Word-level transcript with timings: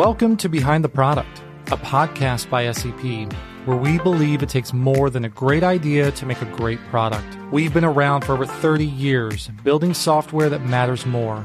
Welcome 0.00 0.38
to 0.38 0.48
Behind 0.48 0.82
the 0.82 0.88
Product, 0.88 1.42
a 1.66 1.76
podcast 1.76 2.48
by 2.48 2.72
SEP, 2.72 3.30
where 3.66 3.76
we 3.76 3.98
believe 3.98 4.42
it 4.42 4.48
takes 4.48 4.72
more 4.72 5.10
than 5.10 5.26
a 5.26 5.28
great 5.28 5.62
idea 5.62 6.10
to 6.12 6.24
make 6.24 6.40
a 6.40 6.46
great 6.56 6.78
product. 6.88 7.36
We've 7.52 7.74
been 7.74 7.84
around 7.84 8.24
for 8.24 8.32
over 8.32 8.46
30 8.46 8.86
years, 8.86 9.48
building 9.62 9.92
software 9.92 10.48
that 10.48 10.64
matters 10.64 11.04
more, 11.04 11.44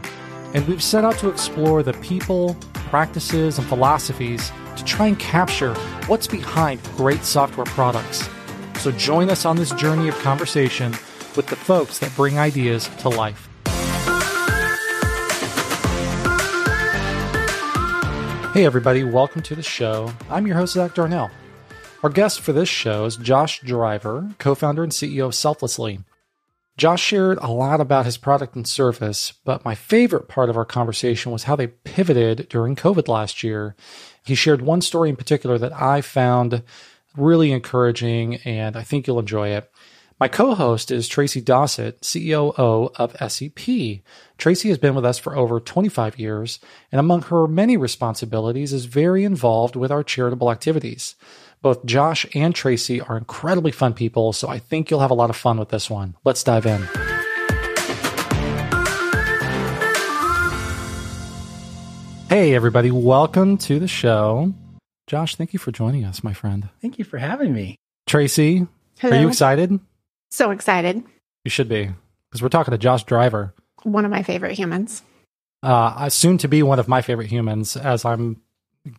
and 0.54 0.65
we've 0.70 0.82
set 0.82 1.04
out 1.04 1.18
to 1.18 1.28
explore 1.28 1.83
the 1.83 1.91
people, 1.96 2.55
practices, 2.75 3.57
and 3.57 3.68
philosophies 3.68 4.54
to 4.78 4.86
try 4.86 5.07
and 5.07 5.19
capture 5.19 5.74
what's 6.07 6.25
behind 6.25 6.82
great 6.96 7.25
software 7.25 7.65
products. 7.65 8.29
So 8.75 8.92
join 8.92 9.29
us 9.29 9.43
on 9.43 9.57
this 9.57 9.74
journey 9.74 10.07
of 10.07 10.18
conversation 10.19 10.93
with 11.36 11.47
the 11.47 11.57
folks 11.57 12.00
that 12.00 12.15
bring 12.15 12.39
ideas 12.39 12.87
to 13.00 13.10
life. 13.10 13.50
Hey, 18.55 18.65
everybody, 18.65 19.04
welcome 19.04 19.41
to 19.41 19.54
the 19.54 19.61
show. 19.61 20.14
I'm 20.29 20.47
your 20.47 20.55
host, 20.55 20.75
Zach 20.75 20.93
Darnell. 20.93 21.29
Our 22.04 22.09
guest 22.09 22.39
for 22.39 22.54
this 22.54 22.69
show 22.69 23.04
is 23.04 23.18
Josh 23.18 23.59
Driver, 23.59 24.32
co 24.39 24.55
founder 24.55 24.82
and 24.82 24.93
CEO 24.93 25.25
of 25.25 25.36
Selflessly. 25.36 26.00
Josh 26.77 27.04
shared 27.04 27.37
a 27.39 27.51
lot 27.51 27.82
about 27.82 28.05
his 28.05 28.15
product 28.15 28.55
and 28.55 28.65
service, 28.65 29.33
but 29.43 29.65
my 29.65 29.75
favorite 29.75 30.29
part 30.29 30.49
of 30.49 30.55
our 30.55 30.63
conversation 30.63 31.33
was 31.33 31.43
how 31.43 31.57
they 31.57 31.68
pivoted 31.68 32.47
during 32.47 32.77
COVID 32.77 33.09
last 33.09 33.44
year. 33.44 33.75
He 34.23 34.36
shared 34.36 34.61
one 34.61 34.80
story 34.80 35.09
in 35.09 35.17
particular 35.17 35.58
that 35.58 35.73
I 35.73 35.99
found 35.99 36.63
really 37.17 37.52
encouraging, 37.52 38.35
and 38.45 38.77
I 38.77 38.83
think 38.83 39.05
you'll 39.05 39.19
enjoy 39.19 39.49
it. 39.49 39.69
My 40.17 40.30
co 40.30 40.55
host 40.55 40.91
is 40.91 41.09
Tracy 41.09 41.41
Dossett, 41.41 41.99
CEO 41.99 42.53
of 42.58 43.17
SEP. 43.30 44.02
Tracy 44.38 44.67
has 44.70 44.78
been 44.78 44.95
with 44.95 45.06
us 45.06 45.17
for 45.17 45.36
over 45.36 45.59
25 45.59 46.20
years, 46.20 46.59
and 46.91 47.00
among 47.00 47.23
her 47.23 47.47
many 47.47 47.78
responsibilities, 47.78 48.73
is 48.73 48.86
very 48.86 49.23
involved 49.23 49.75
with 49.75 49.92
our 49.92 50.03
charitable 50.03 50.52
activities. 50.52 51.16
Both 51.61 51.86
Josh 51.86 52.25
and 52.36 52.53
Tracy 52.53 53.00
are 53.00 53.17
incredibly 53.17 53.72
fun 53.72 53.94
people, 53.94 54.33
so 54.33 54.50
I 54.50 54.59
think 54.59 54.92
you'll 54.92 55.00
have 55.00 55.11
a 55.11 55.16
lot 55.16 55.30
of 55.30 55.38
fun 55.38 55.58
with 55.58 55.69
this 55.69 55.89
one. 55.89 56.16
Let's 56.25 56.44
dive 56.44 56.66
in. 56.66 56.86
Hey, 62.27 62.53
everybody, 62.53 62.92
welcome 62.92 63.58
to 63.59 63.80
the 63.80 63.88
show. 63.88 64.53
Josh, 65.08 65.36
thank 65.38 65.53
you 65.53 65.59
for 65.59 65.72
joining 65.72 66.03
us, 66.03 66.23
my 66.23 66.33
friend. 66.33 66.67
Thank 66.81 66.99
you 66.99 67.05
for 67.05 67.17
having 67.20 67.53
me. 67.53 67.77
Tracy, 68.05 68.67
Hello. 68.99 69.16
are 69.16 69.22
you 69.22 69.27
excited? 69.30 69.80
So 70.31 70.52
excited. 70.52 71.03
You 71.45 71.52
should 71.52 71.70
be, 71.70 71.89
because 72.30 72.42
we're 72.42 72.49
talking 72.49 72.73
to 72.73 72.77
Josh 72.77 73.05
Driver, 73.05 73.53
One 73.86 74.03
of 74.03 74.11
my 74.11 74.23
favorite 74.23 74.53
humans. 74.53 75.02
uh, 75.64 76.09
soon 76.09 76.38
to 76.39 76.47
be 76.47 76.61
one 76.61 76.78
of 76.80 76.88
my 76.88 77.02
favorite 77.02 77.28
humans, 77.28 77.75
as 77.78 78.05
I'm 78.05 78.42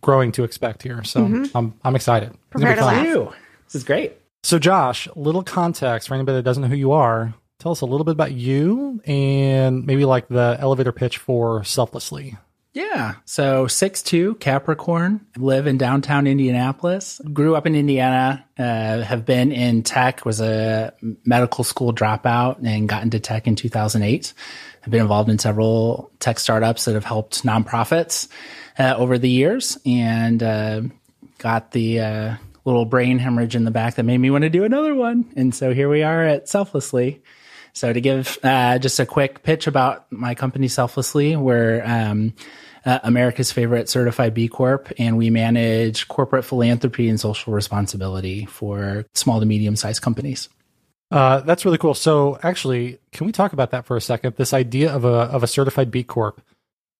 growing 0.01 0.31
to 0.33 0.43
expect 0.43 0.83
here. 0.83 1.01
So 1.03 1.21
Mhm. 1.21 1.51
I'm 1.55 1.73
I'm 1.83 1.95
excited. 1.95 2.29
It's 2.31 2.61
gonna 2.61 2.65
Prepare 2.65 2.75
to 2.75 2.85
laugh. 2.85 3.05
You. 3.05 3.33
This 3.65 3.75
is 3.75 3.83
great. 3.85 4.13
So, 4.43 4.59
Josh, 4.59 5.07
little 5.15 5.43
context 5.43 6.07
for 6.07 6.13
anybody 6.15 6.37
that 6.37 6.43
doesn't 6.43 6.61
know 6.63 6.69
who 6.69 6.75
you 6.75 6.91
are. 6.93 7.33
Tell 7.59 7.71
us 7.71 7.81
a 7.81 7.85
little 7.85 8.03
bit 8.05 8.11
about 8.13 8.31
you 8.33 9.01
and 9.05 9.85
maybe 9.85 10.05
like 10.05 10.27
the 10.27 10.57
elevator 10.59 10.91
pitch 10.91 11.17
for 11.17 11.63
Selflessly. 11.63 12.37
Yeah. 12.77 13.15
So 13.25 13.65
six 13.65 14.03
two 14.03 14.35
Capricorn, 14.35 15.25
live 15.35 15.65
in 15.65 15.79
downtown 15.79 16.27
Indianapolis. 16.27 17.19
Grew 17.33 17.55
up 17.55 17.65
in 17.65 17.73
Indiana. 17.73 18.45
Uh, 18.55 19.01
have 19.01 19.25
been 19.25 19.51
in 19.51 19.81
tech. 19.81 20.27
Was 20.27 20.41
a 20.41 20.93
medical 21.25 21.63
school 21.63 21.91
dropout 21.91 22.63
and 22.63 22.87
got 22.87 23.01
into 23.01 23.19
tech 23.19 23.47
in 23.47 23.55
2008. 23.55 24.31
Have 24.81 24.91
been 24.91 25.01
involved 25.01 25.27
in 25.27 25.39
several 25.39 26.11
tech 26.19 26.37
startups 26.37 26.85
that 26.85 26.93
have 26.93 27.03
helped 27.03 27.41
nonprofits 27.41 28.27
uh, 28.77 28.93
over 28.95 29.17
the 29.17 29.29
years, 29.29 29.79
and 29.83 30.43
uh, 30.43 30.81
got 31.39 31.71
the 31.71 31.99
uh, 31.99 32.35
little 32.63 32.85
brain 32.85 33.17
hemorrhage 33.17 33.55
in 33.55 33.65
the 33.65 33.71
back 33.71 33.95
that 33.95 34.03
made 34.03 34.19
me 34.19 34.29
want 34.29 34.43
to 34.43 34.51
do 34.51 34.65
another 34.65 34.93
one. 34.93 35.25
And 35.35 35.55
so 35.55 35.73
here 35.73 35.89
we 35.89 36.03
are 36.03 36.23
at 36.23 36.47
Selflessly. 36.47 37.23
So 37.73 37.91
to 37.91 38.01
give 38.01 38.37
uh, 38.43 38.77
just 38.77 38.99
a 38.99 39.05
quick 39.07 39.41
pitch 39.41 39.65
about 39.65 40.11
my 40.11 40.35
company, 40.35 40.67
Selflessly, 40.67 41.35
we're 41.35 41.81
um, 41.83 42.33
uh, 42.87 42.99
America's 43.03 43.51
favorite 43.51 43.89
certified 43.89 44.33
B 44.33 44.47
Corp, 44.47 44.91
and 44.97 45.17
we 45.17 45.29
manage 45.29 46.07
corporate 46.07 46.45
philanthropy 46.45 47.09
and 47.09 47.19
social 47.19 47.51
responsibility 47.51 48.45
for 48.45 49.05
small 49.13 49.41
to 49.41 49.45
medium 49.45 49.75
sized 49.75 50.01
companies. 50.01 50.47
Uh, 51.11 51.41
that's 51.41 51.65
really 51.65 51.77
cool. 51.77 51.93
So, 51.93 52.39
actually, 52.41 52.99
can 53.11 53.27
we 53.27 53.33
talk 53.33 53.51
about 53.51 53.71
that 53.71 53.85
for 53.85 53.97
a 53.97 54.01
second? 54.01 54.35
This 54.37 54.53
idea 54.53 54.93
of 54.95 55.03
a 55.03 55.07
of 55.07 55.43
a 55.43 55.47
certified 55.47 55.91
B 55.91 56.03
Corp. 56.03 56.41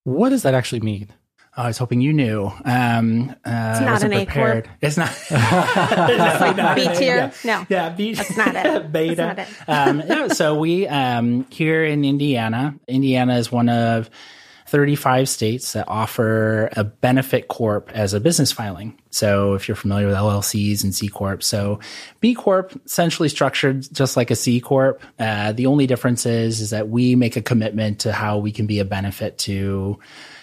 What 0.03 0.29
does 0.29 0.43
that 0.43 0.53
actually 0.53 0.81
mean? 0.81 1.07
Oh, 1.55 1.63
I 1.63 1.67
was 1.67 1.77
hoping 1.77 2.01
you 2.01 2.11
knew. 2.11 2.51
Um, 2.65 3.33
uh, 3.45 3.71
it's 3.71 3.81
not 3.81 4.03
an 4.03 4.13
A 4.13 4.25
Corp. 4.25 4.67
It's 4.81 4.97
not. 4.97 5.09
It's 5.31 6.41
like 6.41 6.75
B 6.75 6.93
tier. 6.95 7.31
No. 7.45 7.65
Yeah, 7.69 7.89
B. 7.89 8.13
That's 8.13 8.35
not 8.35 8.55
it. 8.55 8.91
Beta. 8.91 9.33
That's 9.37 9.67
not 9.67 9.87
um, 9.87 10.03
yeah, 10.05 10.27
so 10.27 10.59
we 10.59 10.85
um, 10.85 11.45
here 11.49 11.85
in 11.85 12.03
Indiana. 12.03 12.77
Indiana 12.89 13.37
is 13.37 13.51
one 13.51 13.69
of 13.69 14.09
35 14.67 15.29
states 15.29 15.73
that 15.73 15.87
offer 15.87 16.69
a 16.73 16.83
benefit 16.83 17.47
corp 17.47 17.89
as 17.93 18.13
a 18.13 18.19
business 18.19 18.51
filing. 18.51 18.99
So 19.11 19.53
if 19.53 19.67
you're 19.67 19.75
familiar 19.75 20.07
with 20.07 20.15
LLCs 20.15 20.83
and 20.83 20.93
C 20.93 21.07
corp, 21.07 21.41
so 21.41 21.79
B 22.19 22.33
corp 22.33 22.79
essentially 22.85 23.29
structured 23.29 23.87
just 23.93 24.17
like 24.17 24.29
a 24.29 24.35
C 24.35 24.59
corp. 24.59 25.01
Uh, 25.17 25.53
the 25.53 25.67
only 25.67 25.87
difference 25.87 26.25
is 26.25 26.59
is 26.59 26.71
that 26.71 26.89
we 26.89 27.15
make 27.15 27.37
a 27.37 27.41
commitment 27.41 27.99
to 27.99 28.11
how 28.11 28.39
we 28.39 28.51
can 28.51 28.67
be 28.67 28.79
a 28.79 28.85
benefit 28.85 29.37
to 29.39 29.99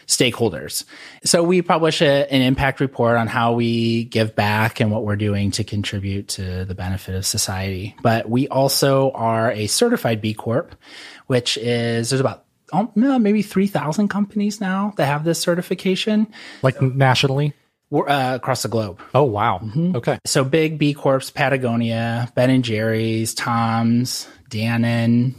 stakeholders. 0.07 0.85
So 1.25 1.43
we 1.43 1.63
publish 1.63 2.03
a, 2.03 2.31
an 2.33 2.43
impact 2.43 2.81
report 2.81 3.17
on 3.17 3.27
how 3.27 3.53
we 3.53 4.05
give 4.05 4.35
back 4.35 4.81
and 4.81 4.91
what 4.91 5.05
we're 5.05 5.17
doing 5.17 5.51
to 5.53 5.65
contribute 5.65 6.29
to 6.29 6.65
the 6.65 6.75
benefit 6.75 7.15
of 7.15 7.27
society. 7.27 7.97
But 8.03 8.29
we 8.29 8.49
also 8.49 9.11
are 9.13 9.51
a 9.51 9.67
certified 9.67 10.21
B 10.21 10.35
Corp, 10.35 10.75
which 11.27 11.57
is 11.57 12.11
there's 12.11 12.21
about 12.21 12.45
um, 12.73 12.91
maybe 12.95 13.43
3,000 13.43 14.09
companies 14.09 14.61
now 14.61 14.95
that 14.97 15.07
have 15.07 15.25
this 15.25 15.41
certification 15.41 16.27
Like 16.63 16.81
nationally? 16.81 17.55
We're, 17.91 18.09
uh, 18.09 18.35
across 18.35 18.63
the 18.63 18.69
globe. 18.69 19.01
Oh, 19.15 19.25
wow. 19.25 19.61
Okay. 19.95 20.19
So 20.25 20.43
big 20.43 20.79
B 20.79 20.95
Corps, 20.95 21.31
Patagonia, 21.31 22.33
Ben 22.35 22.51
and 22.51 22.65
Jerry's, 22.65 23.35
Tom's, 23.35 24.27
Dannon. 24.51 25.35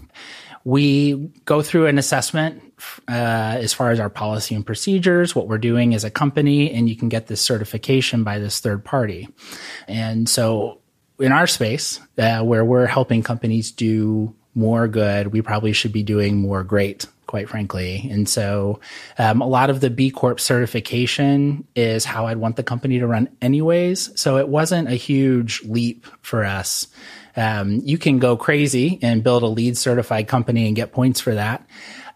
We 0.63 1.31
go 1.45 1.61
through 1.61 1.87
an 1.87 1.97
assessment 1.97 2.61
uh, 3.07 3.11
as 3.59 3.73
far 3.73 3.91
as 3.91 3.99
our 3.99 4.09
policy 4.09 4.55
and 4.55 4.65
procedures, 4.65 5.35
what 5.35 5.47
we're 5.47 5.57
doing 5.57 5.93
as 5.93 6.03
a 6.03 6.09
company, 6.09 6.71
and 6.71 6.89
you 6.89 6.95
can 6.95 7.09
get 7.09 7.27
this 7.27 7.41
certification 7.41 8.23
by 8.23 8.39
this 8.39 8.59
third 8.59 8.83
party. 8.83 9.27
And 9.87 10.27
so 10.27 10.81
in 11.19 11.31
our 11.31 11.47
space, 11.47 11.99
uh, 12.17 12.41
where 12.41 12.65
we're 12.65 12.87
helping 12.87 13.23
companies 13.23 13.71
do 13.71 14.35
more 14.53 14.87
good, 14.87 15.27
we 15.27 15.41
probably 15.41 15.73
should 15.73 15.91
be 15.91 16.03
doing 16.03 16.37
more 16.37 16.63
great 16.63 17.05
quite 17.27 17.49
frankly. 17.49 18.07
And 18.11 18.27
so, 18.27 18.79
um, 19.17 19.41
a 19.41 19.47
lot 19.47 19.69
of 19.69 19.79
the 19.79 19.89
B 19.89 20.11
Corp 20.11 20.39
certification 20.39 21.67
is 21.75 22.05
how 22.05 22.27
I'd 22.27 22.37
want 22.37 22.55
the 22.55 22.63
company 22.63 22.99
to 22.99 23.07
run, 23.07 23.29
anyways. 23.41 24.19
So 24.19 24.37
it 24.37 24.47
wasn't 24.47 24.89
a 24.89 24.95
huge 24.95 25.63
leap 25.63 26.05
for 26.21 26.43
us. 26.43 26.87
Um, 27.35 27.81
you 27.83 27.97
can 27.97 28.19
go 28.19 28.37
crazy 28.37 28.99
and 29.01 29.23
build 29.23 29.43
a 29.43 29.47
LEED 29.47 29.77
certified 29.77 30.27
company 30.27 30.67
and 30.67 30.75
get 30.75 30.91
points 30.91 31.19
for 31.19 31.35
that 31.35 31.67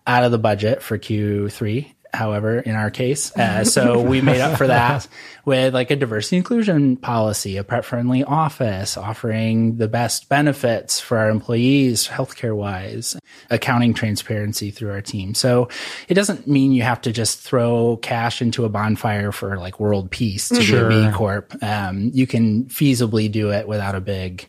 out 0.07 0.23
of 0.23 0.31
the 0.31 0.39
budget 0.39 0.81
for 0.81 0.97
Q3 0.97 1.93
however, 2.13 2.59
in 2.59 2.75
our 2.75 2.89
case. 2.89 3.31
Uh, 3.39 3.63
so 3.63 4.01
we 4.01 4.21
made 4.21 4.41
up 4.41 4.57
for 4.57 4.67
that 4.67 5.07
with 5.45 5.73
like 5.73 5.89
a 5.91 5.95
diversity 5.95 6.37
inclusion 6.37 6.97
policy, 6.97 7.57
a 7.57 7.63
pet 7.63 7.85
friendly 7.85 8.23
office, 8.23 8.97
offering 8.97 9.77
the 9.77 9.87
best 9.87 10.27
benefits 10.29 10.99
for 10.99 11.17
our 11.17 11.29
employees, 11.29 12.07
healthcare 12.07 12.55
wise, 12.55 13.17
accounting 13.49 13.93
transparency 13.93 14.71
through 14.71 14.91
our 14.91 15.01
team. 15.01 15.33
So 15.33 15.69
it 16.07 16.13
doesn't 16.15 16.47
mean 16.47 16.71
you 16.73 16.83
have 16.83 17.01
to 17.01 17.11
just 17.11 17.39
throw 17.39 17.97
cash 17.97 18.41
into 18.41 18.65
a 18.65 18.69
bonfire 18.69 19.31
for 19.31 19.57
like 19.57 19.79
world 19.79 20.11
peace 20.11 20.49
to 20.49 20.61
Sure. 20.61 20.89
be 20.89 21.01
a 21.03 21.07
B 21.09 21.13
Corp. 21.13 21.53
Um, 21.63 22.11
you 22.13 22.27
can 22.27 22.65
feasibly 22.65 23.31
do 23.31 23.51
it 23.51 23.67
without 23.67 23.95
a 23.95 24.01
big 24.01 24.47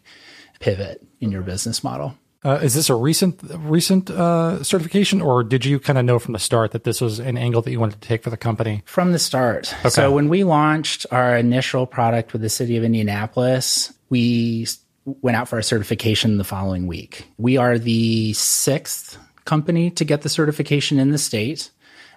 pivot 0.59 1.03
in 1.21 1.31
your 1.31 1.43
business 1.43 1.83
model. 1.85 2.15
Uh, 2.43 2.59
is 2.63 2.75
this 2.75 2.89
a 2.89 2.95
recent 2.95 3.39
recent 3.59 4.09
uh, 4.11 4.63
certification, 4.63 5.21
or 5.21 5.45
did 5.45 5.65
you 5.65 5.79
kind 5.79 5.99
of 5.99 6.05
know 6.05 6.19
from 6.19 6.33
the 6.33 6.39
start 6.39 6.71
that 6.71 6.85
this 6.85 7.01
was 7.01 7.19
an 7.19 7.37
angle 7.37 7.61
that 7.61 7.71
you 7.71 7.79
wanted 7.79 8.01
to 8.01 8.09
take 8.09 8.23
for 8.23 8.31
the 8.31 8.37
company? 8.37 8.83
From 8.87 9.13
the 9.13 9.19
start. 9.19 9.75
Okay. 9.81 9.91
So 9.91 10.11
when 10.11 10.29
we 10.29 10.45
launched 10.45 11.05
our 11.11 11.37
initial 11.37 11.87
product 11.87 12.33
with 12.33 12.41
the 12.41 12.49
city 12.49 12.79
of 12.79 12.85
Indianapolis, 12.85 13.93
we 14.09 14.67
went 15.05 15.37
out 15.37 15.49
for 15.49 15.59
a 15.59 15.63
certification 15.63 16.39
the 16.39 16.45
following 16.45 16.87
week. 16.87 17.27
We 17.37 17.59
are 17.59 17.79
the 17.79 18.33
sixth 18.33 19.19
company 19.45 19.91
to 19.91 20.05
get 20.05 20.23
the 20.23 20.29
certification 20.31 20.99
in 20.99 21.11
the 21.11 21.19
state. 21.19 21.71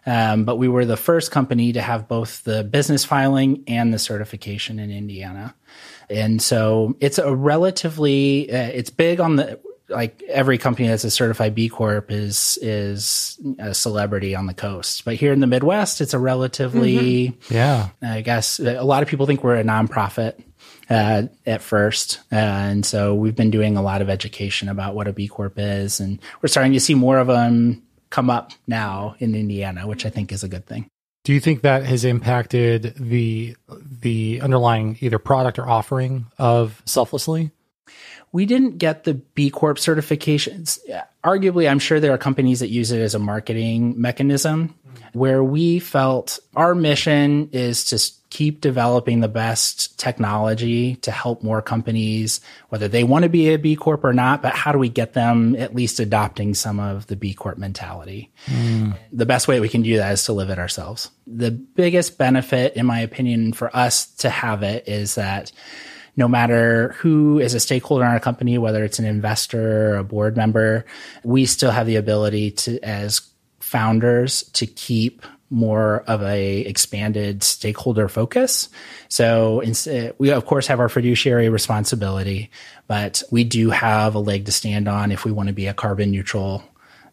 Um, 0.05 0.43
but 0.43 0.57
we 0.57 0.67
were 0.67 0.83
the 0.83 0.97
first 0.97 1.31
company 1.31 1.71
to 1.73 1.81
have 1.81 2.09
both 2.09 2.43
the 2.43 2.63
business 2.63 3.05
filing 3.05 3.63
and 3.67 3.93
the 3.93 3.99
certification 3.99 4.77
in 4.77 4.91
Indiana. 4.91 5.55
And 6.09 6.41
so 6.41 6.97
it's 6.99 7.17
a 7.17 7.33
relatively, 7.33 8.51
uh, 8.51 8.67
it's 8.67 8.89
big 8.89 9.21
on 9.21 9.37
the, 9.37 9.61
like 9.93 10.21
every 10.23 10.57
company 10.57 10.87
that's 10.87 11.03
a 11.03 11.11
certified 11.11 11.55
B 11.55 11.69
Corp 11.69 12.11
is 12.11 12.57
is 12.61 13.39
a 13.59 13.73
celebrity 13.73 14.35
on 14.35 14.47
the 14.47 14.53
coast. 14.53 15.05
But 15.05 15.15
here 15.15 15.31
in 15.31 15.39
the 15.39 15.47
Midwest, 15.47 16.01
it's 16.01 16.13
a 16.13 16.19
relatively, 16.19 17.29
mm-hmm. 17.29 17.53
yeah, 17.53 17.89
I 18.01 18.21
guess 18.21 18.59
a 18.59 18.83
lot 18.83 19.03
of 19.03 19.09
people 19.09 19.25
think 19.25 19.43
we're 19.43 19.55
a 19.55 19.63
nonprofit 19.63 20.41
uh, 20.89 21.23
at 21.45 21.61
first, 21.61 22.19
uh, 22.31 22.35
and 22.35 22.85
so 22.85 23.15
we've 23.15 23.35
been 23.35 23.51
doing 23.51 23.77
a 23.77 23.81
lot 23.81 24.01
of 24.01 24.09
education 24.09 24.69
about 24.69 24.95
what 24.95 25.07
a 25.07 25.13
B 25.13 25.27
Corp 25.27 25.53
is, 25.57 25.99
and 25.99 26.19
we're 26.41 26.49
starting 26.49 26.73
to 26.73 26.79
see 26.79 26.95
more 26.95 27.19
of 27.19 27.27
them 27.27 27.83
come 28.09 28.29
up 28.29 28.51
now 28.67 29.15
in 29.19 29.33
Indiana, 29.35 29.87
which 29.87 30.05
I 30.05 30.09
think 30.09 30.31
is 30.31 30.43
a 30.43 30.47
good 30.47 30.65
thing. 30.65 30.87
Do 31.23 31.31
you 31.31 31.39
think 31.39 31.61
that 31.61 31.85
has 31.85 32.03
impacted 32.03 32.95
the 32.97 33.55
the 34.01 34.41
underlying 34.41 34.97
either 34.99 35.19
product 35.19 35.57
or 35.57 35.67
offering 35.67 36.25
of 36.37 36.81
Selflessly? 36.85 37.51
We 38.33 38.45
didn't 38.45 38.79
get 38.79 39.05
the 39.05 39.13
B 39.13 39.49
Corp 39.49 39.77
certifications. 39.77 40.79
Arguably, 41.23 41.69
I'm 41.69 41.79
sure 41.79 42.01
there 42.01 42.13
are 42.13 42.17
companies 42.17 42.59
that 42.59 42.69
use 42.69 42.91
it 42.91 42.99
as 42.99 43.15
a 43.15 43.19
marketing 43.19 43.93
mechanism 44.01 44.75
where 45.13 45.43
we 45.43 45.79
felt 45.79 46.39
our 46.55 46.73
mission 46.75 47.49
is 47.51 47.85
to 47.85 47.99
keep 48.31 48.61
developing 48.61 49.19
the 49.19 49.27
best 49.27 49.99
technology 49.99 50.95
to 50.97 51.11
help 51.11 51.43
more 51.43 51.61
companies, 51.61 52.41
whether 52.69 52.87
they 52.87 53.03
want 53.03 53.21
to 53.21 53.29
be 53.29 53.53
a 53.53 53.59
B 53.59 53.75
Corp 53.75 54.03
or 54.03 54.11
not, 54.13 54.41
but 54.41 54.55
how 54.55 54.71
do 54.71 54.79
we 54.79 54.89
get 54.89 55.13
them 55.13 55.55
at 55.55 55.75
least 55.75 55.99
adopting 55.99 56.55
some 56.55 56.79
of 56.79 57.05
the 57.05 57.15
B 57.15 57.35
Corp 57.35 57.59
mentality? 57.59 58.31
Mm. 58.47 58.97
The 59.11 59.27
best 59.27 59.47
way 59.47 59.59
we 59.59 59.69
can 59.69 59.83
do 59.83 59.97
that 59.97 60.13
is 60.13 60.25
to 60.25 60.33
live 60.33 60.49
it 60.49 60.57
ourselves. 60.57 61.11
The 61.27 61.51
biggest 61.51 62.17
benefit, 62.17 62.75
in 62.75 62.87
my 62.87 63.01
opinion, 63.01 63.53
for 63.53 63.73
us 63.75 64.07
to 64.15 64.31
have 64.31 64.63
it 64.63 64.87
is 64.87 65.13
that 65.15 65.51
no 66.15 66.27
matter 66.27 66.93
who 66.99 67.39
is 67.39 67.53
a 67.53 67.59
stakeholder 67.59 68.05
in 68.05 68.11
our 68.11 68.19
company, 68.19 68.57
whether 68.57 68.83
it's 68.83 68.99
an 68.99 69.05
investor 69.05 69.93
or 69.93 69.97
a 69.97 70.03
board 70.03 70.37
member, 70.37 70.85
we 71.23 71.45
still 71.45 71.71
have 71.71 71.87
the 71.87 71.95
ability 71.95 72.51
to, 72.51 72.79
as 72.81 73.21
founders, 73.59 74.43
to 74.53 74.65
keep 74.65 75.25
more 75.49 76.03
of 76.07 76.23
a 76.23 76.61
expanded 76.61 77.43
stakeholder 77.43 78.07
focus. 78.07 78.69
So 79.07 79.61
uh, 79.61 80.11
we 80.17 80.31
of 80.31 80.45
course 80.45 80.65
have 80.67 80.79
our 80.79 80.89
fiduciary 80.89 81.49
responsibility, 81.49 82.49
but 82.87 83.21
we 83.29 83.43
do 83.43 83.69
have 83.69 84.15
a 84.15 84.19
leg 84.19 84.45
to 84.45 84.51
stand 84.51 84.87
on 84.87 85.11
if 85.11 85.25
we 85.25 85.31
want 85.31 85.47
to 85.47 85.53
be 85.53 85.67
a 85.67 85.73
carbon 85.73 86.09
neutral 86.09 86.63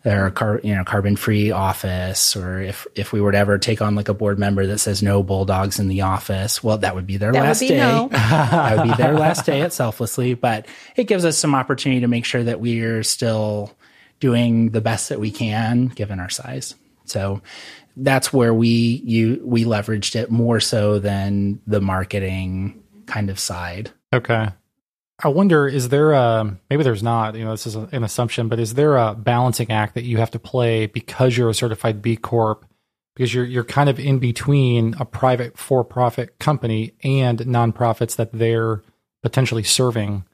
or 0.04 0.26
a 0.26 0.30
car, 0.30 0.60
you 0.62 0.74
know 0.74 0.84
carbon 0.84 1.16
free 1.16 1.50
office 1.50 2.34
or 2.36 2.60
if 2.60 2.86
if 2.94 3.12
we 3.12 3.20
were 3.20 3.32
to 3.32 3.38
ever 3.38 3.58
take 3.58 3.82
on 3.82 3.94
like 3.94 4.08
a 4.08 4.14
board 4.14 4.38
member 4.38 4.66
that 4.66 4.78
says 4.78 5.02
no 5.02 5.22
bulldogs 5.22 5.78
in 5.78 5.88
the 5.88 6.00
office 6.00 6.62
well 6.62 6.78
that 6.78 6.94
would 6.94 7.06
be 7.06 7.16
their 7.16 7.32
that 7.32 7.42
last 7.42 7.60
be 7.60 7.68
day 7.68 7.78
no. 7.78 8.08
that 8.12 8.78
would 8.78 8.88
be 8.88 8.96
their 8.96 9.12
last 9.18 9.44
day 9.44 9.60
at 9.60 9.72
selflessly 9.72 10.34
but 10.34 10.66
it 10.96 11.04
gives 11.04 11.24
us 11.24 11.36
some 11.36 11.54
opportunity 11.54 12.00
to 12.00 12.08
make 12.08 12.24
sure 12.24 12.42
that 12.42 12.60
we're 12.60 13.02
still 13.02 13.70
doing 14.20 14.70
the 14.70 14.80
best 14.80 15.10
that 15.10 15.20
we 15.20 15.30
can 15.30 15.86
given 15.88 16.18
our 16.18 16.30
size 16.30 16.74
so 17.04 17.42
that's 17.96 18.32
where 18.32 18.54
we 18.54 19.02
you 19.04 19.42
we 19.44 19.64
leveraged 19.64 20.16
it 20.16 20.30
more 20.30 20.60
so 20.60 20.98
than 20.98 21.60
the 21.66 21.80
marketing 21.80 22.82
kind 23.06 23.28
of 23.28 23.38
side. 23.38 23.90
Okay. 24.12 24.48
I 25.22 25.28
wonder, 25.28 25.68
is 25.68 25.90
there 25.90 26.12
a, 26.12 26.56
maybe 26.70 26.82
there's 26.82 27.02
not, 27.02 27.34
you 27.34 27.44
know, 27.44 27.50
this 27.50 27.66
is 27.66 27.74
an 27.74 28.04
assumption, 28.04 28.48
but 28.48 28.58
is 28.58 28.74
there 28.74 28.96
a 28.96 29.14
balancing 29.14 29.70
act 29.70 29.94
that 29.94 30.04
you 30.04 30.16
have 30.16 30.30
to 30.32 30.38
play 30.38 30.86
because 30.86 31.36
you're 31.36 31.50
a 31.50 31.54
certified 31.54 32.00
B 32.00 32.16
Corp? 32.16 32.64
Because 33.14 33.34
you're, 33.34 33.44
you're 33.44 33.64
kind 33.64 33.88
of 33.88 33.98
in 33.98 34.18
between 34.18 34.94
a 34.98 35.04
private 35.04 35.58
for 35.58 35.84
profit 35.84 36.38
company 36.38 36.94
and 37.02 37.40
nonprofits 37.40 38.16
that 38.16 38.32
they're 38.32 38.82
potentially 39.22 39.62
serving. 39.62 40.24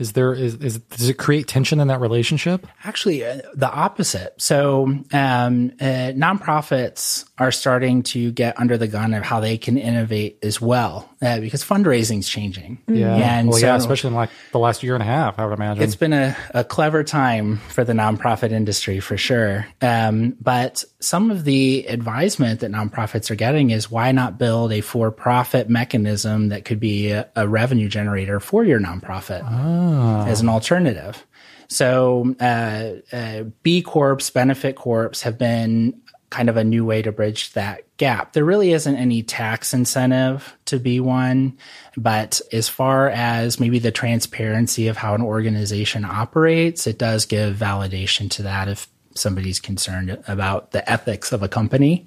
Is 0.00 0.12
there 0.12 0.32
is, 0.32 0.56
is 0.56 0.78
does 0.78 1.08
it 1.08 1.18
create 1.18 1.46
tension 1.46 1.78
in 1.78 1.86
that 1.86 2.00
relationship? 2.00 2.66
Actually, 2.82 3.24
uh, 3.24 3.42
the 3.54 3.70
opposite. 3.70 4.34
So, 4.38 4.86
um, 5.12 5.72
uh, 5.80 6.10
nonprofits 6.16 7.24
are 7.38 7.52
starting 7.52 8.02
to 8.02 8.32
get 8.32 8.58
under 8.58 8.76
the 8.76 8.88
gun 8.88 9.14
of 9.14 9.22
how 9.22 9.38
they 9.38 9.56
can 9.56 9.78
innovate 9.78 10.40
as 10.42 10.60
well, 10.60 11.08
uh, 11.22 11.38
because 11.38 11.62
fundraising 11.62 12.18
is 12.18 12.28
changing. 12.28 12.82
Yeah, 12.88 13.14
and 13.14 13.50
well, 13.50 13.58
so 13.58 13.66
yeah, 13.66 13.76
especially 13.76 14.08
in 14.08 14.14
like 14.14 14.30
the 14.50 14.58
last 14.58 14.82
year 14.82 14.94
and 14.94 15.02
a 15.02 15.06
half, 15.06 15.38
I 15.38 15.46
would 15.46 15.54
imagine 15.54 15.84
it's 15.84 15.94
been 15.94 16.12
a, 16.12 16.36
a 16.52 16.64
clever 16.64 17.04
time 17.04 17.58
for 17.68 17.84
the 17.84 17.92
nonprofit 17.92 18.50
industry 18.50 18.98
for 18.98 19.16
sure. 19.16 19.64
Um, 19.80 20.36
but 20.40 20.84
some 20.98 21.30
of 21.30 21.44
the 21.44 21.86
advisement 21.88 22.60
that 22.60 22.72
nonprofits 22.72 23.30
are 23.30 23.36
getting 23.36 23.70
is 23.70 23.92
why 23.92 24.10
not 24.10 24.38
build 24.38 24.72
a 24.72 24.80
for-profit 24.80 25.68
mechanism 25.68 26.48
that 26.48 26.64
could 26.64 26.80
be 26.80 27.12
a, 27.12 27.28
a 27.36 27.46
revenue 27.46 27.88
generator 27.88 28.40
for 28.40 28.64
your 28.64 28.80
nonprofit 28.80 29.42
oh. 29.48 29.83
As 30.26 30.40
an 30.40 30.48
alternative. 30.48 31.26
So 31.68 32.34
uh, 32.40 32.92
uh, 33.12 33.42
B 33.62 33.82
Corps, 33.82 34.30
benefit 34.30 34.76
corps 34.76 35.22
have 35.22 35.38
been 35.38 36.00
kind 36.30 36.48
of 36.48 36.56
a 36.56 36.64
new 36.64 36.84
way 36.84 37.00
to 37.00 37.12
bridge 37.12 37.52
that 37.52 37.84
gap. 37.96 38.32
There 38.32 38.44
really 38.44 38.72
isn't 38.72 38.96
any 38.96 39.22
tax 39.22 39.72
incentive 39.72 40.56
to 40.64 40.80
be 40.80 40.98
one, 40.98 41.58
but 41.96 42.40
as 42.52 42.68
far 42.68 43.08
as 43.08 43.60
maybe 43.60 43.78
the 43.78 43.92
transparency 43.92 44.88
of 44.88 44.96
how 44.96 45.14
an 45.14 45.22
organization 45.22 46.04
operates, 46.04 46.88
it 46.88 46.98
does 46.98 47.24
give 47.24 47.56
validation 47.56 48.28
to 48.32 48.42
that 48.42 48.68
if 48.68 48.88
somebody's 49.14 49.60
concerned 49.60 50.18
about 50.26 50.72
the 50.72 50.90
ethics 50.90 51.30
of 51.30 51.44
a 51.44 51.48
company, 51.48 52.04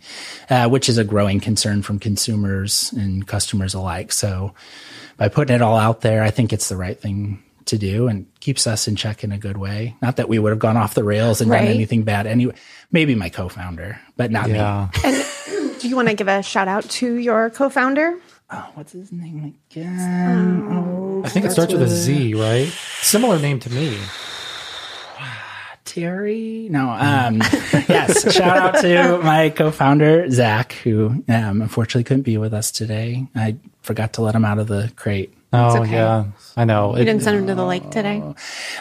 uh, 0.49 0.67
which 0.67 0.89
is 0.89 0.97
a 0.97 1.05
growing 1.05 1.39
concern 1.39 1.81
from 1.81 1.97
consumers 1.97 2.91
and 2.97 3.25
customers 3.25 3.73
alike. 3.73 4.11
So 4.11 4.53
by 5.15 5.29
putting 5.29 5.55
it 5.55 5.61
all 5.61 5.77
out 5.77 6.01
there, 6.01 6.21
I 6.21 6.31
think 6.31 6.51
it's 6.51 6.67
the 6.67 6.75
right 6.75 6.99
thing 6.99 7.41
to 7.67 7.77
do 7.77 8.07
and 8.07 8.27
keeps 8.39 8.67
us 8.67 8.87
in 8.87 8.95
check 8.95 9.23
in 9.23 9.31
a 9.31 9.37
good 9.37 9.57
way. 9.57 9.95
Not 10.01 10.17
that 10.17 10.29
we 10.29 10.39
would 10.39 10.51
have 10.51 10.59
gone 10.59 10.77
off 10.77 10.93
the 10.93 11.03
rails 11.03 11.41
and 11.41 11.49
right. 11.49 11.59
done 11.59 11.67
anything 11.67 12.03
bad 12.03 12.27
anyway. 12.27 12.55
Maybe 12.91 13.15
my 13.15 13.29
co-founder, 13.29 13.99
but 14.15 14.31
not 14.31 14.49
yeah. 14.49 14.89
me. 14.93 14.99
And 15.03 15.79
do 15.79 15.87
you 15.87 15.95
want 15.95 16.07
to 16.09 16.13
give 16.13 16.27
a 16.27 16.41
shout 16.41 16.67
out 16.67 16.83
to 16.89 17.15
your 17.15 17.49
co-founder? 17.49 18.17
Oh, 18.49 18.71
what's 18.75 18.93
his 18.93 19.11
name 19.11 19.59
again? 19.69 20.67
Oh, 20.71 21.21
I 21.25 21.29
think 21.29 21.45
it 21.45 21.51
starts 21.51 21.73
with 21.73 21.81
a 21.81 21.87
Z, 21.87 22.33
right? 22.33 22.67
Similar 23.01 23.39
name 23.39 23.59
to 23.59 23.69
me. 23.69 23.99
Terry. 25.85 26.67
No, 26.71 26.89
um, 26.89 27.37
yes. 27.89 28.33
Shout 28.33 28.57
out 28.57 28.81
to 28.81 29.19
my 29.21 29.49
co-founder 29.49 30.29
Zach, 30.31 30.73
who 30.73 31.23
um, 31.27 31.61
unfortunately 31.61 32.05
couldn't 32.05 32.23
be 32.23 32.37
with 32.37 32.53
us 32.53 32.71
today. 32.71 33.27
I 33.35 33.57
forgot 33.81 34.13
to 34.13 34.21
let 34.21 34.33
him 34.33 34.45
out 34.45 34.59
of 34.59 34.67
the 34.67 34.91
crate. 34.95 35.36
Oh 35.53 35.81
okay. 35.81 35.93
yeah, 35.93 36.25
I 36.57 36.65
know. 36.65 36.95
You 36.95 37.01
it, 37.01 37.05
didn't 37.05 37.23
send 37.23 37.37
him 37.37 37.47
to 37.47 37.55
the 37.55 37.65
lake 37.65 37.89
today. 37.89 38.21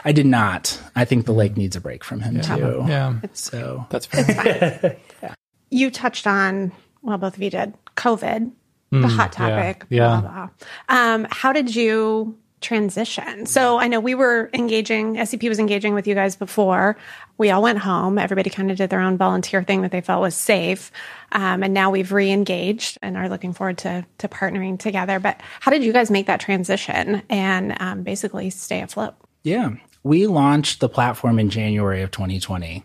I 0.05 0.13
did 0.13 0.27
not. 0.27 0.81
I 0.97 1.05
think 1.05 1.27
the 1.27 1.33
lake 1.33 1.57
needs 1.57 1.77
a 1.77 1.81
break 1.81 2.03
from 2.03 2.21
him 2.21 2.37
yeah. 2.37 2.43
too. 2.43 2.85
Yeah, 2.89 3.21
so 3.33 3.87
that's 3.89 4.07
fair. 4.07 4.97
yeah. 5.23 5.35
You 5.71 5.91
touched 5.91 6.27
on 6.27 6.73
well, 7.07 7.19
both 7.19 7.37
of 7.37 7.43
you 7.43 7.51
did 7.51 7.75
COVID, 7.97 8.51
mm, 8.93 9.03
the 9.03 9.09
hot 9.09 9.33
topic. 9.33 9.87
Yeah. 9.89 10.21
Blah, 10.21 10.21
blah. 10.21 10.49
Um, 10.89 11.27
how 11.31 11.53
did 11.53 11.75
you 11.75 12.37
transition. 12.61 13.47
So 13.47 13.79
I 13.79 13.89
know 13.89 14.01
we 14.01 14.15
were 14.15 14.51
engaging, 14.55 15.25
SEP 15.25 15.43
was 15.45 15.59
engaging 15.59 15.95
with 15.95 16.07
you 16.07 16.15
guys 16.15 16.37
before. 16.37 16.97
We 17.39 17.51
all 17.51 17.63
went 17.63 17.79
home. 17.79 18.19
Everybody 18.19 18.49
kind 18.49 18.71
of 18.71 18.79
did 18.79 18.89
their 18.91 19.01
own 19.01 19.19
volunteer 19.19 19.63
thing 19.63 19.83
that 19.83 19.91
they 19.91 20.01
felt 20.01 20.23
was 20.23 20.35
safe. 20.35 20.91
Um, 21.33 21.63
and 21.63 21.75
now 21.75 21.91
we've 21.91 22.13
re 22.13 22.31
engaged 22.31 22.99
and 23.03 23.17
are 23.17 23.29
looking 23.29 23.53
forward 23.53 23.79
to, 23.79 24.07
to 24.19 24.29
partnering 24.29 24.79
together. 24.79 25.19
But 25.21 25.41
how 25.61 25.71
did 25.71 25.85
you 25.85 25.93
guys 25.93 26.11
make 26.11 26.27
that 26.27 26.41
transition 26.41 27.23
and 27.29 27.77
um, 27.81 28.03
basically 28.03 28.49
stay 28.51 28.81
afloat? 28.81 29.15
Yeah. 29.43 29.71
We 30.03 30.27
launched 30.27 30.81
the 30.81 30.89
platform 30.89 31.39
in 31.39 31.51
January 31.51 32.03
of 32.03 32.11
2020. 32.11 32.85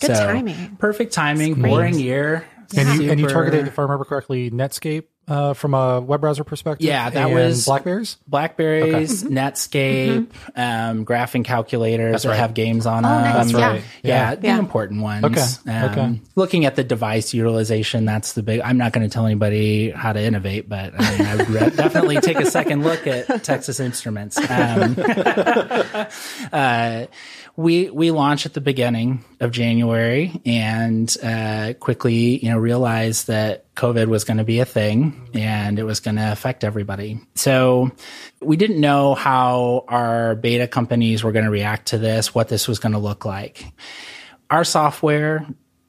Good 0.00 0.16
so, 0.16 0.26
timing. 0.26 0.76
Perfect 0.76 1.12
timing, 1.12 1.60
boring 1.60 1.98
year. 1.98 2.46
And, 2.76 3.02
you, 3.02 3.10
and 3.10 3.18
you 3.18 3.26
targeted, 3.28 3.66
if 3.66 3.78
I 3.78 3.82
remember 3.82 4.04
correctly, 4.04 4.50
Netscape 4.50 5.04
uh, 5.28 5.54
from 5.54 5.74
a 5.74 6.00
web 6.00 6.20
browser 6.20 6.44
perspective? 6.44 6.86
Yeah, 6.86 7.10
that 7.10 7.30
was 7.30 7.64
Blackberries. 7.66 8.16
Blackberries, 8.26 9.24
okay. 9.24 9.34
Mm-hmm. 9.34 9.38
Netscape, 9.38 10.26
mm-hmm. 10.26 10.60
um, 10.60 11.04
graphing 11.04 11.44
calculators 11.44 12.12
That's 12.12 12.24
that 12.24 12.30
right. 12.30 12.38
have 12.38 12.54
games 12.54 12.86
on 12.86 13.04
oh, 13.04 13.08
them. 13.08 13.22
Nice. 13.22 13.52
Right. 13.52 13.82
Yeah. 14.02 14.30
yeah, 14.30 14.34
the 14.34 14.46
yeah. 14.46 14.58
important 14.58 15.02
ones. 15.02 15.24
Okay. 15.24 15.70
Um, 15.70 15.90
okay. 15.90 16.20
Looking 16.34 16.64
at 16.64 16.76
the 16.76 16.84
device 16.84 17.34
utilization, 17.34 18.04
that's 18.04 18.32
the 18.32 18.42
big. 18.42 18.60
I'm 18.60 18.78
not 18.78 18.92
going 18.92 19.08
to 19.08 19.12
tell 19.12 19.26
anybody 19.26 19.90
how 19.90 20.12
to 20.12 20.20
innovate, 20.20 20.68
but 20.68 20.94
I 20.98 21.18
mean, 21.18 21.26
I 21.26 21.36
would 21.36 21.46
definitely 21.76 22.20
take 22.20 22.38
a 22.38 22.50
second 22.50 22.82
look 22.82 23.06
at 23.06 23.44
Texas 23.44 23.80
Instruments. 23.80 24.38
Um, 24.38 24.96
uh, 26.52 27.06
we 27.58 27.90
we 27.90 28.12
launched 28.12 28.46
at 28.46 28.54
the 28.54 28.60
beginning 28.60 29.24
of 29.40 29.50
January 29.50 30.40
and 30.46 31.14
uh, 31.22 31.74
quickly, 31.80 32.38
you 32.38 32.50
know, 32.50 32.58
realized 32.58 33.26
that 33.26 33.64
COVID 33.78 34.08
was 34.08 34.24
going 34.24 34.38
to 34.38 34.44
be 34.44 34.58
a 34.58 34.64
thing 34.64 35.30
and 35.34 35.78
it 35.78 35.84
was 35.84 36.00
going 36.00 36.16
to 36.16 36.32
affect 36.32 36.64
everybody. 36.64 37.20
So 37.36 37.92
we 38.42 38.56
didn't 38.56 38.80
know 38.80 39.14
how 39.14 39.84
our 39.86 40.34
beta 40.34 40.66
companies 40.66 41.22
were 41.22 41.30
going 41.30 41.44
to 41.44 41.50
react 41.50 41.88
to 41.88 41.98
this, 41.98 42.34
what 42.34 42.48
this 42.48 42.66
was 42.66 42.80
going 42.80 42.92
to 42.92 42.98
look 42.98 43.24
like. 43.24 43.72
Our 44.50 44.64
software 44.64 45.46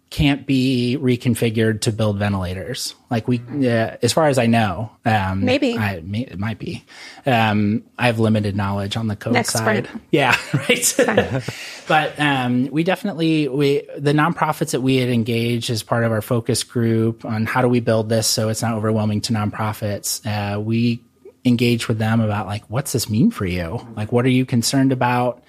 can't 0.09 0.47
be 0.47 0.97
reconfigured 0.99 1.81
to 1.81 1.91
build 1.91 2.17
ventilators. 2.17 2.95
Like 3.11 3.27
we, 3.27 3.39
uh, 3.39 3.97
as 4.01 4.11
far 4.11 4.27
as 4.27 4.39
I 4.39 4.47
know, 4.47 4.91
um, 5.05 5.45
Maybe. 5.45 5.77
I, 5.77 6.01
may, 6.01 6.21
it 6.21 6.39
might 6.39 6.57
be. 6.57 6.83
Um, 7.27 7.83
I 7.97 8.07
have 8.07 8.17
limited 8.19 8.55
knowledge 8.55 8.97
on 8.97 9.07
the 9.07 9.15
code 9.15 9.33
Next 9.33 9.53
side. 9.53 9.85
sprint. 9.85 10.03
Yeah, 10.09 10.35
right. 10.53 11.43
but 11.87 12.19
um, 12.19 12.69
we 12.71 12.83
definitely 12.83 13.47
we 13.47 13.87
the 13.97 14.13
nonprofits 14.13 14.71
that 14.71 14.81
we 14.81 14.97
had 14.97 15.09
engaged 15.09 15.69
as 15.69 15.83
part 15.83 16.03
of 16.03 16.11
our 16.11 16.21
focus 16.21 16.63
group 16.63 17.23
on 17.23 17.45
how 17.45 17.61
do 17.61 17.67
we 17.67 17.79
build 17.79 18.09
this 18.09 18.25
so 18.25 18.49
it's 18.49 18.63
not 18.63 18.73
overwhelming 18.73 19.21
to 19.21 19.33
nonprofits. 19.33 20.25
Uh, 20.25 20.59
we 20.59 21.03
engaged 21.45 21.87
with 21.87 21.99
them 21.99 22.19
about 22.19 22.47
like 22.47 22.63
what's 22.69 22.93
this 22.93 23.09
mean 23.09 23.29
for 23.29 23.45
you? 23.45 23.85
Like 23.95 24.11
what 24.11 24.25
are 24.25 24.29
you 24.29 24.45
concerned 24.45 24.91
about? 24.91 25.43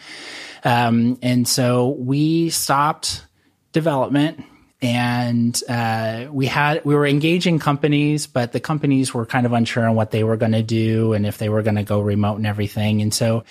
Um, 0.64 1.18
and 1.22 1.48
so 1.48 1.88
we 1.88 2.50
stopped 2.50 3.24
development 3.72 4.44
and 4.82 5.60
uh, 5.68 6.26
we 6.30 6.46
had 6.46 6.84
we 6.84 6.94
were 6.94 7.06
engaging 7.06 7.58
companies 7.58 8.26
but 8.26 8.52
the 8.52 8.60
companies 8.60 9.12
were 9.12 9.26
kind 9.26 9.44
of 9.46 9.52
unsure 9.52 9.86
on 9.86 9.94
what 9.94 10.10
they 10.10 10.24
were 10.24 10.36
going 10.36 10.52
to 10.52 10.62
do 10.62 11.12
and 11.12 11.26
if 11.26 11.38
they 11.38 11.48
were 11.48 11.62
going 11.62 11.76
to 11.76 11.82
go 11.82 12.00
remote 12.00 12.36
and 12.36 12.46
everything. 12.46 13.02
And 13.02 13.12
so 13.12 13.44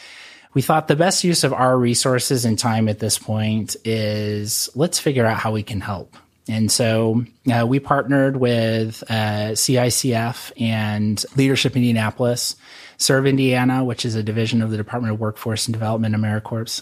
we 0.53 0.61
thought 0.61 0.87
the 0.87 0.95
best 0.95 1.23
use 1.23 1.43
of 1.43 1.53
our 1.53 1.77
resources 1.77 2.45
and 2.45 2.57
time 2.57 2.89
at 2.89 2.99
this 2.99 3.19
point 3.19 3.75
is 3.85 4.69
let's 4.73 4.99
figure 4.99 5.25
out 5.25 5.37
how 5.37 5.51
we 5.51 5.63
can 5.63 5.81
help. 5.81 6.15
And 6.47 6.71
so 6.71 7.25
uh, 7.51 7.67
we 7.67 7.79
partnered 7.79 8.35
with 8.35 9.03
uh, 9.07 9.53
CICF 9.53 10.51
and 10.59 11.23
Leadership 11.35 11.75
Indianapolis, 11.75 12.55
Serve 12.97 13.27
Indiana, 13.27 13.83
which 13.83 14.03
is 14.03 14.15
a 14.15 14.23
division 14.23 14.63
of 14.63 14.71
the 14.71 14.77
Department 14.77 15.13
of 15.13 15.19
Workforce 15.19 15.67
and 15.67 15.73
Development, 15.73 16.15
AmeriCorps, 16.15 16.81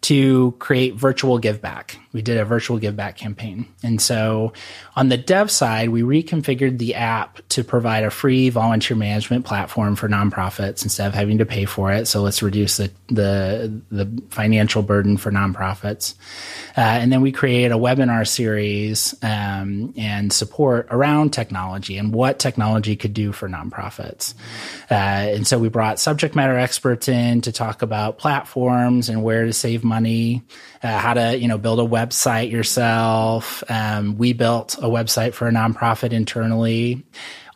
to 0.00 0.54
create 0.58 0.94
virtual 0.94 1.38
give 1.38 1.60
back. 1.60 1.98
We 2.12 2.22
did 2.22 2.38
a 2.38 2.44
virtual 2.44 2.78
give 2.78 2.96
back 2.96 3.16
campaign. 3.16 3.66
And 3.82 4.00
so 4.00 4.52
on 4.96 5.08
the 5.08 5.16
dev 5.16 5.50
side, 5.50 5.90
we 5.90 6.02
reconfigured 6.02 6.78
the 6.78 6.94
app 6.94 7.46
to 7.50 7.64
provide 7.64 8.04
a 8.04 8.10
free 8.10 8.48
volunteer 8.48 8.96
management 8.96 9.44
platform 9.44 9.96
for 9.96 10.08
nonprofits 10.08 10.84
instead 10.84 11.08
of 11.08 11.14
having 11.14 11.38
to 11.38 11.46
pay 11.46 11.64
for 11.64 11.92
it. 11.92 12.06
So 12.06 12.22
let's 12.22 12.42
reduce 12.42 12.76
the, 12.76 12.92
the, 13.08 13.82
the 13.90 14.22
financial 14.30 14.82
burden 14.82 15.16
for 15.16 15.30
nonprofits. 15.32 16.14
Uh, 16.76 16.80
and 16.80 17.12
then 17.12 17.20
we 17.20 17.32
created 17.32 17.72
a 17.72 17.78
webinar 17.78 18.26
series 18.26 19.14
um, 19.22 19.92
and 19.96 20.32
support 20.32 20.86
around 20.90 21.32
technology 21.32 21.98
and 21.98 22.12
what 22.12 22.38
technology 22.38 22.94
could 22.94 23.14
do 23.14 23.32
for 23.32 23.48
nonprofits. 23.48 24.34
Uh, 24.90 24.94
and 24.94 25.46
so 25.46 25.58
we 25.58 25.68
brought 25.68 25.98
subject 25.98 26.34
matter 26.34 26.56
experts 26.56 27.08
in 27.08 27.40
to 27.40 27.52
talk 27.52 27.82
about 27.82 28.18
platforms 28.18 29.08
and 29.08 29.22
where 29.22 29.44
to 29.44 29.52
save 29.58 29.84
money, 29.84 30.42
uh, 30.82 30.98
how 30.98 31.14
to 31.14 31.38
you 31.38 31.48
know 31.48 31.58
build 31.58 31.80
a 31.80 31.84
website 31.84 32.50
yourself. 32.50 33.62
Um, 33.68 34.16
we 34.16 34.32
built 34.32 34.76
a 34.78 34.88
website 34.88 35.34
for 35.34 35.48
a 35.48 35.52
nonprofit 35.52 36.12
internally. 36.12 37.04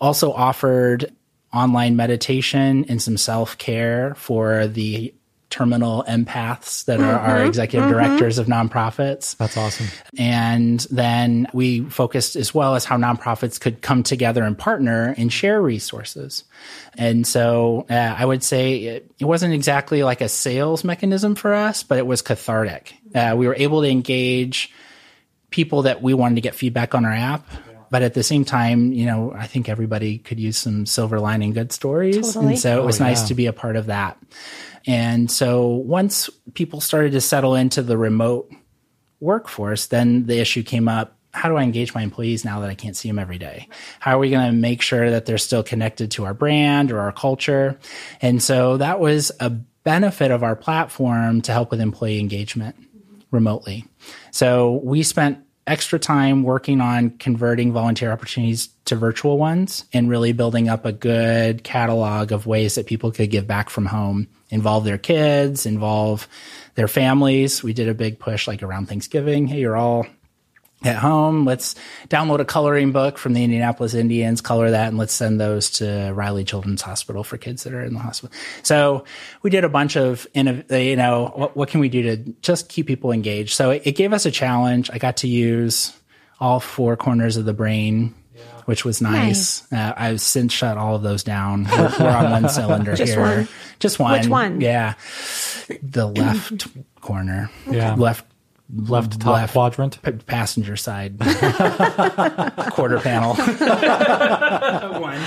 Also 0.00 0.32
offered 0.32 1.14
online 1.52 1.96
meditation 1.96 2.86
and 2.88 3.00
some 3.00 3.16
self 3.16 3.58
care 3.58 4.14
for 4.14 4.66
the 4.66 5.14
terminal 5.52 6.02
empaths 6.08 6.86
that 6.86 6.98
are 6.98 7.18
our 7.18 7.44
executive 7.44 7.88
directors 7.90 8.38
of 8.38 8.46
nonprofits. 8.46 9.36
That's 9.36 9.56
awesome. 9.56 9.86
And 10.18 10.80
then 10.90 11.46
we 11.52 11.82
focused 11.82 12.34
as 12.36 12.54
well 12.54 12.74
as 12.74 12.86
how 12.86 12.96
nonprofits 12.96 13.60
could 13.60 13.82
come 13.82 14.02
together 14.02 14.42
and 14.42 14.56
partner 14.58 15.14
and 15.18 15.30
share 15.30 15.60
resources. 15.60 16.44
And 16.96 17.26
so 17.26 17.86
uh, 17.90 17.92
I 18.18 18.24
would 18.24 18.42
say 18.42 18.76
it, 18.84 19.10
it 19.18 19.24
wasn't 19.26 19.52
exactly 19.52 20.02
like 20.02 20.22
a 20.22 20.28
sales 20.28 20.84
mechanism 20.84 21.34
for 21.34 21.52
us, 21.52 21.82
but 21.82 21.98
it 21.98 22.06
was 22.06 22.22
cathartic. 22.22 22.94
Uh, 23.14 23.34
we 23.36 23.46
were 23.46 23.54
able 23.54 23.82
to 23.82 23.88
engage 23.88 24.72
people 25.50 25.82
that 25.82 26.00
we 26.00 26.14
wanted 26.14 26.36
to 26.36 26.40
get 26.40 26.54
feedback 26.54 26.94
on 26.94 27.04
our 27.04 27.12
app. 27.12 27.46
But 27.92 28.00
at 28.02 28.14
the 28.14 28.22
same 28.22 28.46
time, 28.46 28.94
you 28.94 29.04
know, 29.04 29.34
I 29.36 29.46
think 29.46 29.68
everybody 29.68 30.16
could 30.16 30.40
use 30.40 30.56
some 30.56 30.86
silver 30.86 31.20
lining 31.20 31.52
good 31.52 31.72
stories. 31.72 32.16
Totally. 32.32 32.54
And 32.54 32.58
so 32.58 32.80
it 32.80 32.86
was 32.86 33.02
Oh, 33.02 33.04
nice 33.04 33.20
yeah. 33.20 33.26
to 33.26 33.34
be 33.34 33.46
a 33.46 33.52
part 33.52 33.76
of 33.76 33.86
that. 33.86 34.16
And 34.86 35.30
so 35.30 35.66
once 35.68 36.30
people 36.54 36.80
started 36.80 37.12
to 37.12 37.20
settle 37.20 37.54
into 37.54 37.82
the 37.82 37.98
remote 37.98 38.50
workforce, 39.20 39.88
then 39.88 40.24
the 40.24 40.38
issue 40.40 40.62
came 40.62 40.88
up. 40.88 41.18
How 41.34 41.50
do 41.50 41.56
I 41.56 41.64
engage 41.64 41.94
my 41.94 42.00
employees 42.00 42.46
now 42.46 42.60
that 42.60 42.70
I 42.70 42.74
can't 42.74 42.96
see 42.96 43.10
them 43.10 43.18
every 43.18 43.36
day? 43.36 43.68
How 44.00 44.16
are 44.16 44.18
we 44.18 44.30
going 44.30 44.46
to 44.46 44.52
make 44.56 44.80
sure 44.80 45.10
that 45.10 45.26
they're 45.26 45.36
still 45.36 45.62
connected 45.62 46.12
to 46.12 46.24
our 46.24 46.32
brand 46.34 46.92
or 46.92 47.00
our 47.00 47.12
culture? 47.12 47.78
And 48.22 48.42
so 48.42 48.78
that 48.78 49.00
was 49.00 49.32
a 49.38 49.50
benefit 49.50 50.30
of 50.30 50.42
our 50.42 50.56
platform 50.56 51.42
to 51.42 51.52
help 51.52 51.70
with 51.70 51.80
employee 51.82 52.20
engagement 52.20 52.74
remotely. 53.30 53.84
So 54.30 54.80
we 54.82 55.02
spent 55.02 55.40
extra 55.66 55.98
time 55.98 56.42
working 56.42 56.80
on 56.80 57.10
converting 57.10 57.72
volunteer 57.72 58.10
opportunities 58.10 58.68
to 58.84 58.96
virtual 58.96 59.38
ones 59.38 59.84
and 59.92 60.08
really 60.08 60.32
building 60.32 60.68
up 60.68 60.84
a 60.84 60.92
good 60.92 61.62
catalog 61.62 62.32
of 62.32 62.46
ways 62.46 62.74
that 62.74 62.86
people 62.86 63.12
could 63.12 63.30
give 63.30 63.46
back 63.46 63.70
from 63.70 63.86
home, 63.86 64.26
involve 64.50 64.84
their 64.84 64.98
kids, 64.98 65.64
involve 65.66 66.26
their 66.74 66.88
families. 66.88 67.62
We 67.62 67.72
did 67.72 67.88
a 67.88 67.94
big 67.94 68.18
push 68.18 68.48
like 68.48 68.62
around 68.62 68.86
Thanksgiving. 68.86 69.46
Hey, 69.46 69.60
you're 69.60 69.76
all 69.76 70.06
at 70.84 70.96
home. 70.96 71.44
Let's 71.44 71.74
download 72.08 72.40
a 72.40 72.44
coloring 72.44 72.92
book 72.92 73.18
from 73.18 73.34
the 73.34 73.44
Indianapolis 73.44 73.94
Indians, 73.94 74.40
color 74.40 74.70
that, 74.70 74.88
and 74.88 74.98
let's 74.98 75.12
send 75.12 75.40
those 75.40 75.70
to 75.72 76.12
Riley 76.12 76.44
Children's 76.44 76.82
Hospital 76.82 77.24
for 77.24 77.38
kids 77.38 77.64
that 77.64 77.72
are 77.72 77.82
in 77.82 77.94
the 77.94 78.00
hospital. 78.00 78.34
So 78.62 79.04
we 79.42 79.50
did 79.50 79.64
a 79.64 79.68
bunch 79.68 79.96
of, 79.96 80.26
you 80.34 80.96
know, 80.96 81.32
what, 81.34 81.56
what 81.56 81.68
can 81.68 81.80
we 81.80 81.88
do 81.88 82.02
to 82.02 82.16
just 82.42 82.68
keep 82.68 82.86
people 82.86 83.12
engaged? 83.12 83.54
So 83.54 83.70
it, 83.70 83.82
it 83.84 83.92
gave 83.92 84.12
us 84.12 84.26
a 84.26 84.30
challenge. 84.30 84.90
I 84.92 84.98
got 84.98 85.18
to 85.18 85.28
use 85.28 85.92
all 86.40 86.60
four 86.60 86.96
corners 86.96 87.36
of 87.36 87.44
the 87.44 87.54
brain. 87.54 88.14
Which 88.64 88.84
was 88.84 89.02
nice. 89.02 89.70
Uh, 89.72 89.92
I've 89.96 90.20
since 90.20 90.52
shut 90.52 90.78
all 90.78 90.94
of 90.94 91.02
those 91.02 91.24
down. 91.24 91.64
We're, 91.64 91.92
we're 91.98 92.10
on 92.10 92.30
one 92.30 92.48
cylinder 92.48 92.94
Just 92.94 93.12
here. 93.12 93.20
one? 93.20 93.48
Just 93.80 93.98
one. 93.98 94.20
Which 94.20 94.28
one? 94.28 94.60
Yeah, 94.60 94.94
the 95.82 96.06
left 96.06 96.68
corner. 97.00 97.50
Yeah. 97.68 97.94
Left 97.96 98.24
Left 98.74 99.20
top 99.20 99.34
Left. 99.34 99.52
quadrant. 99.52 100.02
p- 100.02 100.12
passenger 100.12 100.76
side 100.76 101.18
quarter 102.70 102.98
panel 103.00 103.34
one 105.00 105.20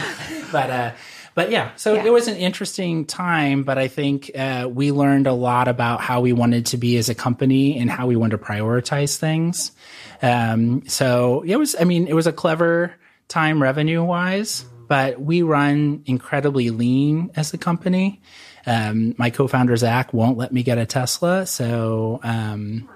but 0.51 0.69
uh 0.69 0.91
but 1.35 1.51
yeah 1.51 1.71
so 1.75 1.93
Yeah. 1.93 2.05
it 2.05 2.13
was 2.13 2.27
an 2.27 2.37
interesting 2.37 3.05
time 3.05 3.63
but 3.63 3.77
i 3.77 3.87
think 3.87 4.31
uh, 4.35 4.67
we 4.71 4.91
learned 4.91 5.27
a 5.27 5.33
lot 5.33 5.67
about 5.67 6.01
how 6.01 6.21
we 6.21 6.33
wanted 6.33 6.65
to 6.67 6.77
be 6.77 6.97
as 6.97 7.09
a 7.09 7.15
company 7.15 7.77
and 7.79 7.89
how 7.89 8.07
we 8.07 8.15
wanted 8.15 8.37
to 8.37 8.43
prioritize 8.43 9.17
things 9.17 9.71
um 10.21 10.81
so 10.87 11.43
it 11.45 11.55
was 11.57 11.75
i 11.79 11.83
mean 11.83 12.07
it 12.07 12.13
was 12.13 12.27
a 12.27 12.33
clever 12.33 12.93
time 13.27 13.61
revenue 13.61 14.03
wise 14.03 14.65
but 14.87 15.19
we 15.19 15.41
run 15.41 16.03
incredibly 16.05 16.69
lean 16.69 17.31
as 17.35 17.53
a 17.53 17.57
company 17.57 18.21
um, 18.67 19.13
my 19.19 19.29
co-founder 19.29 19.75
Zach 19.77 20.11
won't 20.11 20.39
let 20.39 20.51
me 20.51 20.63
get 20.63 20.79
a 20.79 20.87
Tesla, 20.87 21.45
so 21.45 22.19
um, 22.23 22.89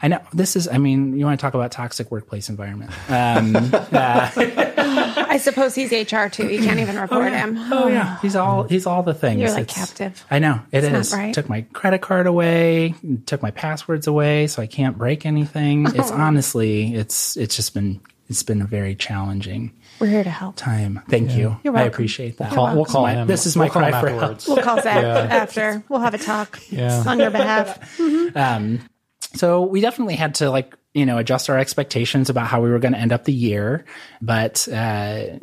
I 0.00 0.08
know 0.08 0.20
this 0.32 0.54
is. 0.56 0.68
I 0.68 0.78
mean, 0.78 1.16
you 1.18 1.24
want 1.24 1.40
to 1.40 1.42
talk 1.42 1.54
about 1.54 1.72
toxic 1.72 2.10
workplace 2.10 2.48
environment? 2.48 2.90
Um, 3.10 3.56
I 3.90 5.38
suppose 5.42 5.74
he's 5.74 5.90
HR 5.90 6.28
too. 6.28 6.48
You 6.48 6.60
can't 6.62 6.78
even 6.80 6.98
report 6.98 7.32
him. 7.32 7.56
oh 7.72 7.88
yeah, 7.88 8.18
he's 8.20 8.36
all 8.36 8.62
he's 8.64 8.86
all 8.86 9.02
the 9.02 9.14
things. 9.14 9.40
You're 9.40 9.50
like 9.50 9.62
It's- 9.70 9.76
captive. 9.76 10.24
I 10.30 10.38
know 10.38 10.60
it 10.72 10.84
It's 10.84 10.92
not 10.92 11.00
is. 11.00 11.12
right. 11.12 11.34
Took 11.34 11.48
my 11.48 11.62
credit 11.72 12.00
card 12.00 12.26
away, 12.26 12.94
took 13.26 13.42
my 13.42 13.50
passwords 13.50 14.06
away, 14.06 14.46
so 14.46 14.62
I 14.62 14.66
can't 14.66 14.96
break 14.96 15.26
anything. 15.26 15.86
It's 15.94 16.10
honestly, 16.12 16.94
it's 16.94 17.36
it's 17.36 17.56
just 17.56 17.74
been 17.74 18.00
it's 18.28 18.42
been 18.44 18.62
a 18.62 18.66
very 18.66 18.94
challenging 18.94 19.72
We're 19.98 20.06
here 20.08 20.22
to 20.24 20.30
help. 20.30 20.56
time. 20.56 21.00
Thank 21.08 21.32
you. 21.32 21.58
You're 21.64 21.72
welcome. 21.72 21.76
I 21.76 21.82
appreciate 21.86 22.36
that. 22.38 22.52
Call- 22.52 22.74
we'll 22.76 22.84
call 22.84 23.06
him. 23.06 23.26
this 23.26 23.46
is 23.46 23.56
We'll 23.56 23.64
my 23.66 23.68
call 23.70 23.82
cry 23.82 23.90
for 24.00 24.08
help. 24.10 24.22
afterwards. 24.22 24.46
We'll 24.46 24.58
call 24.62 24.80
Zach 24.80 25.02
Yeah. 25.02 25.34
after. 25.42 25.82
We'll 25.88 26.00
have 26.00 26.14
a 26.14 26.18
talk 26.18 26.60
Yeah. 26.70 27.02
on 27.06 27.18
your 27.18 27.30
behalf. 27.30 27.98
So 29.34 29.62
we 29.62 29.80
definitely 29.80 30.16
had 30.16 30.36
to 30.36 30.50
like, 30.50 30.76
you 30.94 31.06
know, 31.06 31.18
adjust 31.18 31.50
our 31.50 31.58
expectations 31.58 32.30
about 32.30 32.46
how 32.46 32.62
we 32.62 32.70
were 32.70 32.78
going 32.78 32.94
to 32.94 32.98
end 32.98 33.12
up 33.12 33.24
the 33.24 33.32
year. 33.32 33.84
But 34.22 34.66
uh, 34.68 35.38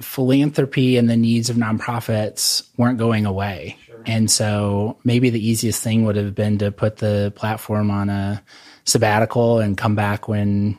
philanthropy 0.00 0.96
and 0.96 1.08
the 1.08 1.16
needs 1.16 1.50
of 1.50 1.56
nonprofits 1.56 2.66
weren't 2.76 2.98
going 2.98 3.26
away. 3.26 3.76
And 4.06 4.30
so 4.30 4.98
maybe 5.04 5.30
the 5.30 5.44
easiest 5.44 5.82
thing 5.82 6.04
would 6.04 6.16
have 6.16 6.34
been 6.34 6.58
to 6.58 6.70
put 6.70 6.96
the 6.96 7.32
platform 7.34 7.90
on 7.90 8.08
a 8.08 8.42
sabbatical 8.84 9.58
and 9.58 9.76
come 9.76 9.96
back 9.96 10.28
when 10.28 10.78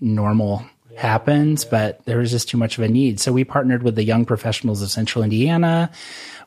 normal 0.00 0.66
happens, 0.96 1.64
but 1.64 2.04
there 2.06 2.18
was 2.18 2.30
just 2.30 2.48
too 2.48 2.56
much 2.56 2.78
of 2.78 2.84
a 2.84 2.88
need. 2.88 3.20
So 3.20 3.32
we 3.32 3.44
partnered 3.44 3.82
with 3.82 3.94
the 3.94 4.04
Young 4.04 4.24
Professionals 4.24 4.82
of 4.82 4.90
Central 4.90 5.22
Indiana, 5.22 5.90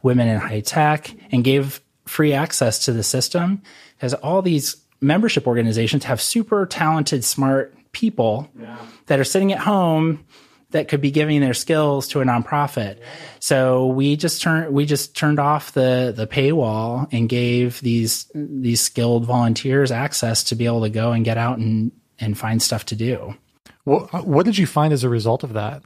Women 0.02 0.28
in 0.28 0.40
High 0.40 0.60
Tech, 0.62 1.14
and 1.32 1.44
gave 1.44 1.82
free 2.06 2.34
access 2.34 2.86
to 2.86 2.92
the 2.92 3.04
system 3.04 3.62
because 3.96 4.14
all 4.16 4.42
these 4.42 4.76
membership 5.02 5.48
organizations 5.48 6.04
have 6.06 6.22
super 6.22 6.66
talented, 6.66 7.24
smart 7.24 7.76
people 7.92 8.50
that 9.08 9.20
are 9.20 9.24
sitting 9.24 9.52
at 9.52 9.60
home 9.60 10.26
that 10.72 10.88
could 10.88 11.02
be 11.02 11.10
giving 11.10 11.42
their 11.42 11.54
skills 11.54 12.08
to 12.10 12.22
a 12.22 12.24
nonprofit. 12.24 13.00
So 13.40 13.88
we 13.88 14.16
just 14.16 14.42
turned 14.42 14.74
we 14.74 14.86
just 14.86 15.16
turned 15.16 15.40
off 15.40 15.72
the 15.72 16.14
the 16.16 16.28
paywall 16.28 17.08
and 17.12 17.28
gave 17.28 17.80
these 17.82 18.30
these 18.36 18.82
skilled 18.82 19.26
volunteers 19.26 19.92
access 19.92 20.44
to 20.46 20.56
be 20.56 20.66
able 20.66 20.82
to 20.82 20.90
go 20.90 21.12
and 21.12 21.26
get 21.26 21.38
out 21.38 21.58
and 21.58 21.92
and 22.20 22.38
find 22.38 22.62
stuff 22.62 22.86
to 22.86 22.96
do. 22.96 23.36
What, 23.86 24.28
what 24.28 24.46
did 24.46 24.58
you 24.58 24.68
find 24.68 24.94
as 24.94 25.04
a 25.04 25.10
result 25.10 25.44
of 25.44 25.54
that? 25.54 25.82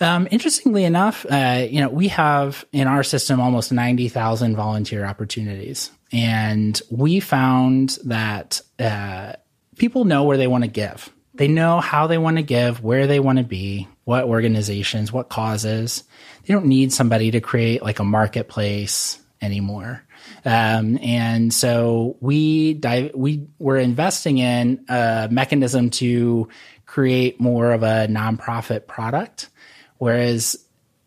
Um, 0.00 0.26
interestingly 0.30 0.84
enough, 0.84 1.24
uh, 1.30 1.66
you 1.70 1.80
know, 1.80 1.88
we 1.88 2.08
have 2.08 2.64
in 2.72 2.88
our 2.88 3.04
system 3.04 3.40
almost 3.40 3.70
90,000 3.70 4.56
volunteer 4.56 5.04
opportunities. 5.04 5.92
And 6.14 6.80
we 6.90 7.20
found 7.20 7.98
that 8.04 8.60
uh, 8.78 9.34
people 9.76 10.04
know 10.04 10.24
where 10.24 10.36
they 10.36 10.46
want 10.46 10.64
to 10.64 10.70
give. 10.70 11.10
They 11.34 11.48
know 11.48 11.80
how 11.80 12.06
they 12.06 12.18
want 12.18 12.36
to 12.36 12.42
give, 12.42 12.82
where 12.82 13.06
they 13.06 13.18
want 13.18 13.38
to 13.38 13.44
be, 13.44 13.88
what 14.04 14.24
organizations, 14.24 15.12
what 15.12 15.28
causes. 15.28 16.04
They 16.46 16.54
don't 16.54 16.66
need 16.66 16.92
somebody 16.92 17.32
to 17.32 17.40
create 17.40 17.82
like 17.82 17.98
a 17.98 18.04
marketplace 18.04 19.20
anymore. 19.42 20.04
Um, 20.44 20.98
and 21.02 21.52
so 21.52 22.16
we 22.20 22.74
dive, 22.74 23.10
we 23.14 23.48
were 23.58 23.76
investing 23.76 24.38
in 24.38 24.84
a 24.88 25.28
mechanism 25.30 25.90
to 25.90 26.48
create 26.86 27.40
more 27.40 27.72
of 27.72 27.82
a 27.82 28.06
nonprofit 28.08 28.86
product 28.86 29.50
Whereas 29.98 30.56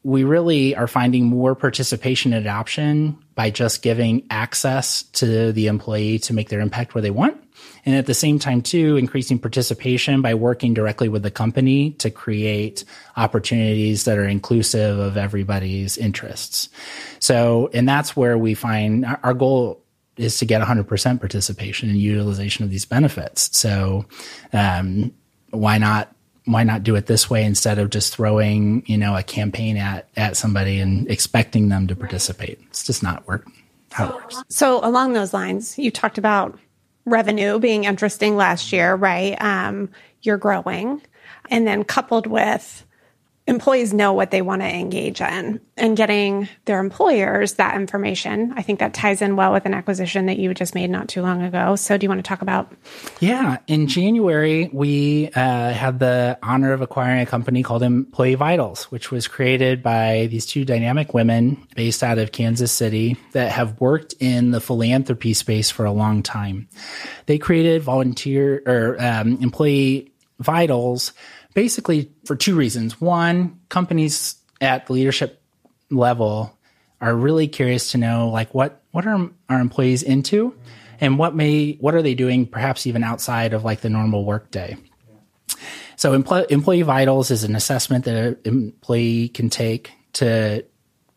we 0.04 0.24
really 0.24 0.76
are 0.76 0.88
finding 0.88 1.26
more 1.26 1.56
participation 1.56 2.34
and 2.34 2.46
adoption 2.46 3.24
by 3.38 3.52
just 3.52 3.84
giving 3.84 4.26
access 4.32 5.04
to 5.04 5.52
the 5.52 5.68
employee 5.68 6.18
to 6.18 6.34
make 6.34 6.50
their 6.50 6.60
impact 6.60 6.96
where 6.96 7.04
they 7.04 7.12
want. 7.12 7.40
And 7.86 7.94
at 7.96 8.08
the 8.08 8.16
same 8.16 8.40
time, 8.40 8.64
too, 8.64 8.98
increasing 8.98 9.38
participation 9.38 10.24
by 10.24 10.34
working 10.34 10.74
directly 10.74 11.08
with 11.08 11.22
the 11.22 11.30
company 11.30 11.92
to 12.00 12.10
create 12.10 12.84
opportunities 13.16 14.06
that 14.06 14.18
are 14.18 14.28
inclusive 14.28 14.98
of 14.98 15.18
everybody's 15.18 16.00
interests. 16.00 16.70
So, 17.20 17.70
and 17.76 17.88
that's 17.88 18.16
where 18.16 18.40
we 18.40 18.56
find 18.56 19.06
our 19.22 19.36
goal 19.36 19.84
is 20.18 20.40
to 20.40 20.46
get 20.46 20.64
100% 20.64 21.20
participation 21.20 21.90
and 21.90 22.00
utilization 22.00 22.66
of 22.66 22.72
these 22.72 22.86
benefits. 22.86 23.56
So, 23.56 24.06
um, 24.52 25.14
why 25.52 25.78
not 25.78 26.12
why 26.48 26.64
not 26.64 26.84
do 26.84 26.96
it 26.96 27.06
this 27.06 27.30
way 27.30 27.44
instead 27.44 27.78
of 27.78 27.90
just 27.90 28.16
throwing 28.16 28.84
you 28.86 28.98
know 28.98 29.16
a 29.16 29.24
campaign 29.24 29.78
at 29.78 30.08
at 30.16 30.38
somebody 30.38 30.80
and 30.80 31.10
expecting 31.10 31.70
them 31.70 31.88
to 31.88 31.96
participate. 31.96 32.60
It's 32.70 32.86
just 32.86 33.04
not 33.04 33.28
work 33.28 33.48
how 33.92 34.10
it 34.10 34.16
works. 34.16 34.44
So 34.50 34.80
along 34.84 35.14
those 35.14 35.34
lines 35.34 35.78
you 35.78 35.92
talked 35.92 36.18
about 36.18 36.58
revenue 37.06 37.60
being 37.60 37.84
interesting 37.84 38.36
last 38.36 38.74
year 38.74 38.96
right? 38.96 39.40
Um, 39.42 39.90
you're 40.22 40.38
growing. 40.38 41.02
And 41.50 41.66
then 41.68 41.84
coupled 41.84 42.28
with 42.28 42.86
employees 43.48 43.94
know 43.94 44.12
what 44.12 44.30
they 44.30 44.42
want 44.42 44.62
to 44.62 44.68
engage 44.68 45.22
in 45.22 45.62
and 45.78 45.96
getting 45.96 46.50
their 46.66 46.80
employers 46.80 47.54
that 47.54 47.76
information. 47.76 48.54
I 48.56 48.62
think 48.62 48.80
that 48.80 48.94
ties 48.94 49.22
in 49.22 49.38
well 49.38 49.54
with 49.54 49.66
an 49.66 49.74
acquisition 49.74 50.26
that 50.26 50.38
you 50.38 50.54
just 50.54 50.76
made 50.76 50.90
not 50.90 51.08
too 51.08 51.22
long 51.22 51.42
ago. 51.42 51.78
So, 51.78 51.98
do 51.98 52.04
you 52.04 52.10
want 52.10 52.20
to 52.20 52.28
talk 52.28 52.42
about? 52.42 52.72
Yeah. 53.20 53.58
In 53.68 53.88
January, 53.88 54.70
we 54.74 55.30
uh, 55.30 55.72
had 55.72 56.00
the 56.00 56.38
honor 56.44 56.74
of 56.74 56.82
acquiring 56.82 57.22
a 57.22 57.26
company 57.26 57.64
called 57.64 57.84
Employee 57.84 58.36
Vitals, 58.36 58.92
which 58.92 59.12
was 59.12 59.28
created 59.28 59.82
by 59.82 60.28
these 60.30 60.46
two 60.46 60.66
dynamic 60.66 61.14
women 61.14 61.66
based 61.76 62.04
out 62.04 62.18
of 62.18 62.34
Kansas 62.34 62.72
City 62.72 63.16
that 63.32 63.52
have 63.52 63.80
worked 63.80 64.14
in 64.20 64.52
the 64.52 64.60
philanthropy 64.60 65.34
space 65.34 65.72
for 65.72 65.86
a 65.86 65.92
long 65.92 66.22
time. 66.22 66.68
They 67.28 67.38
created 67.38 67.82
volunteer 67.82 68.62
or 68.66 69.02
um, 69.02 69.38
employee 69.42 70.12
vitals 70.40 71.14
basically 71.58 72.12
for 72.24 72.36
two 72.36 72.56
reasons. 72.56 73.02
One, 73.02 73.60
companies 73.68 74.36
at 74.62 74.86
the 74.86 74.94
leadership 74.94 75.42
level 75.90 76.56
are 77.02 77.16
really 77.16 77.48
curious 77.48 77.94
to 77.94 77.98
know 77.98 78.30
like 78.30 78.54
what 78.54 78.84
what 78.92 79.08
are 79.08 79.32
our 79.50 79.60
employees 79.60 80.04
into 80.04 80.56
and 81.02 81.18
what 81.18 81.34
may 81.34 81.74
what 81.80 81.96
are 81.96 82.04
they 82.04 82.14
doing 82.14 82.46
perhaps 82.46 82.86
even 82.86 83.04
outside 83.04 83.54
of 83.54 83.64
like 83.64 83.82
the 83.82 83.90
normal 83.90 84.24
workday. 84.24 84.78
So 85.96 86.20
empl- 86.22 86.46
employee 86.52 86.84
vitals 86.84 87.32
is 87.32 87.44
an 87.44 87.56
assessment 87.56 88.06
that 88.06 88.16
an 88.16 88.38
employee 88.46 89.30
can 89.30 89.50
take 89.50 89.92
to 90.14 90.64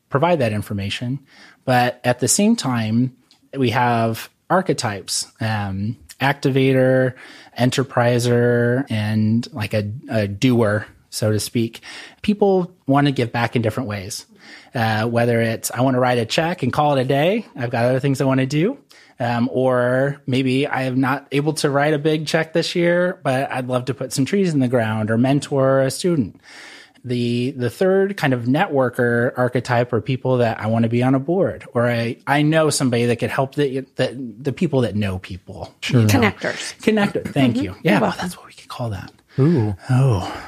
provide 0.09 0.39
that 0.39 0.55
information, 0.55 1.19
but 1.67 2.01
at 2.03 2.21
the 2.21 2.29
same 2.29 2.57
time 2.57 3.15
we 3.55 3.69
have 3.71 4.31
archetypes, 4.49 5.27
um, 5.43 5.99
activator, 6.19 7.13
enterpriser 7.59 8.87
and 8.91 9.51
like 9.53 9.75
a, 9.75 9.91
a 10.09 10.29
doer, 10.29 10.87
so 11.11 11.33
to 11.33 11.41
speak. 11.41 11.81
People 12.23 12.75
want 12.87 13.07
to 13.07 13.13
give 13.13 13.33
back 13.33 13.57
in 13.57 13.63
different 13.63 13.89
ways. 13.89 14.27
Uh, 14.75 15.07
whether 15.07 15.41
it's 15.41 15.71
I 15.71 15.81
want 15.81 15.95
to 15.95 16.01
write 16.01 16.19
a 16.19 16.27
check 16.27 16.63
and 16.63 16.73
call 16.73 16.97
it 16.97 17.01
a 17.01 17.05
day, 17.05 17.47
I've 17.57 17.71
got 17.71 17.85
other 17.85 18.01
things 18.01 18.21
I 18.21 18.25
want 18.25 18.41
to 18.41 18.47
do. 18.47 18.79
Um, 19.19 19.51
or 19.53 20.23
maybe 20.27 20.67
I 20.67 20.85
am 20.85 21.01
not 21.01 21.29
able 21.31 21.53
to 21.55 21.69
write 21.69 21.93
a 21.93 21.99
big 21.99 22.27
check 22.27 22.55
this 22.55 22.75
year, 22.75 23.21
but 23.23 23.51
I'd 23.53 23.69
love 23.69 23.85
to 23.87 23.95
put 23.95 24.15
some 24.15 24.25
trees 24.25 24.55
in 24.55 24.61
the 24.61 24.69
ground 24.69 25.11
or 25.11 25.19
mentor 25.19 25.83
a 25.83 25.91
student. 25.91 26.41
The 27.05 27.53
the 27.53 27.71
third 27.71 28.17
kind 28.17 28.35
of 28.35 28.45
networker 28.45 29.33
archetype 29.37 29.93
are 29.93 30.01
people 30.01 30.39
that 30.39 30.61
I 30.61 30.67
want 30.67 30.83
to 30.83 30.89
be 30.89 31.03
on 31.03 31.15
a 31.15 31.19
board, 31.19 31.67
or 31.73 31.89
I, 31.89 32.19
I 32.27 32.43
know 32.43 32.69
somebody 32.71 33.07
that 33.07 33.17
could 33.17 33.31
help 33.31 33.55
the 33.55 33.81
the, 33.97 34.35
the 34.39 34.53
people 34.53 34.83
that 34.83 34.95
know 34.95 35.19
people. 35.19 35.75
Sure. 35.81 36.03
Connectors. 36.03 36.77
Connector. 36.83 37.27
Thank 37.27 37.57
mm-hmm. 37.57 37.65
you. 37.65 37.77
Yeah, 37.83 38.01
well, 38.01 38.15
that's 38.21 38.37
what 38.37 38.47
we 38.47 38.53
could 38.53 38.69
call 38.69 38.91
that. 38.91 39.13
Ooh. 39.39 39.75
Oh. 39.89 40.40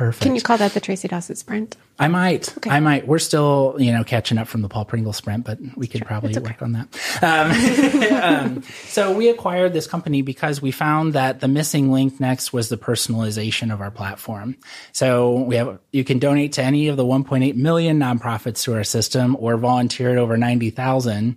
Perfect. 0.00 0.22
Can 0.22 0.34
you 0.34 0.40
call 0.40 0.56
that 0.56 0.72
the 0.72 0.80
Tracy 0.80 1.08
Dossett 1.08 1.36
sprint? 1.36 1.76
I 1.98 2.08
might. 2.08 2.56
Okay. 2.56 2.70
I 2.70 2.80
might. 2.80 3.06
We're 3.06 3.18
still, 3.18 3.76
you 3.78 3.92
know, 3.92 4.02
catching 4.02 4.38
up 4.38 4.48
from 4.48 4.62
the 4.62 4.68
Paul 4.70 4.86
Pringle 4.86 5.12
sprint, 5.12 5.44
but 5.44 5.58
we 5.76 5.86
could 5.86 6.06
probably 6.06 6.30
okay. 6.30 6.40
work 6.40 6.62
on 6.62 6.72
that. 6.72 6.88
Um, 7.22 8.12
um, 8.56 8.62
so 8.86 9.14
we 9.14 9.28
acquired 9.28 9.74
this 9.74 9.86
company 9.86 10.22
because 10.22 10.62
we 10.62 10.70
found 10.70 11.12
that 11.12 11.40
the 11.40 11.48
missing 11.48 11.92
link 11.92 12.18
next 12.18 12.50
was 12.50 12.70
the 12.70 12.78
personalization 12.78 13.70
of 13.70 13.82
our 13.82 13.90
platform. 13.90 14.56
So 14.92 15.34
we 15.34 15.56
have, 15.56 15.78
you 15.92 16.02
can 16.02 16.18
donate 16.18 16.54
to 16.54 16.62
any 16.62 16.88
of 16.88 16.96
the 16.96 17.04
1.8 17.04 17.54
million 17.56 17.98
nonprofits 18.00 18.64
to 18.64 18.76
our 18.76 18.84
system 18.84 19.36
or 19.38 19.58
volunteer 19.58 20.12
at 20.12 20.16
over 20.16 20.38
90,000. 20.38 21.36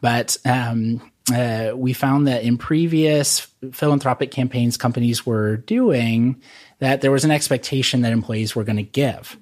But, 0.00 0.38
um, 0.46 1.02
uh, 1.32 1.72
we 1.76 1.92
found 1.92 2.26
that 2.26 2.42
in 2.42 2.58
previous 2.58 3.46
philanthropic 3.72 4.30
campaigns 4.30 4.76
companies 4.76 5.26
were 5.26 5.56
doing, 5.56 6.40
that 6.78 7.00
there 7.00 7.10
was 7.10 7.24
an 7.24 7.30
expectation 7.30 8.02
that 8.02 8.12
employees 8.12 8.54
were 8.54 8.64
going 8.64 8.76
to 8.76 8.82
give. 8.82 9.36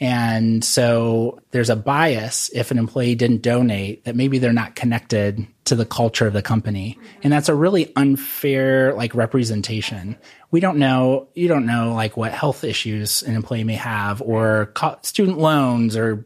And 0.00 0.64
so 0.64 1.40
there's 1.50 1.68
a 1.68 1.76
bias 1.76 2.50
if 2.54 2.70
an 2.70 2.78
employee 2.78 3.14
didn't 3.14 3.42
donate 3.42 4.04
that 4.04 4.16
maybe 4.16 4.38
they're 4.38 4.52
not 4.52 4.74
connected 4.74 5.46
to 5.66 5.76
the 5.76 5.84
culture 5.84 6.26
of 6.26 6.32
the 6.32 6.42
company. 6.42 6.98
And 7.22 7.32
that's 7.32 7.50
a 7.50 7.54
really 7.54 7.92
unfair 7.94 8.94
like 8.94 9.14
representation. 9.14 10.16
We 10.50 10.60
don't 10.60 10.78
know, 10.78 11.28
you 11.34 11.48
don't 11.48 11.66
know 11.66 11.94
like 11.94 12.16
what 12.16 12.32
health 12.32 12.64
issues 12.64 13.22
an 13.22 13.36
employee 13.36 13.62
may 13.62 13.74
have 13.74 14.22
or 14.22 14.72
co- 14.74 14.98
student 15.02 15.38
loans 15.38 15.96
or 15.96 16.24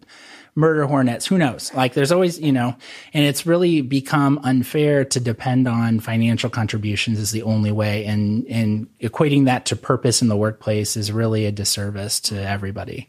murder 0.54 0.86
hornets. 0.86 1.26
Who 1.26 1.36
knows? 1.36 1.72
Like 1.74 1.94
there's 1.94 2.12
always, 2.12 2.38
you 2.38 2.52
know, 2.52 2.76
and 3.12 3.24
it's 3.24 3.44
really 3.44 3.80
become 3.80 4.38
unfair 4.44 5.04
to 5.06 5.20
depend 5.20 5.66
on 5.66 6.00
financial 6.00 6.48
contributions 6.48 7.18
is 7.18 7.32
the 7.32 7.42
only 7.42 7.72
way. 7.72 8.04
And, 8.04 8.46
and 8.46 8.86
equating 9.00 9.46
that 9.46 9.66
to 9.66 9.76
purpose 9.76 10.22
in 10.22 10.28
the 10.28 10.36
workplace 10.36 10.96
is 10.96 11.10
really 11.10 11.46
a 11.46 11.52
disservice 11.52 12.20
to 12.20 12.36
everybody. 12.36 13.08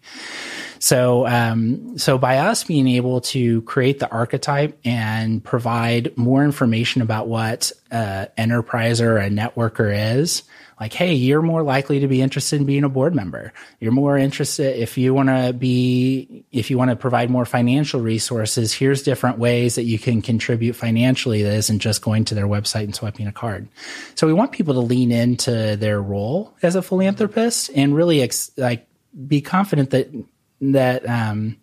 So, 0.79 1.27
um, 1.27 1.97
so 1.97 2.17
by 2.17 2.39
us 2.39 2.63
being 2.63 2.87
able 2.87 3.21
to 3.21 3.61
create 3.63 3.99
the 3.99 4.09
archetype 4.09 4.77
and 4.83 5.43
provide 5.43 6.17
more 6.17 6.43
information 6.43 7.01
about 7.01 7.27
what 7.27 7.71
uh, 7.91 8.25
enterprise 8.37 9.01
or 9.01 9.17
a 9.17 9.29
networker 9.29 10.17
is, 10.17 10.43
like, 10.79 10.93
hey, 10.93 11.13
you're 11.13 11.41
more 11.41 11.63
likely 11.63 12.01
to 12.01 12.07
be 12.07 12.21
interested 12.21 12.59
in 12.59 12.65
being 12.65 12.83
a 12.83 12.89
board 12.89 13.15
member. 13.15 13.53
You're 13.79 13.93
more 13.93 14.17
interested 14.17 14.77
if 14.77 14.97
you 14.97 15.13
want 15.13 15.29
to 15.29 15.53
be, 15.53 16.43
if 16.51 16.69
you 16.69 16.77
want 16.77 16.89
to 16.89 16.95
provide 16.95 17.29
more 17.29 17.45
financial 17.45 18.01
resources, 18.01 18.73
here's 18.73 19.03
different 19.03 19.37
ways 19.37 19.75
that 19.75 19.83
you 19.83 19.97
can 19.97 20.21
contribute 20.21 20.73
financially 20.73 21.43
that 21.43 21.53
isn't 21.53 21.79
just 21.79 22.01
going 22.01 22.25
to 22.25 22.35
their 22.35 22.47
website 22.47 22.83
and 22.83 22.95
swiping 22.95 23.27
a 23.27 23.31
card. 23.31 23.69
So 24.15 24.27
we 24.27 24.33
want 24.33 24.51
people 24.51 24.73
to 24.73 24.81
lean 24.81 25.11
into 25.11 25.77
their 25.77 26.01
role 26.01 26.53
as 26.61 26.75
a 26.75 26.81
philanthropist 26.81 27.71
and 27.73 27.95
really 27.95 28.21
ex- 28.21 28.51
like 28.57 28.85
be 29.27 29.41
confident 29.41 29.91
that, 29.91 30.09
that, 30.59 31.07
um, 31.07 31.57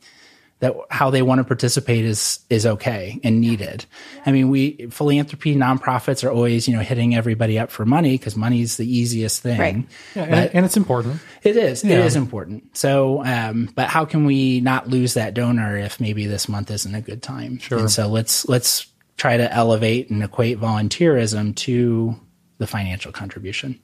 that 0.63 0.77
how 0.91 1.11
they 1.11 1.23
want 1.23 1.41
to 1.41 1.45
participate 1.45 2.05
is 2.05 2.39
is 2.49 2.65
okay 2.65 3.19
and 3.25 3.41
needed. 3.41 3.85
I 4.25 4.31
mean, 4.31 4.49
we 4.49 4.87
philanthropy 4.91 5.57
nonprofits 5.57 6.23
are 6.23 6.31
always 6.31 6.69
you 6.69 6.77
know 6.77 6.83
hitting 6.83 7.17
everybody 7.17 7.59
up 7.59 7.73
for 7.73 7.85
money 7.85 8.17
because 8.17 8.37
money's 8.37 8.77
the 8.77 8.87
easiest 8.87 9.43
thing, 9.43 9.59
right? 9.59 9.89
Yeah, 10.15 10.23
and, 10.23 10.55
and, 10.55 10.65
it's 10.65 10.77
important. 10.77 11.21
It 11.43 11.57
is. 11.57 11.83
Yeah. 11.83 11.99
It 11.99 12.07
is 12.07 12.15
important. 12.15 12.77
So, 12.77 13.25
um, 13.25 13.71
but 13.75 13.89
how 13.89 14.05
can 14.05 14.25
we 14.25 14.61
not 14.61 14.89
lose 14.89 15.15
that 15.15 15.35
donor 15.35 15.77
if 15.77 16.01
maybe 16.01 16.27
this 16.27 16.49
month 16.49 16.71
isn't 16.71 16.95
a 16.95 17.01
good 17.01 17.25
time? 17.25 17.59
Sure. 17.59 17.81
And 17.81 17.91
so 17.91 18.07
let's 18.07 18.49
let's 18.49 18.87
try 19.17 19.37
to 19.37 19.53
elevate 19.53 20.11
and 20.11 20.23
equate 20.23 20.61
volunteerism 20.61 21.57
to 21.57 22.15
the 22.59 22.69
financial 22.69 23.11
contribution. 23.11 23.81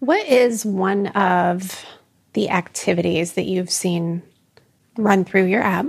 What 0.00 0.26
is 0.26 0.66
one 0.66 1.06
of 1.06 1.82
the 2.34 2.50
activities 2.50 3.32
that 3.32 3.44
you've 3.44 3.70
seen 3.70 4.22
run 5.00 5.24
through 5.24 5.44
your 5.46 5.62
app 5.62 5.86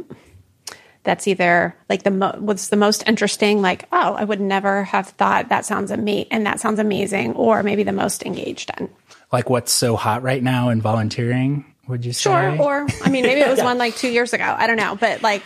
that's 1.03 1.27
either 1.27 1.75
like 1.89 2.03
the 2.03 2.11
mo- 2.11 2.35
what's 2.39 2.69
the 2.69 2.75
most 2.75 3.03
interesting 3.07 3.61
like 3.61 3.87
oh 3.91 4.13
i 4.13 4.23
would 4.23 4.39
never 4.39 4.83
have 4.83 5.07
thought 5.09 5.49
that 5.49 5.65
sounds 5.65 5.91
amazing 5.91 6.27
and 6.31 6.45
that 6.45 6.59
sounds 6.59 6.79
amazing 6.79 7.33
or 7.33 7.63
maybe 7.63 7.83
the 7.83 7.91
most 7.91 8.23
engaged 8.23 8.71
in 8.79 8.89
Like 9.31 9.49
what's 9.49 9.71
so 9.71 9.95
hot 9.95 10.23
right 10.23 10.43
now 10.43 10.69
in 10.69 10.81
volunteering? 10.81 11.65
Would 11.87 12.05
you 12.05 12.13
say? 12.13 12.29
sure 12.29 12.61
or 12.61 12.87
i 13.03 13.09
mean 13.09 13.23
maybe 13.25 13.41
it 13.41 13.49
was 13.49 13.59
one 13.63 13.77
like 13.77 13.95
two 13.95 14.09
years 14.09 14.33
ago 14.33 14.43
i 14.43 14.67
don't 14.67 14.77
know 14.77 14.95
but 14.95 15.21
like 15.23 15.43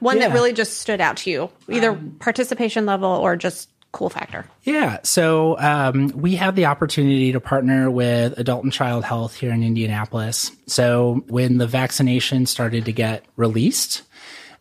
one 0.00 0.18
that 0.18 0.32
really 0.32 0.52
just 0.52 0.78
stood 0.78 1.00
out 1.00 1.16
to 1.18 1.30
you 1.30 1.50
either 1.68 1.90
um, 1.90 2.16
participation 2.20 2.86
level 2.86 3.08
or 3.08 3.36
just 3.36 3.68
cool 3.92 4.10
factor 4.10 4.44
Yeah. 4.64 4.98
So 5.02 5.58
um, 5.58 6.08
we 6.08 6.36
had 6.36 6.56
the 6.56 6.66
opportunity 6.66 7.32
to 7.32 7.40
partner 7.40 7.90
with 7.90 8.38
Adult 8.38 8.64
and 8.64 8.72
Child 8.72 9.04
Health 9.04 9.34
here 9.34 9.50
in 9.50 9.62
Indianapolis. 9.62 10.52
So 10.66 11.24
when 11.28 11.58
the 11.58 11.66
vaccination 11.66 12.46
started 12.46 12.84
to 12.84 12.92
get 12.92 13.24
released, 13.36 14.02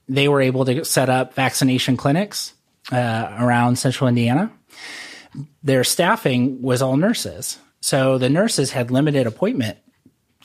they 0.07 0.29
were 0.29 0.41
able 0.41 0.63
to 0.65 0.85
set 0.85 1.09
up 1.09 1.33
vaccination 1.33 1.97
clinics 1.97 2.53
uh, 2.91 3.35
around 3.39 3.77
central 3.77 4.07
Indiana. 4.07 4.49
Their 5.61 5.83
staffing 5.83 6.61
was 6.61 6.81
all 6.81 6.95
nurses. 6.95 7.59
So 7.81 8.17
the 8.17 8.29
nurses 8.29 8.71
had 8.71 8.91
limited 8.91 9.27
appointment 9.27 9.77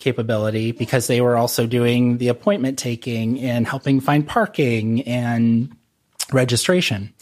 capability 0.00 0.72
because 0.72 1.06
they 1.06 1.20
were 1.20 1.36
also 1.36 1.66
doing 1.66 2.18
the 2.18 2.28
appointment 2.28 2.78
taking 2.78 3.40
and 3.40 3.66
helping 3.66 4.00
find 4.00 4.26
parking 4.26 5.02
and 5.02 5.74
registration. 6.32 7.14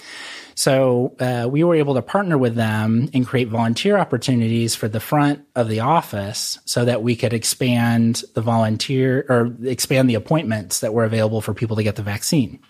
So 0.61 1.16
uh, 1.18 1.49
we 1.51 1.64
were 1.64 1.75
able 1.75 1.94
to 1.94 2.03
partner 2.03 2.37
with 2.37 2.55
them 2.55 3.09
and 3.14 3.27
create 3.27 3.49
volunteer 3.49 3.96
opportunities 3.96 4.75
for 4.75 4.88
the 4.88 5.01
front 5.01 5.42
of 5.57 5.70
the 5.70 5.81
office 5.81 6.59
so 6.66 6.85
that 6.85 7.03
we 7.03 7.16
could 7.16 7.33
expand 7.33 8.25
the 8.35 8.42
volunteer 8.42 9.25
or 9.31 9.57
expand 9.64 10.11
the 10.11 10.16
appointments 10.16 10.81
that 10.81 10.92
were 10.92 11.05
available 11.05 11.40
for 11.40 11.55
people 11.55 11.77
to 11.77 11.83
get 11.83 11.96
the 11.96 12.03
vaccine. 12.03 12.61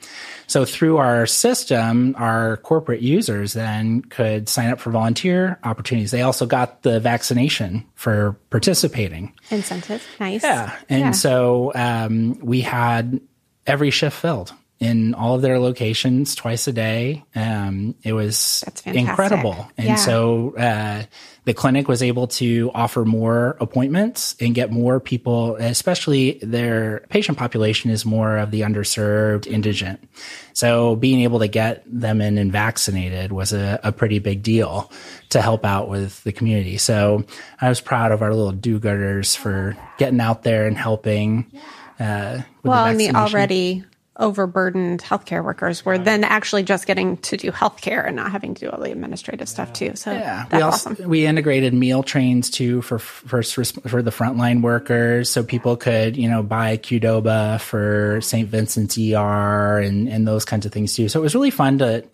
So 0.46 0.64
through 0.64 0.98
our 0.98 1.26
system, 1.26 2.14
our 2.16 2.59
corporate 2.59 3.03
users 3.03 3.55
then 3.55 4.03
could 4.03 4.48
sign 4.48 4.70
up 4.70 4.79
for 4.79 4.92
volunteer 4.92 5.59
opportunities. 5.64 6.12
They 6.12 6.22
also 6.22 6.46
got 6.46 6.83
the 6.83 7.00
vaccination 7.00 7.85
for 7.96 8.37
participating. 8.50 9.35
incentive 9.50 10.07
nice 10.20 10.44
Yeah. 10.44 10.76
And 10.88 11.16
so 11.16 11.72
um, 11.74 12.38
we 12.38 12.61
had 12.61 13.20
every 13.66 13.90
shift 13.90 14.16
filled 14.16 14.53
in 14.80 15.12
all 15.12 15.34
of 15.34 15.42
their 15.42 15.58
locations 15.58 16.34
twice 16.34 16.66
a 16.66 16.72
day. 16.72 17.22
Um, 17.34 17.94
it 18.02 18.14
was 18.14 18.64
incredible. 18.86 19.70
And 19.76 19.88
Yeah. 19.88 19.94
so 19.96 20.56
uh, 20.56 21.02
the 21.44 21.52
clinic 21.52 21.86
was 21.86 22.02
able 22.02 22.28
to 22.28 22.70
offer 22.74 23.04
more 23.04 23.58
appointments 23.60 24.34
and 24.40 24.54
get 24.54 24.72
more 24.72 24.98
people, 24.98 25.56
especially 25.56 26.38
their 26.42 27.00
patient 27.10 27.36
population 27.36 27.90
is 27.90 28.06
more 28.06 28.38
of 28.38 28.50
the 28.52 28.62
underserved, 28.62 29.46
indigent. 29.46 30.08
So 30.54 30.96
being 30.96 31.20
able 31.20 31.40
to 31.40 31.48
get 31.48 31.82
them 31.86 32.22
in 32.22 32.38
and 32.38 32.50
vaccinated 32.50 33.32
was 33.32 33.52
a, 33.52 33.78
a 33.84 33.92
pretty 33.92 34.18
big 34.18 34.42
deal 34.42 34.90
to 35.28 35.42
help 35.42 35.66
out 35.66 35.90
with 35.90 36.24
the 36.24 36.32
community. 36.32 36.78
So 36.78 37.24
I 37.60 37.68
was 37.68 37.82
proud 37.82 38.12
of 38.12 38.22
our 38.22 38.34
little 38.34 38.52
do-gooders 38.52 39.36
for 39.36 39.76
getting 39.98 40.20
out 40.20 40.42
there 40.42 40.66
and 40.66 40.76
helping. 40.76 41.52
Uh, 41.98 42.40
with 42.62 42.70
well 42.70 42.86
and 42.86 42.98
the 42.98 43.10
already 43.10 43.84
overburdened 44.20 45.02
healthcare 45.02 45.42
workers 45.42 45.85
were 45.85 45.98
then 45.98 46.22
actually 46.22 46.62
just 46.62 46.87
getting 46.87 47.16
to 47.18 47.37
do 47.37 47.50
healthcare 47.50 48.06
and 48.06 48.16
not 48.16 48.30
having 48.30 48.54
to 48.54 48.66
do 48.66 48.70
all 48.70 48.80
the 48.80 48.92
administrative 48.92 49.48
stuff 49.48 49.72
too 49.72 49.96
so 49.96 50.12
Yeah, 50.12 50.46
that's 50.48 50.52
we 50.52 50.62
also 50.62 50.90
awesome 50.90 51.09
we 51.09 51.26
integrated 51.26 51.74
meal 51.74 52.02
trains 52.02 52.50
too 52.50 52.83
for 52.83 52.98
first 52.98 53.56
res- 53.56 53.72
for 53.72 54.02
the 54.02 54.11
frontline 54.11 54.62
workers, 54.62 55.30
so 55.30 55.42
people 55.42 55.76
could 55.76 56.16
you 56.16 56.28
know 56.28 56.42
buy 56.42 56.76
Qdoba 56.76 57.61
for 57.61 58.20
St. 58.20 58.48
Vincent's 58.48 58.98
ER 58.98 59.78
and 59.78 60.09
and 60.09 60.26
those 60.26 60.44
kinds 60.44 60.66
of 60.66 60.72
things 60.72 60.94
too. 60.94 61.09
So 61.09 61.20
it 61.20 61.22
was 61.22 61.35
really 61.35 61.50
fun 61.50 61.78
to, 61.78 62.04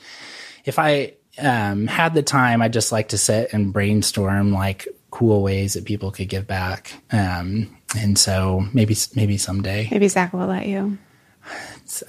if 0.64 0.79
I 0.79 1.14
um, 1.38 1.87
had 1.87 2.14
the 2.14 2.23
time, 2.23 2.62
I'd 2.62 2.73
just 2.73 2.92
like 2.92 3.09
to 3.09 3.19
sit 3.19 3.53
and 3.53 3.73
brainstorm 3.73 4.53
like 4.53 4.88
cool 5.11 5.42
ways 5.42 5.75
that 5.75 5.85
people 5.85 6.11
could 6.11 6.29
give 6.29 6.47
back. 6.47 6.92
Um, 7.11 7.77
and 7.97 8.19
so 8.19 8.66
maybe 8.73 8.97
maybe 9.14 9.37
someday. 9.38 9.88
maybe 9.90 10.09
zach 10.09 10.33
will 10.33 10.47
let 10.47 10.66
you 10.66 10.99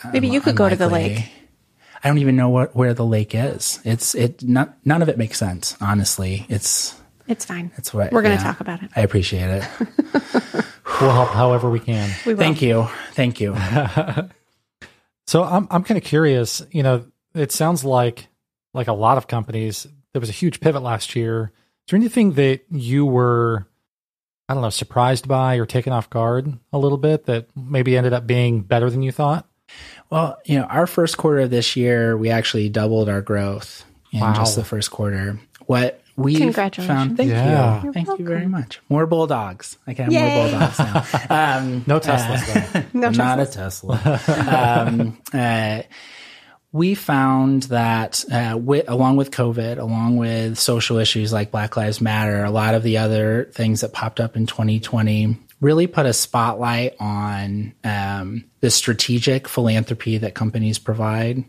Uh, 0.04 0.10
maybe 0.12 0.28
you 0.28 0.42
could 0.42 0.56
go 0.56 0.68
to 0.68 0.76
the 0.76 0.90
lake 0.90 1.30
I 2.04 2.08
don't 2.10 2.18
even 2.20 2.36
know 2.36 2.50
what 2.50 2.76
where 2.76 2.94
the 2.94 3.06
lake 3.06 3.34
is. 3.34 3.80
It's 3.84 4.16
it 4.16 4.44
not, 4.44 4.78
none 4.86 5.02
of 5.02 5.10
it 5.10 5.18
makes 5.18 5.38
sense. 5.38 5.76
Honestly, 5.82 6.46
it's 6.50 6.96
it's 7.28 7.44
fine 7.46 7.72
it's 7.76 7.94
what 7.94 8.12
we're 8.12 8.22
going 8.22 8.38
to 8.38 8.42
yeah. 8.42 8.52
talk 8.52 8.62
about 8.62 8.84
it 8.84 8.90
I 8.96 9.02
appreciate 9.02 9.50
it. 9.50 10.64
We'll 11.00 11.12
help 11.12 11.30
however 11.30 11.70
we 11.70 11.80
can. 11.80 12.10
we 12.26 12.34
will. 12.34 12.40
Thank 12.40 12.62
you. 12.62 12.88
Thank 13.14 13.40
you. 13.40 13.56
So 15.28 15.44
I'm 15.44 15.68
I'm 15.70 15.84
kind 15.84 15.98
of 15.98 16.06
curious. 16.06 16.62
You 16.72 16.84
know, 16.84 17.06
it 17.36 17.52
sounds 17.52 17.84
like 17.84 18.30
like 18.74 18.88
a 18.88 18.94
lot 18.94 19.18
of 19.18 19.28
companies. 19.28 19.86
There 20.14 20.22
was 20.22 20.30
a 20.30 20.34
huge 20.34 20.62
pivot 20.62 20.82
last 20.82 21.16
year. 21.18 21.52
Is 21.86 21.92
there 21.92 21.98
anything 21.98 22.32
that 22.34 22.62
you 22.72 23.06
were, 23.06 23.68
I 24.50 24.54
don't 24.54 24.64
know, 24.64 24.70
surprised 24.70 25.28
by 25.28 25.56
or 25.58 25.66
taken 25.66 25.92
off 25.94 26.10
guard 26.10 26.58
a 26.72 26.78
little 26.78 26.98
bit 26.98 27.26
that 27.26 27.48
maybe 27.56 27.98
ended 27.98 28.14
up 28.14 28.26
being 28.26 28.62
better 28.62 28.90
than 28.90 29.02
you 29.02 29.12
thought? 29.12 29.46
Well, 30.10 30.38
you 30.46 30.58
know, 30.60 30.66
our 30.66 30.88
first 30.88 31.18
quarter 31.18 31.40
of 31.42 31.50
this 31.50 31.76
year, 31.76 32.16
we 32.16 32.30
actually 32.30 32.70
doubled 32.70 33.10
our 33.10 33.22
growth 33.22 33.84
in 34.14 34.22
Wow. 34.22 34.34
just 34.34 34.56
the 34.56 34.64
first 34.64 34.90
quarter. 34.90 35.38
What 35.66 36.02
we 36.16 36.38
Congratulations. 36.38 36.88
found, 36.88 37.18
thank 37.18 37.30
Yeah. 37.30 37.84
you, 37.84 37.92
thank 37.92 38.08
you 38.18 38.26
very 38.26 38.48
much. 38.48 38.80
More 38.88 39.06
bulldogs. 39.06 39.78
I 39.86 39.94
can 39.94 40.06
have 40.06 40.14
more 40.14 40.22
Yay. 40.24 40.50
bulldogs 40.52 40.80
now. 41.30 41.58
Um, 41.58 41.84
No 41.88 42.00
Teslas 42.00 42.72
though. 42.74 42.84
No 43.00 43.08
I'm 43.08 43.14
not 43.18 43.40
a 43.42 43.46
Tesla. 43.46 44.88
um, 44.88 45.18
uh, 45.34 45.82
we 46.72 46.96
found 46.96 47.64
that 47.64 48.24
uh, 48.32 48.52
wi- 48.52 48.84
along 48.88 49.18
with 49.18 49.32
COVID, 49.32 49.78
along 49.78 50.18
with 50.18 50.58
social 50.58 50.98
issues 50.98 51.32
like 51.32 51.52
Black 51.52 51.78
Lives 51.78 52.02
Matter, 52.02 52.44
a 52.44 52.52
lot 52.52 52.76
of 52.76 52.84
the 52.84 52.98
other 52.98 53.50
things 53.54 53.82
that 53.82 53.94
popped 53.94 54.20
up 54.20 54.36
in 54.36 54.46
2020 54.46 55.38
really 55.60 55.88
put 55.88 56.06
a 56.06 56.14
spotlight 56.14 56.96
on 57.00 57.74
um, 57.84 58.46
the 58.60 58.70
strategic 58.70 59.48
philanthropy 59.48 60.20
that 60.20 60.36
companies 60.36 60.78
provide 60.78 61.44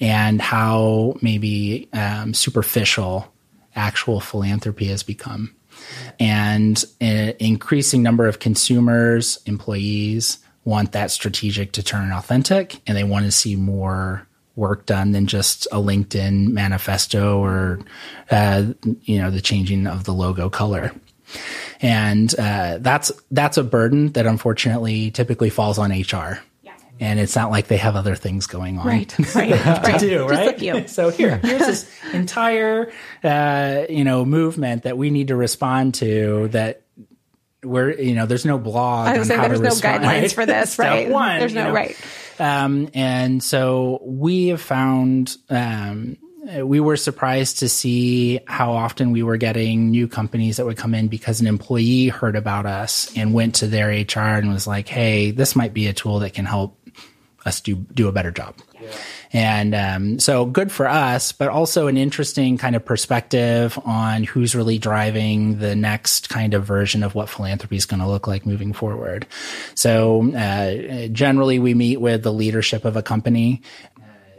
and 0.00 0.42
how 0.42 1.14
maybe 1.22 1.88
um, 1.92 2.34
superficial 2.34 3.32
actual 3.74 4.20
philanthropy 4.20 4.86
has 4.86 5.02
become. 5.02 5.54
And 6.18 6.82
an 7.00 7.34
increasing 7.38 8.02
number 8.02 8.26
of 8.26 8.40
consumers, 8.40 9.40
employees 9.46 10.38
want 10.64 10.92
that 10.92 11.10
strategic 11.10 11.72
to 11.72 11.82
turn 11.82 12.12
authentic, 12.12 12.80
and 12.86 12.96
they 12.96 13.04
want 13.04 13.24
to 13.24 13.32
see 13.32 13.56
more 13.56 14.26
work 14.56 14.86
done 14.86 15.12
than 15.12 15.26
just 15.26 15.66
a 15.72 15.76
LinkedIn 15.76 16.48
manifesto 16.48 17.38
or 17.38 17.80
uh, 18.30 18.66
you 19.02 19.18
know 19.18 19.30
the 19.30 19.40
changing 19.40 19.86
of 19.86 20.04
the 20.04 20.12
logo 20.12 20.48
color. 20.48 20.92
And 21.80 22.32
uh, 22.38 22.78
that's 22.80 23.10
that's 23.30 23.56
a 23.56 23.64
burden 23.64 24.12
that 24.12 24.26
unfortunately 24.26 25.10
typically 25.10 25.50
falls 25.50 25.78
on 25.78 25.90
HR. 25.90 26.40
And 27.00 27.18
it's 27.18 27.34
not 27.34 27.50
like 27.50 27.66
they 27.66 27.78
have 27.78 27.96
other 27.96 28.14
things 28.14 28.46
going 28.46 28.78
on 28.78 28.86
right 28.86 29.34
right 29.34 29.50
right 29.66 29.98
to 29.98 30.08
do, 30.08 30.26
right? 30.28 30.62
a. 30.62 30.84
So 30.88 31.08
here, 31.08 31.38
here's 31.38 31.66
this 31.66 31.90
entire, 32.12 32.92
uh, 33.24 33.86
you 33.88 34.04
know, 34.04 34.24
movement 34.24 34.84
that 34.84 34.96
we 34.96 35.10
need 35.10 35.28
to 35.28 35.36
respond 35.36 35.94
to. 35.94 36.48
That 36.48 36.82
we're, 37.64 37.92
you 37.92 38.14
know, 38.14 38.26
there's 38.26 38.44
no 38.44 38.56
blog. 38.58 39.08
I 39.08 39.12
on 39.12 39.18
was 39.18 39.28
saying 39.28 39.40
how 39.40 39.48
there's 39.48 39.58
to 39.58 39.64
no 39.64 39.70
respond, 39.70 40.04
guidelines 40.04 40.22
right? 40.22 40.32
for 40.32 40.46
this, 40.46 40.72
Step 40.74 40.86
right? 40.86 41.08
One, 41.08 41.40
there's 41.40 41.54
no 41.54 41.64
know. 41.64 41.72
right. 41.72 41.96
Um, 42.38 42.88
and 42.94 43.42
so 43.42 44.00
we 44.04 44.48
have 44.48 44.60
found, 44.60 45.36
um, 45.50 46.16
we 46.62 46.80
were 46.80 46.96
surprised 46.96 47.60
to 47.60 47.68
see 47.68 48.40
how 48.46 48.72
often 48.72 49.12
we 49.12 49.22
were 49.22 49.36
getting 49.36 49.90
new 49.90 50.08
companies 50.08 50.56
that 50.56 50.66
would 50.66 50.76
come 50.76 50.94
in 50.94 51.08
because 51.08 51.40
an 51.40 51.46
employee 51.46 52.08
heard 52.08 52.34
about 52.34 52.66
us 52.66 53.12
and 53.16 53.32
went 53.32 53.56
to 53.56 53.68
their 53.68 53.90
HR 53.90 54.38
and 54.38 54.52
was 54.52 54.66
like, 54.66 54.88
"Hey, 54.88 55.30
this 55.30 55.54
might 55.54 55.72
be 55.72 55.86
a 55.86 55.92
tool 55.92 56.18
that 56.20 56.34
can 56.34 56.44
help 56.44 56.81
us 57.44 57.60
do 57.60 57.76
do 57.76 58.08
a 58.08 58.12
better 58.12 58.30
job." 58.30 58.54
And 59.32 59.74
um, 59.74 60.18
so 60.18 60.44
good 60.44 60.72
for 60.72 60.88
us, 60.88 61.30
but 61.32 61.48
also 61.48 61.86
an 61.86 61.96
interesting 61.96 62.58
kind 62.58 62.74
of 62.76 62.84
perspective 62.84 63.78
on 63.84 64.24
who's 64.24 64.54
really 64.54 64.78
driving 64.78 65.58
the 65.58 65.76
next 65.76 66.28
kind 66.28 66.52
of 66.52 66.64
version 66.64 67.02
of 67.02 67.14
what 67.14 67.28
philanthropy 67.28 67.76
is 67.76 67.86
going 67.86 68.00
to 68.00 68.08
look 68.08 68.26
like 68.26 68.44
moving 68.44 68.72
forward. 68.72 69.26
So 69.76 70.32
uh, 70.34 71.06
generally, 71.08 71.58
we 71.60 71.74
meet 71.74 72.00
with 72.00 72.22
the 72.24 72.32
leadership 72.32 72.84
of 72.84 72.96
a 72.96 73.02
company. 73.02 73.62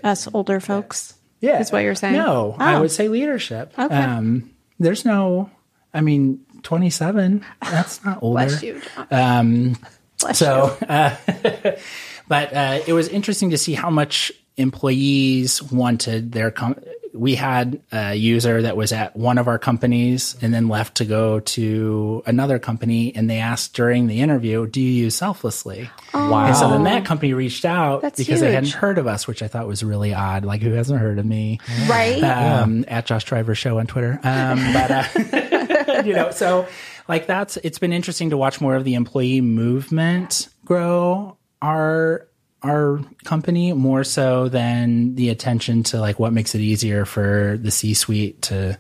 Us 0.04 0.28
older 0.34 0.60
folks. 0.60 1.14
Yeah, 1.40 1.60
Is 1.60 1.72
what 1.72 1.80
you're 1.80 1.96
saying? 1.96 2.14
No, 2.16 2.56
I 2.60 2.76
Oh. 2.76 2.82
would 2.82 2.92
say 2.92 3.08
leadership. 3.10 3.74
Okay. 3.80 3.96
Um, 3.96 4.52
there's 4.80 5.04
no, 5.06 5.50
I 5.94 6.02
mean, 6.02 6.40
27. 6.64 7.44
That's 7.62 8.04
not 8.06 8.20
older. 8.22 8.46
Bless 8.46 8.64
you. 8.64 8.82
Um, 9.12 9.76
Bless 10.20 10.38
so, 10.40 10.78
you. 10.82 10.88
uh, 10.88 11.16
but 12.28 12.54
uh, 12.54 12.80
it 12.88 12.94
was 12.94 13.08
interesting 13.08 13.50
to 13.52 13.58
see 13.58 13.74
how 13.74 13.90
much 13.90 14.32
employees 14.58 15.62
wanted 15.64 16.32
their 16.32 16.52
com- 16.52 16.80
we 17.14 17.36
had 17.36 17.80
a 17.92 18.16
user 18.16 18.64
that 18.64 18.76
was 18.76 18.92
at 18.92 19.16
one 19.16 19.38
of 19.38 19.48
our 19.48 19.60
companies 19.60 20.36
and 20.42 20.52
then 20.54 20.68
left 20.68 20.96
to 20.96 21.06
go 21.06 21.40
to 21.42 22.24
another 22.26 22.58
company, 22.58 23.16
and 23.16 23.30
they 23.30 23.38
asked 23.38 23.76
during 23.76 24.08
the 24.08 24.22
interview, 24.22 24.66
"Do 24.66 24.82
you 24.82 25.04
use 25.04 25.16
Selflessly?" 25.16 25.90
Wow. 26.14 26.48
And 26.48 26.56
so 26.56 26.70
then 26.70 26.84
that 26.86 27.06
company 27.06 27.34
reached 27.34 27.66
out 27.66 28.02
That's 28.02 28.18
because 28.18 28.42
they 28.42 28.54
hadn't 28.54 28.72
heard 28.72 28.98
of 28.98 29.06
us, 29.06 29.28
which 29.28 29.44
I 29.44 29.48
thought 29.48 29.68
was 29.68 29.84
really 29.84 30.14
odd. 30.14 30.44
Like, 30.44 30.62
who 30.62 30.72
hasn't 30.72 31.00
heard 31.00 31.20
of 31.20 31.26
me? 31.26 31.60
Right. 31.88 32.24
um, 32.24 32.84
at 32.88 33.06
Josh 33.06 33.26
Driver 33.26 33.54
Show 33.54 33.78
on 33.78 33.86
Twitter. 33.86 34.20
Um, 34.24 34.74
but 34.74 34.92
uh, 34.92 36.02
you 36.06 36.14
know, 36.14 36.32
so 36.32 36.68
like 37.08 37.28
that's 37.28 37.58
it's 37.58 37.80
been 37.80 37.94
interesting 37.94 38.32
to 38.32 38.38
watch 38.38 38.60
more 38.60 38.76
of 38.76 38.84
the 38.86 38.96
employee 38.96 39.42
movement 39.42 40.50
grow 40.66 41.38
our 41.64 42.28
our 42.62 43.00
company 43.26 43.74
more 43.74 44.04
so 44.04 44.48
than 44.48 45.16
the 45.16 45.30
attention 45.30 45.84
to 45.84 46.00
like 46.00 46.20
what 46.20 46.32
makes 46.32 46.56
it 46.56 46.62
easier 46.62 47.04
for 47.06 47.58
the 47.62 47.72
C 47.72 47.94
suite 47.94 48.44
to 48.44 48.78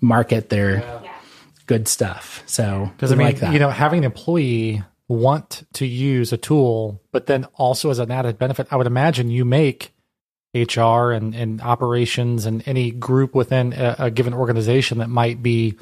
market 0.00 0.48
their 0.48 1.02
good 1.66 1.86
stuff. 1.86 2.42
So 2.46 2.90
Because 2.96 3.12
I 3.12 3.14
mean, 3.14 3.26
like 3.26 3.38
that. 3.40 3.52
you 3.52 3.58
know, 3.60 3.70
having 3.70 3.98
an 3.98 4.04
employee 4.04 4.82
want 5.08 5.64
to 5.74 5.86
use 5.86 6.32
a 6.32 6.36
tool, 6.36 7.00
but 7.12 7.26
then 7.26 7.44
also 7.54 7.90
as 7.90 7.98
an 8.00 8.10
added 8.10 8.38
benefit, 8.38 8.66
I 8.72 8.76
would 8.76 8.88
imagine 8.88 9.30
you 9.30 9.44
make 9.44 9.92
HR 10.54 11.12
and, 11.12 11.34
and 11.34 11.60
operations 11.60 12.44
and 12.44 12.62
any 12.66 12.90
group 12.90 13.34
within 13.34 13.72
a, 13.72 13.96
a 13.98 14.10
given 14.10 14.34
organization 14.34 14.98
that 14.98 15.08
might 15.08 15.42
be, 15.42 15.76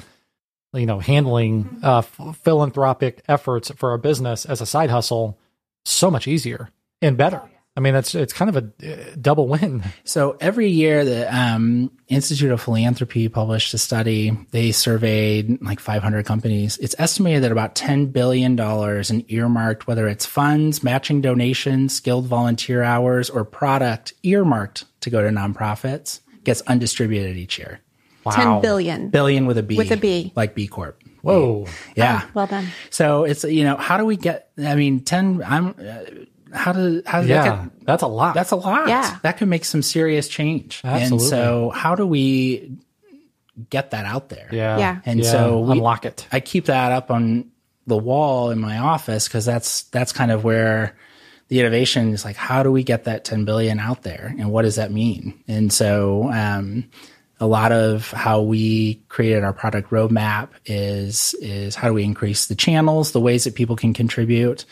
you 0.73 0.85
know, 0.85 0.99
handling 0.99 1.79
uh, 1.83 1.99
f- 1.99 2.37
philanthropic 2.43 3.23
efforts 3.27 3.71
for 3.71 3.93
a 3.93 3.99
business 3.99 4.45
as 4.45 4.61
a 4.61 4.65
side 4.65 4.89
hustle 4.91 5.37
so 5.85 6.11
much 6.11 6.27
easier 6.27 6.69
and 7.01 7.17
better. 7.17 7.41
I 7.75 7.79
mean, 7.79 7.93
that's 7.93 8.13
it's 8.15 8.33
kind 8.33 8.53
of 8.53 8.57
a 8.83 8.93
uh, 8.93 9.15
double 9.19 9.47
win. 9.47 9.81
So 10.03 10.35
every 10.41 10.67
year, 10.67 11.05
the 11.05 11.33
um, 11.33 11.89
Institute 12.09 12.51
of 12.51 12.61
Philanthropy 12.61 13.29
published 13.29 13.73
a 13.73 13.77
study. 13.77 14.37
They 14.51 14.73
surveyed 14.73 15.61
like 15.61 15.79
500 15.79 16.25
companies. 16.25 16.77
It's 16.79 16.95
estimated 16.99 17.43
that 17.43 17.51
about 17.53 17.75
10 17.75 18.07
billion 18.07 18.57
dollars 18.57 19.09
in 19.09 19.23
earmarked, 19.31 19.87
whether 19.87 20.09
it's 20.09 20.25
funds, 20.25 20.83
matching 20.83 21.21
donations, 21.21 21.95
skilled 21.95 22.25
volunteer 22.25 22.83
hours, 22.83 23.29
or 23.29 23.45
product 23.45 24.13
earmarked 24.23 24.83
to 24.99 25.09
go 25.09 25.21
to 25.21 25.29
nonprofits, 25.29 26.19
gets 26.43 26.59
undistributed 26.63 27.37
each 27.37 27.57
year. 27.57 27.79
Wow. 28.25 28.31
10 28.33 28.61
billion. 28.61 29.09
Billion 29.09 29.45
with 29.45 29.57
a 29.57 29.63
B, 29.63 29.77
With 29.77 29.91
a 29.91 29.97
B. 29.97 30.33
like 30.35 30.55
B 30.55 30.67
Corp. 30.67 31.00
Whoa. 31.21 31.67
Yeah. 31.95 32.23
Well 32.33 32.47
done. 32.47 32.67
So 32.89 33.23
it's 33.23 33.43
you 33.43 33.63
know 33.63 33.77
how 33.77 33.97
do 33.97 34.05
we 34.05 34.17
get? 34.17 34.49
I 34.57 34.75
mean, 34.75 35.01
10. 35.01 35.43
I'm. 35.45 35.69
Uh, 35.69 35.99
how 36.53 36.73
do 36.73 37.01
how 37.05 37.19
does 37.19 37.27
that 37.29 37.45
Yeah, 37.45 37.63
get 37.65 37.85
that's 37.85 38.03
a 38.03 38.07
lot. 38.07 38.33
That's 38.33 38.51
a 38.51 38.57
lot. 38.57 38.89
Yeah. 38.89 39.17
That 39.23 39.37
could 39.37 39.47
make 39.47 39.63
some 39.63 39.81
serious 39.81 40.27
change. 40.27 40.81
Absolutely. 40.83 41.23
And 41.25 41.29
so 41.29 41.69
how 41.69 41.95
do 41.95 42.05
we 42.05 42.77
get 43.69 43.91
that 43.91 44.05
out 44.05 44.29
there? 44.29 44.49
yeah. 44.51 44.77
Yeah. 44.77 44.99
And 45.05 45.25
so 45.25 45.61
we- 45.61 45.73
unlock 45.77 46.05
it. 46.05 46.27
I 46.31 46.39
keep 46.41 46.65
that 46.65 46.91
up 46.91 47.09
on 47.11 47.51
the 47.87 47.97
wall 47.97 48.51
in 48.51 48.59
my 48.59 48.77
office 48.79 49.27
because 49.27 49.45
that's 49.45 49.83
that's 49.83 50.11
kind 50.11 50.29
of 50.31 50.43
where 50.43 50.95
the 51.47 51.59
innovation 51.59 52.13
is 52.13 52.23
like 52.23 52.35
how 52.35 52.63
do 52.63 52.71
we 52.71 52.83
get 52.83 53.05
that 53.05 53.25
10 53.25 53.43
billion 53.43 53.79
out 53.79 54.03
there 54.03 54.33
and 54.37 54.51
what 54.51 54.61
does 54.61 54.75
that 54.75 54.91
mean 54.91 55.43
and 55.47 55.73
so 55.73 56.31
um, 56.31 56.89
a 57.41 57.47
lot 57.47 57.71
of 57.71 58.11
how 58.11 58.39
we 58.41 58.95
created 59.09 59.43
our 59.43 59.51
product 59.51 59.89
roadmap 59.89 60.49
is 60.65 61.33
is 61.41 61.75
how 61.75 61.87
do 61.87 61.93
we 61.93 62.03
increase 62.03 62.45
the 62.45 62.55
channels 62.55 63.11
the 63.11 63.19
ways 63.19 63.43
that 63.43 63.55
people 63.55 63.75
can 63.75 63.93
contribute 63.93 64.63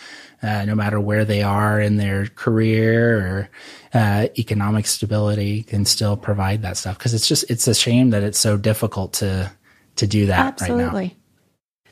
uh, 0.41 0.63
no 0.63 0.75
matter 0.75 0.99
where 1.01 1.25
they 1.25 1.41
are 1.41 1.81
in 1.81 1.97
their 1.97 2.27
career 2.27 3.17
or 3.17 3.49
uh, 3.93 4.27
economic 4.37 4.85
stability 4.85 5.63
can 5.63 5.83
still 5.83 6.15
provide 6.15 6.61
that 6.61 6.77
stuff 6.77 6.97
because 6.97 7.13
it's 7.13 7.27
just 7.27 7.43
it's 7.49 7.67
a 7.67 7.73
shame 7.73 8.11
that 8.11 8.23
it's 8.23 8.39
so 8.39 8.55
difficult 8.55 9.13
to 9.13 9.51
to 9.97 10.07
do 10.07 10.27
that 10.27 10.61
right 10.61 10.69
now 10.69 10.75
Absolutely. 10.75 11.15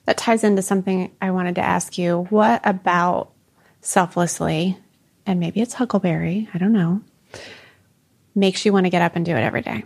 That 0.06 0.18
ties 0.18 0.46
into 0.46 0.62
something 0.62 1.12
I 1.22 1.32
wanted 1.32 1.56
to 1.56 1.62
ask 1.62 1.98
you. 1.98 2.28
What 2.30 2.62
about 2.63 3.34
selflessly, 3.82 4.78
and 5.26 5.38
maybe 5.38 5.60
it's 5.60 5.74
Huckleberry, 5.74 6.48
I 6.54 6.58
don't 6.58 6.72
know, 6.72 7.02
makes 8.34 8.66
you 8.66 8.72
want 8.72 8.86
to 8.86 8.90
get 8.90 9.02
up 9.02 9.18
and 9.18 9.26
do 9.26 9.34
it 9.36 9.42
every 9.42 9.62
day? 9.62 9.84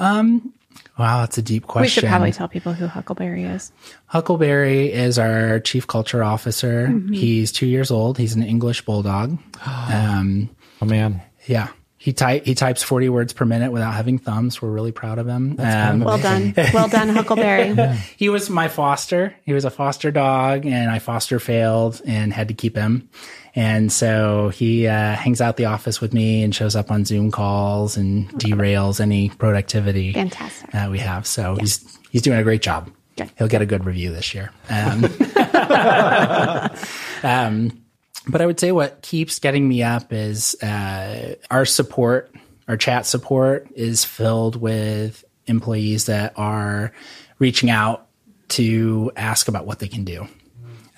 Wow, 0.00 1.20
that's 1.20 1.38
a 1.38 1.42
deep 1.42 1.66
question. 1.66 1.82
We 1.82 1.88
should 1.88 2.04
probably 2.08 2.32
tell 2.32 2.48
people 2.48 2.72
who 2.72 2.86
Huckleberry 2.86 3.44
is. 3.44 3.72
Huckleberry 4.06 4.92
is 4.92 5.18
our 5.18 5.60
chief 5.60 5.86
culture 5.86 6.22
officer. 6.22 6.88
Mm-hmm. 6.88 7.12
He's 7.12 7.52
two 7.52 7.66
years 7.66 7.90
old. 7.90 8.18
He's 8.18 8.34
an 8.34 8.42
English 8.42 8.84
bulldog. 8.84 9.38
um, 9.66 10.50
Oh 10.82 10.86
man. 10.86 11.22
yeah, 11.46 11.68
he 11.98 12.12
ty- 12.14 12.38
he 12.44 12.54
types 12.54 12.82
forty 12.82 13.08
words 13.10 13.32
per 13.34 13.44
minute 13.44 13.72
without 13.72 13.92
having 13.94 14.18
thumbs. 14.18 14.60
We're 14.62 14.70
really 14.70 14.92
proud 14.92 15.18
of 15.18 15.26
him. 15.26 15.56
Um, 15.58 16.00
Well 16.00 16.18
done. 16.18 16.54
Well 16.74 16.88
done, 16.88 17.08
Huckleberry. 17.10 17.74
he 18.16 18.28
was 18.30 18.48
my 18.50 18.68
foster. 18.68 19.34
He 19.44 19.52
was 19.52 19.64
a 19.66 19.70
foster 19.70 20.10
dog, 20.10 20.64
and 20.66 20.90
I 20.90 20.98
foster 20.98 21.38
failed 21.38 22.00
and 22.06 22.32
had 22.32 22.48
to 22.48 22.54
keep 22.54 22.76
him. 22.76 23.08
And 23.54 23.90
so 23.90 24.50
he 24.50 24.86
uh, 24.86 25.14
hangs 25.14 25.40
out 25.40 25.56
the 25.56 25.64
office 25.66 26.00
with 26.00 26.14
me 26.14 26.42
and 26.42 26.54
shows 26.54 26.76
up 26.76 26.90
on 26.90 27.04
Zoom 27.04 27.30
calls 27.30 27.96
and 27.96 28.28
derails 28.34 29.00
any 29.00 29.30
productivity 29.30 30.12
Fantastic. 30.12 30.74
uh, 30.74 30.88
we 30.90 30.98
have. 30.98 31.26
So 31.26 31.56
he's 31.58 31.98
he's 32.10 32.22
doing 32.22 32.38
a 32.38 32.44
great 32.44 32.62
job. 32.62 32.90
Good. 33.16 33.30
He'll 33.36 33.48
get 33.48 33.62
a 33.62 33.66
good 33.66 33.84
review 33.84 34.12
this 34.12 34.34
year. 34.34 34.52
Um, 34.68 35.04
um, 37.22 37.82
but 38.28 38.40
I 38.40 38.46
would 38.46 38.60
say 38.60 38.72
what 38.72 39.02
keeps 39.02 39.38
getting 39.38 39.68
me 39.68 39.82
up 39.82 40.12
is 40.12 40.54
uh, 40.62 41.34
our 41.50 41.64
support, 41.64 42.34
our 42.68 42.76
chat 42.76 43.06
support 43.06 43.68
is 43.74 44.04
filled 44.04 44.56
with 44.56 45.24
employees 45.46 46.06
that 46.06 46.34
are 46.36 46.92
reaching 47.38 47.70
out 47.70 48.06
to 48.48 49.10
ask 49.16 49.48
about 49.48 49.66
what 49.66 49.78
they 49.78 49.88
can 49.88 50.04
do. 50.04 50.28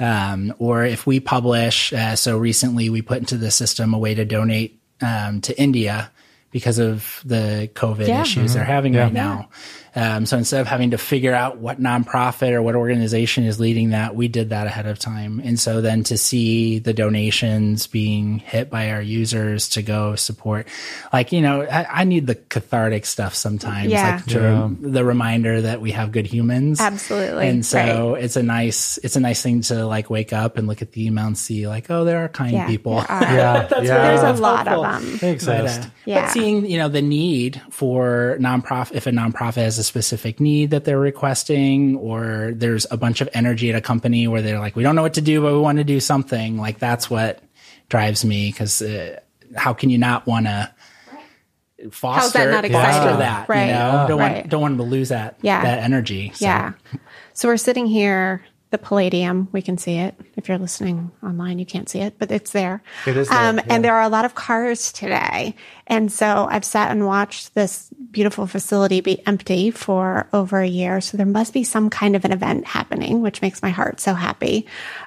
Um, 0.02 0.52
or 0.58 0.84
if 0.84 1.06
we 1.06 1.20
publish, 1.20 1.92
uh, 1.92 2.16
so 2.16 2.36
recently 2.36 2.90
we 2.90 3.02
put 3.02 3.18
into 3.18 3.36
the 3.36 3.50
system 3.52 3.94
a 3.94 3.98
way 3.98 4.14
to 4.14 4.24
donate 4.24 4.80
um, 5.00 5.40
to 5.42 5.56
India 5.60 6.10
because 6.50 6.78
of 6.78 7.22
the 7.24 7.70
COVID 7.74 8.08
Yeah. 8.08 8.22
issues 8.22 8.54
they're 8.54 8.64
having 8.64 8.94
right 8.94 9.12
now. 9.12 9.48
Um, 9.94 10.24
so 10.24 10.38
instead 10.38 10.60
of 10.62 10.66
having 10.66 10.92
to 10.92 10.98
figure 10.98 11.34
out 11.34 11.58
what 11.58 11.80
nonprofit 11.80 12.52
or 12.52 12.62
what 12.62 12.74
organization 12.74 13.44
is 13.44 13.60
leading 13.60 13.90
that, 13.90 14.14
we 14.14 14.26
did 14.28 14.50
that 14.50 14.66
ahead 14.66 14.86
of 14.86 14.98
time. 14.98 15.40
And 15.44 15.60
so 15.60 15.80
then 15.82 16.02
to 16.04 16.16
see 16.16 16.78
the 16.78 16.94
donations 16.94 17.86
being 17.86 18.38
hit 18.38 18.70
by 18.70 18.90
our 18.90 19.02
users 19.02 19.68
to 19.70 19.82
go 19.82 20.14
support, 20.16 20.66
like, 21.12 21.32
you 21.32 21.42
know, 21.42 21.62
I, 21.62 22.00
I 22.00 22.04
need 22.04 22.26
the 22.26 22.36
cathartic 22.36 23.04
stuff 23.04 23.34
sometimes, 23.34 23.90
Yeah. 23.90 24.16
like 24.16 24.26
to, 24.26 24.76
the 24.80 25.04
reminder 25.04 25.60
that 25.62 25.80
we 25.82 25.90
have 25.92 26.10
good 26.10 26.26
humans. 26.26 26.80
Absolutely. 26.80 27.48
And 27.48 27.64
so 27.66 28.14
it's 28.14 28.36
a 28.36 28.42
nice, 28.42 28.98
it's 28.98 29.16
a 29.16 29.20
nice 29.20 29.42
thing 29.42 29.60
to 29.62 29.84
like 29.86 30.08
wake 30.08 30.32
up 30.32 30.56
and 30.56 30.66
look 30.66 30.80
at 30.82 30.92
the 30.92 31.06
email 31.06 31.26
and 31.26 31.36
see 31.36 31.68
like, 31.68 31.90
oh, 31.90 32.04
there 32.04 32.24
are 32.24 32.28
kind 32.28 32.52
Yeah, 32.52 32.66
people. 32.66 32.94
there 33.00 33.06
are. 33.10 33.22
Yeah. 33.22 33.68
yeah. 33.82 34.14
There's 34.16 34.38
a 34.38 34.40
lot 34.42 34.66
helpful. 34.66 34.86
of 34.86 35.02
them. 35.02 35.18
They 35.18 35.32
But, 35.34 35.48
uh, 35.48 35.52
exist. 35.64 35.88
Yeah. 36.06 36.22
but 36.26 36.30
seeing 36.32 36.66
you 36.66 36.78
know 36.78 36.88
the 36.88 37.02
need 37.02 37.60
for 37.70 38.36
nonprofit 38.40 38.92
if 38.92 39.06
a 39.06 39.10
nonprofit 39.10 39.56
has 39.62 39.81
a 39.82 39.84
specific 39.84 40.38
need 40.40 40.70
that 40.70 40.84
they're 40.84 40.98
requesting 40.98 41.96
or 41.96 42.52
there's 42.54 42.86
a 42.90 42.96
bunch 42.96 43.20
of 43.20 43.28
energy 43.34 43.68
at 43.70 43.76
a 43.76 43.80
company 43.80 44.28
where 44.28 44.40
they're 44.42 44.58
like 44.60 44.76
we 44.76 44.82
don't 44.82 44.94
know 44.96 45.02
what 45.02 45.14
to 45.14 45.20
do 45.20 45.40
but 45.42 45.52
we 45.52 45.58
want 45.58 45.78
to 45.78 45.84
do 45.84 45.98
something 46.00 46.56
like 46.56 46.78
that's 46.78 47.10
what 47.10 47.42
drives 47.88 48.24
me 48.24 48.48
because 48.50 48.80
uh, 48.80 49.18
how 49.56 49.74
can 49.74 49.90
you 49.90 49.98
not 49.98 50.26
want 50.26 50.46
to 50.46 50.72
foster, 51.90 52.50
not 52.50 52.64
foster 52.64 52.66
exciting? 52.66 53.18
that 53.18 53.48
Right. 53.48 53.66
you 53.66 53.72
know 53.72 54.06
don't 54.08 54.18
Right. 54.20 54.36
want 54.36 54.48
don't 54.48 54.60
want 54.62 54.78
them 54.78 54.86
to 54.86 54.90
lose 54.90 55.08
that 55.08 55.36
Yeah. 55.42 55.62
that 55.62 55.78
energy 55.82 56.30
So, 56.34 56.44
Yeah. 56.44 56.72
So 57.34 57.48
we're 57.48 57.56
sitting 57.56 57.86
here, 57.86 58.44
the 58.72 58.78
Palladium. 58.78 59.48
We 59.52 59.62
can 59.62 59.78
see 59.78 59.98
it. 59.98 60.18
If 60.34 60.48
you're 60.48 60.58
listening 60.58 61.12
online, 61.22 61.60
you 61.60 61.66
can't 61.66 61.88
see 61.88 62.00
it, 62.00 62.18
but 62.18 62.32
it's 62.32 62.50
there. 62.50 62.82
It 63.06 63.16
is 63.16 63.28
there, 63.28 63.38
Um, 63.38 63.58
yeah. 63.58 63.64
And 63.68 63.84
there 63.84 63.94
are 63.94 64.02
a 64.02 64.08
lot 64.08 64.24
of 64.24 64.34
cars 64.34 64.90
today. 64.90 65.54
And 65.86 66.10
so 66.10 66.48
I've 66.50 66.64
sat 66.64 66.90
and 66.90 67.06
watched 67.06 67.54
this 67.54 67.90
beautiful 68.10 68.46
facility 68.46 69.00
be 69.00 69.24
empty 69.26 69.70
for 69.70 70.26
over 70.32 70.58
a 70.60 70.66
year. 70.66 71.00
So 71.00 71.16
there 71.16 71.26
must 71.26 71.52
be 71.52 71.64
some 71.64 71.90
kind 71.90 72.16
of 72.16 72.24
an 72.24 72.32
event 72.32 72.66
happening, 72.66 73.20
which 73.20 73.42
makes 73.42 73.62
my 73.62 73.70
heart 73.70 74.00
so 74.00 74.14
happy. 74.14 74.66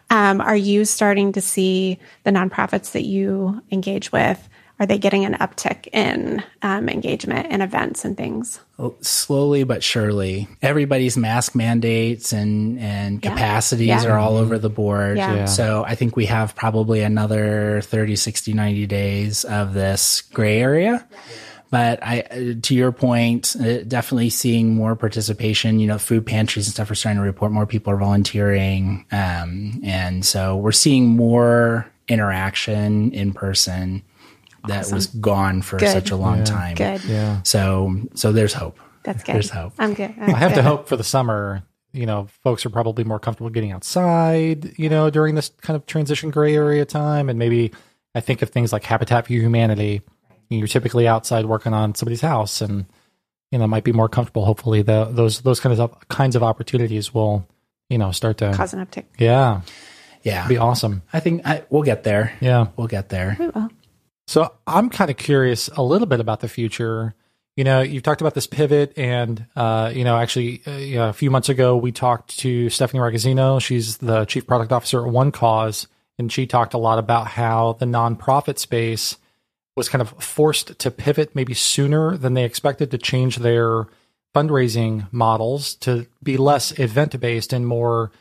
Um, 0.09 0.39
are 0.41 0.55
you 0.55 0.85
starting 0.85 1.33
to 1.33 1.41
see 1.41 1.99
the 2.23 2.31
nonprofits 2.31 2.91
that 2.91 3.03
you 3.03 3.63
engage 3.71 4.11
with? 4.11 4.47
Are 4.79 4.85
they 4.85 4.97
getting 4.97 5.23
an 5.23 5.35
uptick 5.35 5.87
in 5.93 6.43
um, 6.61 6.89
engagement 6.89 7.47
in 7.51 7.61
events 7.61 8.03
and 8.05 8.17
things? 8.17 8.59
slowly 8.99 9.63
but 9.63 9.81
surely 9.81 10.49
everybody's 10.61 11.15
mask 11.15 11.55
mandates 11.55 12.33
and 12.33 12.77
and 12.77 13.23
Yeah. 13.23 13.29
capacities 13.31 13.87
Yeah. 13.87 14.05
are 14.07 14.17
all 14.17 14.35
over 14.35 14.57
the 14.59 14.69
board 14.69 15.15
Yeah. 15.15 15.33
Yeah. 15.33 15.45
so 15.45 15.85
i 15.87 15.95
think 15.95 16.17
we 16.17 16.25
have 16.25 16.57
probably 16.57 16.99
another 17.01 17.79
30 17.85 18.17
60 18.17 18.51
90 18.51 18.85
days 18.85 19.45
of 19.45 19.73
this 19.73 20.23
gray 20.33 20.59
area 20.59 21.07
but 21.71 21.99
I, 22.03 22.19
uh, 22.21 22.35
to 22.61 22.75
your 22.75 22.91
point, 22.91 23.55
uh, 23.59 23.83
definitely 23.83 24.29
seeing 24.29 24.75
more 24.75 24.95
participation. 24.95 25.79
You 25.79 25.87
know, 25.87 25.97
food 25.97 26.25
pantries 26.25 26.67
and 26.67 26.73
stuff 26.73 26.89
are 26.91 26.95
starting 26.95 27.19
to 27.19 27.25
report 27.25 27.51
more 27.51 27.65
people 27.65 27.91
are 27.91 27.97
volunteering, 27.97 29.03
um, 29.11 29.81
and 29.83 30.23
so 30.23 30.55
we're 30.55 30.71
seeing 30.71 31.07
more 31.07 31.87
interaction 32.07 33.11
in 33.11 33.33
person 33.33 34.03
that 34.67 34.91
was 34.91 35.07
gone 35.07 35.61
for 35.61 35.77
Good. 35.77 35.91
such 35.91 36.11
a 36.11 36.15
long 36.15 36.43
time. 36.43 36.75
Good. 36.75 37.03
Yeah. 37.05 37.41
So 37.43 37.95
so 38.13 38.31
there's 38.31 38.53
hope. 38.53 38.79
That's 39.03 39.23
good. 39.23 39.35
There's 39.35 39.49
hope. 39.49 39.73
I'm 39.77 39.93
good. 39.93 40.13
I 40.17 40.31
have 40.37 40.53
to 40.55 40.63
hope 40.63 40.87
for 40.87 40.95
the 40.97 41.03
summer. 41.03 41.63
You 41.91 42.05
know, 42.05 42.27
folks 42.43 42.65
are 42.65 42.69
probably 42.69 43.03
more 43.05 43.19
comfortable 43.19 43.49
getting 43.49 43.71
outside. 43.71 44.77
You 44.77 44.89
know, 44.89 45.09
during 45.09 45.35
this 45.35 45.49
kind 45.61 45.75
of 45.77 45.85
transition 45.85 46.29
gray 46.29 46.55
area 46.55 46.83
time, 46.85 47.29
and 47.29 47.39
maybe 47.39 47.71
I 48.13 48.19
think 48.19 48.41
of 48.41 48.49
things 48.49 48.73
like 48.73 48.83
Habitat 48.83 49.27
for 49.27 49.33
Humanity. 49.33 50.01
You're 50.49 50.67
typically 50.67 51.07
outside 51.07 51.45
working 51.45 51.73
on 51.73 51.95
somebody's 51.95 52.21
house, 52.21 52.61
and 52.61 52.85
you 53.51 53.59
know, 53.59 53.67
might 53.67 53.83
be 53.85 53.93
more 53.93 54.09
comfortable. 54.09 54.43
Hopefully, 54.45 54.81
the, 54.81 55.05
those 55.05 55.41
those 55.41 55.59
kinds 55.59 55.79
of 55.79 55.95
kinds 56.09 56.35
of 56.35 56.43
opportunities 56.43 57.13
will, 57.13 57.47
you 57.89 57.97
know, 57.97 58.11
start 58.11 58.37
to 58.39 58.51
Cause 58.53 58.73
an 58.73 58.85
uptick. 58.85 59.05
yeah, 59.17 59.61
Yeah. 60.23 60.47
be 60.47 60.57
awesome. 60.57 61.01
I 61.13 61.19
think 61.21 61.45
I, 61.47 61.63
we'll 61.69 61.83
get 61.83 62.03
there. 62.03 62.33
Yeah. 62.41 62.67
We'll 62.75 62.87
get 62.87 63.07
there. 63.09 63.37
Well, 63.39 63.71
So 64.27 64.51
I'm 64.65 64.89
kind 64.89 65.11
of 65.11 65.17
curious 65.17 65.67
a 65.69 65.83
little 65.83 66.07
bit 66.07 66.19
about 66.19 66.39
the 66.39 66.47
future. 66.47 67.13
You 67.55 67.63
know, 67.63 67.81
you've 67.81 68.03
talked 68.03 68.21
about 68.21 68.33
this 68.33 68.47
pivot, 68.47 68.97
and 68.97 69.45
uh, 69.55 69.91
you 69.93 70.03
know, 70.03 70.17
actually, 70.17 70.61
uh, 70.67 70.71
you 70.71 70.95
know, 70.95 71.09
a 71.09 71.13
few 71.13 71.31
months 71.31 71.47
ago, 71.47 71.77
we 71.77 71.91
talked 71.91 72.37
to 72.39 72.69
Stephanie 72.69 72.99
Ragazzino. 72.99 73.61
She's 73.61 73.97
the 73.97 74.25
chief 74.25 74.45
product 74.45 74.71
officer 74.71 75.05
at 75.05 75.13
OneCause, 75.13 75.87
and 76.17 76.31
she 76.31 76.47
talked 76.47 76.73
a 76.73 76.77
lot 76.77 76.99
about 76.99 77.27
how 77.27 77.73
the 77.73 77.85
nonprofit 77.85 78.57
space 78.57 79.17
was 79.75 79.89
kind 79.89 80.01
of 80.01 80.09
forced 80.23 80.79
to 80.79 80.91
pivot 80.91 81.35
maybe 81.35 81.53
sooner 81.53 82.17
than 82.17 82.33
they 82.33 82.45
expected 82.45 82.91
to 82.91 82.97
change 82.97 83.37
their 83.37 83.87
fundraising 84.33 85.11
models 85.11 85.75
to 85.75 86.07
be 86.21 86.37
less 86.37 86.77
event 86.77 87.17
based 87.19 87.53
and 87.53 87.65
more 87.65 88.11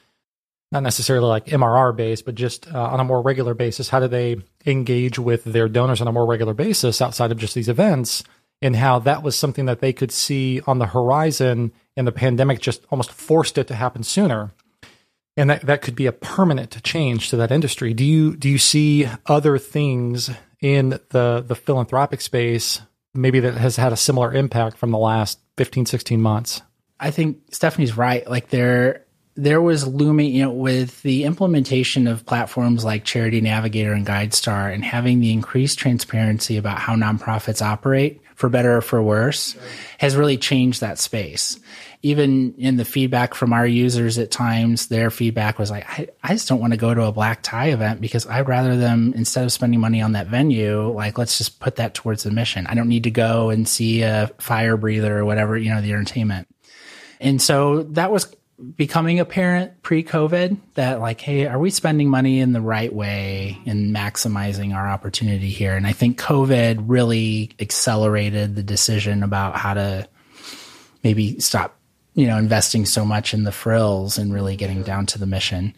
not 0.71 0.83
necessarily 0.83 1.27
like 1.27 1.47
MRR 1.47 1.97
based, 1.97 2.25
but 2.25 2.35
just 2.35 2.73
uh, 2.73 2.83
on 2.83 2.99
a 2.99 3.05
more 3.05 3.23
regular 3.23 3.55
basis. 3.55 3.89
How 3.89 4.01
do 4.01 4.09
they 4.09 4.37
engage 4.67 5.19
with 5.19 5.45
their 5.45 5.69
donors 5.69 6.01
on 6.01 6.09
a 6.09 6.13
more 6.13 6.27
regular 6.27 6.55
basis 6.55 7.01
outside 7.01 7.31
of 7.31 7.39
just 7.39 7.55
these 7.55 7.69
events? 7.69 8.25
And 8.63 8.77
how 8.77 8.99
that 9.01 9.23
was 9.23 9.37
something 9.37 9.67
that 9.67 9.81
they 9.81 9.93
could 9.93 10.11
see 10.11 10.61
on 10.67 10.79
the 10.79 10.87
horizon, 10.87 11.73
and 11.97 12.07
the 12.07 12.13
pandemic 12.13 12.61
just 12.61 12.83
almost 12.91 13.13
forced 13.13 13.59
it 13.59 13.67
to 13.67 13.75
happen 13.75 14.03
sooner. 14.03 14.53
And 15.37 15.51
that, 15.51 15.63
that 15.63 15.83
could 15.83 15.97
be 15.97 16.07
a 16.07 16.13
permanent 16.13 16.83
change 16.83 17.29
to 17.31 17.37
that 17.37 17.51
industry. 17.51 17.93
Do 17.93 18.05
you 18.05 18.37
do 18.37 18.49
you 18.49 18.59
see 18.59 19.09
other 19.27 19.59
things 19.59 20.31
in 20.61 21.01
the 21.11 21.45
the 21.47 21.57
philanthropic 21.57 22.21
space 22.21 22.81
maybe 23.15 23.41
that 23.41 23.55
has 23.55 23.77
had 23.77 23.93
a 23.93 23.97
similar 23.97 24.33
impact 24.33 24.77
from 24.77 24.91
the 24.91 24.99
last 24.99 25.39
15, 25.57 25.87
16 25.87 26.21
months? 26.21 26.63
I 26.99 27.11
think 27.11 27.39
Stephanie's 27.51 27.97
right. 27.97 28.29
Like 28.29 28.49
there, 28.49 29.04
there 29.37 29.61
was 29.61 29.87
looming, 29.87 30.33
you 30.33 30.43
know, 30.43 30.53
with 30.53 31.03
the 31.03 31.25
implementation 31.25 32.07
of 32.07 32.25
platforms 32.25 32.85
like 32.85 33.05
Charity 33.05 33.41
Navigator 33.41 33.93
and 33.93 34.07
GuideStar 34.07 34.73
and 34.73 34.85
having 34.85 35.19
the 35.21 35.33
increased 35.33 35.79
transparency 35.79 36.57
about 36.57 36.79
how 36.79 36.95
nonprofits 36.95 37.61
operate, 37.61 38.21
for 38.37 38.49
better 38.49 38.77
or 38.77 38.81
for 38.81 39.03
worse, 39.03 39.57
has 39.99 40.17
really 40.17 40.37
changed 40.37 40.81
that 40.81 40.99
space. 40.99 41.59
Even 42.03 42.55
in 42.59 42.77
the 42.77 42.85
feedback 42.85 43.35
from 43.35 43.53
our 43.53 43.67
users 43.67 44.19
at 44.19 44.31
times, 44.31 44.89
their 44.89 45.11
feedback 45.11 45.59
was 45.59 45.71
like, 45.71 45.89
I, 45.89 46.09
I 46.23 46.35
just 46.35 46.49
don't 46.49 46.61
want 46.61 46.73
to 46.73 46.77
go 46.77 46.93
to 46.93 47.05
a 47.05 47.13
black 47.13 47.43
tie 47.43 47.69
event 47.69 48.01
because 48.01 48.27
I'd 48.27 48.49
rather 48.49 48.77
them, 48.77 49.15
instead 49.17 49.45
of 49.45 49.53
spending 49.53 49.81
money 49.81 50.03
on 50.03 50.13
that 50.13 50.27
venue, 50.27 50.91
like, 50.91 51.17
let's 51.17 51.39
just 51.39 51.61
put 51.61 51.77
that 51.77 51.95
towards 51.95 52.23
the 52.23 52.31
mission. 52.31 52.67
I 52.67 52.75
don't 52.75 52.89
need 52.89 53.05
to 53.05 53.11
go 53.11 53.51
and 53.51 53.67
see 53.67 54.03
a 54.03 54.31
fire 54.39 54.77
breather 54.77 55.19
or 55.19 55.25
whatever, 55.25 55.57
you 55.57 55.71
know, 55.71 55.81
the 55.81 55.93
entertainment. 55.93 56.47
And 57.21 57.41
so 57.41 57.85
that 57.85 58.13
was 58.13 58.33
becoming 58.77 59.19
a 59.21 59.25
parent 59.25 59.83
pre-COVID 59.83 60.57
that 60.75 61.01
like, 61.01 61.21
hey, 61.21 61.47
are 61.47 61.59
we 61.59 61.71
spending 61.71 62.09
money 62.09 62.41
in 62.41 62.53
the 62.53 62.61
right 62.61 62.93
way 62.93 63.59
and 63.67 63.95
maximizing 63.95 64.75
our 64.75 64.89
opportunity 64.89 65.51
here? 65.51 65.77
And 65.77 65.87
I 65.87 65.93
think 65.93 66.21
COVID 66.21 66.85
really 66.87 67.51
accelerated 67.61 68.55
the 68.55 68.63
decision 68.63 69.23
about 69.23 69.57
how 69.57 69.75
to 69.75 70.09
maybe 71.03 71.39
stop 71.41 71.77
you 72.15 72.29
know 72.29 72.39
investing 72.39 72.87
so 72.87 73.05
much 73.05 73.35
in 73.35 73.43
the 73.43 73.51
frills 73.51 74.19
and 74.19 74.33
really 74.33 74.55
getting 74.57 74.83
down 74.85 75.05
to 75.05 75.19
the 75.19 75.27
mission 75.27 75.75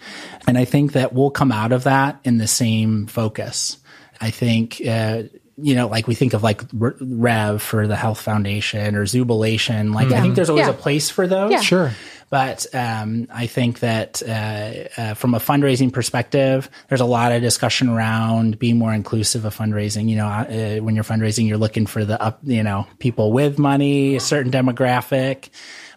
and 0.47 0.59
i 0.59 0.67
think 0.67 0.93
that 0.93 1.15
we'll 1.15 1.31
come 1.31 1.51
out 1.51 1.73
of 1.73 1.85
that 1.85 2.21
in 2.25 2.37
the 2.37 2.47
same 2.47 3.07
focus 3.07 3.79
i 4.21 4.31
think 4.31 4.81
uh, 4.87 5.23
you 5.57 5.75
know 5.75 5.89
like 5.89 6.07
we 6.07 6.15
think 6.15 6.35
of 6.35 6.43
like 6.43 6.61
rev 6.73 7.63
for 7.63 7.87
the 7.87 7.97
health 7.97 8.21
foundation 8.21 8.95
or 8.95 9.05
Zoobilation 9.05 9.95
like 9.95 10.13
i 10.13 10.21
think 10.21 10.35
there's 10.35 10.51
always 10.51 10.67
Yeah. 10.67 10.73
a 10.73 10.77
place 10.77 11.09
for 11.09 11.27
those 11.27 11.51
Yeah. 11.53 11.61
Sure. 11.63 11.93
But 12.29 12.67
um, 12.75 13.29
I 13.33 13.47
think 13.47 13.81
that 13.81 14.23
uh, 14.23 15.01
uh, 15.01 15.15
from 15.15 15.35
a 15.35 15.39
fundraising 15.39 15.93
perspective, 15.93 16.69
there's 16.89 17.01
a 17.01 17.07
lot 17.07 17.33
of 17.33 17.41
discussion 17.41 17.89
around 17.89 18.59
being 18.59 18.79
more 18.79 18.93
inclusive 18.93 19.45
of 19.45 19.57
fundraising. 19.57 20.09
You 20.09 20.17
know, 20.17 20.27
uh, 20.27 20.83
when 20.83 20.95
you're 20.95 21.05
fundraising, 21.05 21.47
you're 21.47 21.57
looking 21.57 21.87
for 21.87 22.05
the 22.05 22.21
up, 22.21 22.41
you 22.43 22.63
know, 22.63 22.87
people 22.99 23.33
with 23.33 23.59
money, 23.59 24.17
a 24.17 24.21
certain 24.21 24.51
demographic. 24.51 25.51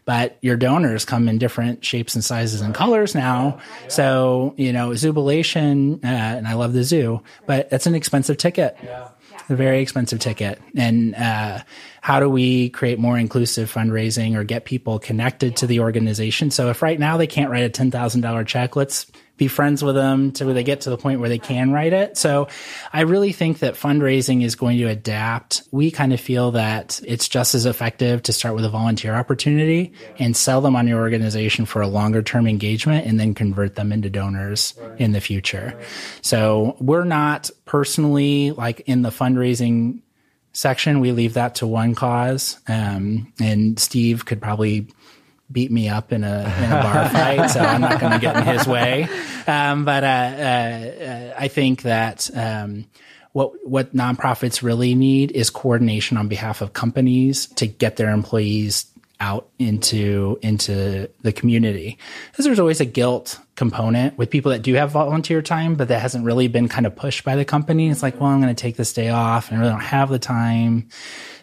But 0.06 0.38
your 0.42 0.58
donors 0.58 1.06
come 1.06 1.28
in 1.28 1.38
different 1.38 1.86
shapes 1.86 2.16
and 2.16 2.24
sizes 2.24 2.62
and 2.62 2.74
colors 2.74 3.14
now. 3.14 3.60
So, 3.90 4.56
you 4.58 4.74
know, 4.74 4.90
Zoobilation, 4.90 6.04
uh, 6.04 6.08
and 6.08 6.48
I 6.48 6.54
love 6.54 6.74
the 6.74 6.84
zoo, 6.84 7.22
but 7.46 7.68
it's 7.72 7.86
an 7.86 7.94
expensive 7.94 8.38
ticket 8.38 8.76
a 9.50 9.56
very 9.56 9.82
expensive 9.82 10.20
ticket. 10.20 10.62
And 10.76 11.16
uh, 11.16 11.60
how 12.02 12.20
do 12.20 12.30
we 12.30 12.70
create 12.70 13.00
more 13.00 13.18
inclusive 13.18 13.72
fundraising 13.72 14.36
or 14.36 14.44
get 14.44 14.66
people 14.66 15.00
connected 15.00 15.58
to 15.58 15.68
the 15.68 15.80
organization? 15.80 16.52
So 16.52 16.70
if 16.70 16.82
right 16.82 17.00
now 17.00 17.18
they 17.18 17.28
can't 17.28 17.50
write 17.50 17.64
a 17.64 17.70
ten 17.70 17.92
thousand 17.92 18.22
dollar 18.22 18.44
check, 18.44 18.76
let's 18.76 19.06
be 19.40 19.48
friends 19.48 19.84
with 19.84 19.96
them 19.96 20.32
till 20.32 20.54
they 20.54 20.64
get 20.64 20.82
to 20.82 20.90
the 20.92 20.98
point 20.98 21.20
where 21.20 21.30
they 21.30 21.40
can 21.40 21.72
write 21.72 21.94
it. 21.94 22.18
So 22.18 22.50
I 22.94 23.02
really 23.02 23.32
think 23.32 23.60
that 23.60 23.74
fundraising 23.74 24.44
is 24.44 24.56
going 24.56 24.78
to 24.78 24.88
adapt. 24.88 25.64
We 25.72 25.90
kind 25.90 26.14
of 26.14 26.20
feel 26.20 26.52
that 26.52 27.02
it's 27.08 27.28
just 27.28 27.56
as 27.56 27.66
effective 27.66 28.22
to 28.24 28.34
start 28.34 28.54
with 28.54 28.66
a 28.66 28.70
volunteer 28.70 29.16
opportunity 29.16 29.94
and 30.20 30.36
sell 30.36 30.62
them 30.62 30.76
on 30.76 30.88
your 30.88 31.00
organization 31.00 31.66
for 31.66 31.82
a 31.82 31.88
longer 31.88 32.22
term 32.22 32.46
engagement 32.46 33.08
and 33.08 33.20
then 33.20 33.34
convert 33.34 33.76
them 33.76 33.92
into 33.92 34.10
donors 34.10 34.76
in 34.98 35.14
the 35.14 35.22
future. 35.22 35.80
So 36.22 36.76
we're 36.80 37.06
not 37.06 37.50
personally 37.66 38.52
like 38.52 38.82
in 38.82 39.02
the 39.02 39.10
fundraising 39.10 40.02
section. 40.52 41.00
We 41.00 41.14
leave 41.14 41.36
that 41.36 41.56
to 41.56 41.66
OneCause. 41.66 42.60
Um, 42.70 43.32
and 43.40 43.80
Steve 43.80 44.26
could 44.26 44.42
probably 44.42 44.88
beat 45.52 45.72
me 45.72 45.90
up 45.90 46.12
in 46.12 46.24
a 46.24 46.42
in 46.60 46.72
a 46.72 46.82
bar 46.82 47.10
fight, 47.10 47.48
so 47.50 47.60
I'm 47.60 47.82
not 47.82 48.00
going 48.00 48.14
to 48.14 48.20
get 48.20 48.38
in 48.38 48.44
his 48.44 48.68
way. 48.68 49.08
Um, 49.48 49.86
but 49.86 50.04
uh, 50.04 50.08
uh, 50.08 51.04
uh, 51.04 51.34
I 51.38 51.48
think 51.48 51.84
that 51.84 52.30
um, 52.36 52.86
what 53.32 53.54
what 53.68 53.96
nonprofits 53.96 54.62
really 54.62 54.96
need 54.96 55.32
is 55.32 55.50
coordination 55.50 56.18
on 56.18 56.28
behalf 56.28 56.62
of 56.62 56.74
companies 56.74 57.48
to 57.48 57.68
get 57.68 57.96
their 57.96 58.12
employees 58.12 58.86
out 59.20 59.50
into 59.60 60.40
into 60.42 61.10
the 61.22 61.34
community. 61.34 61.98
Because 62.32 62.46
there's 62.46 62.60
always 62.60 62.80
a 62.80 62.86
guilt 62.86 63.40
component 63.56 64.18
with 64.18 64.30
people 64.30 64.52
that 64.52 64.62
do 64.62 64.74
have 64.76 64.92
volunteer 64.92 65.42
time 65.42 65.76
but 65.76 65.90
that 65.90 66.02
hasn't 66.02 66.24
really 66.24 66.48
been 66.48 66.70
kind 66.70 66.86
of 66.86 66.96
pushed 66.96 67.26
by 67.26 67.36
the 67.36 67.44
company. 67.44 67.90
It's 67.90 68.02
like 68.02 68.20
well 68.20 68.30
i'm 68.30 68.42
going 68.42 68.56
to 68.56 68.62
take 68.62 68.78
this 68.78 68.94
day 68.94 69.10
off 69.10 69.50
and 69.50 69.58
I 69.58 69.62
really 69.62 69.74
don't 69.74 69.82
have 69.82 70.10
the 70.10 70.20
time. 70.20 70.88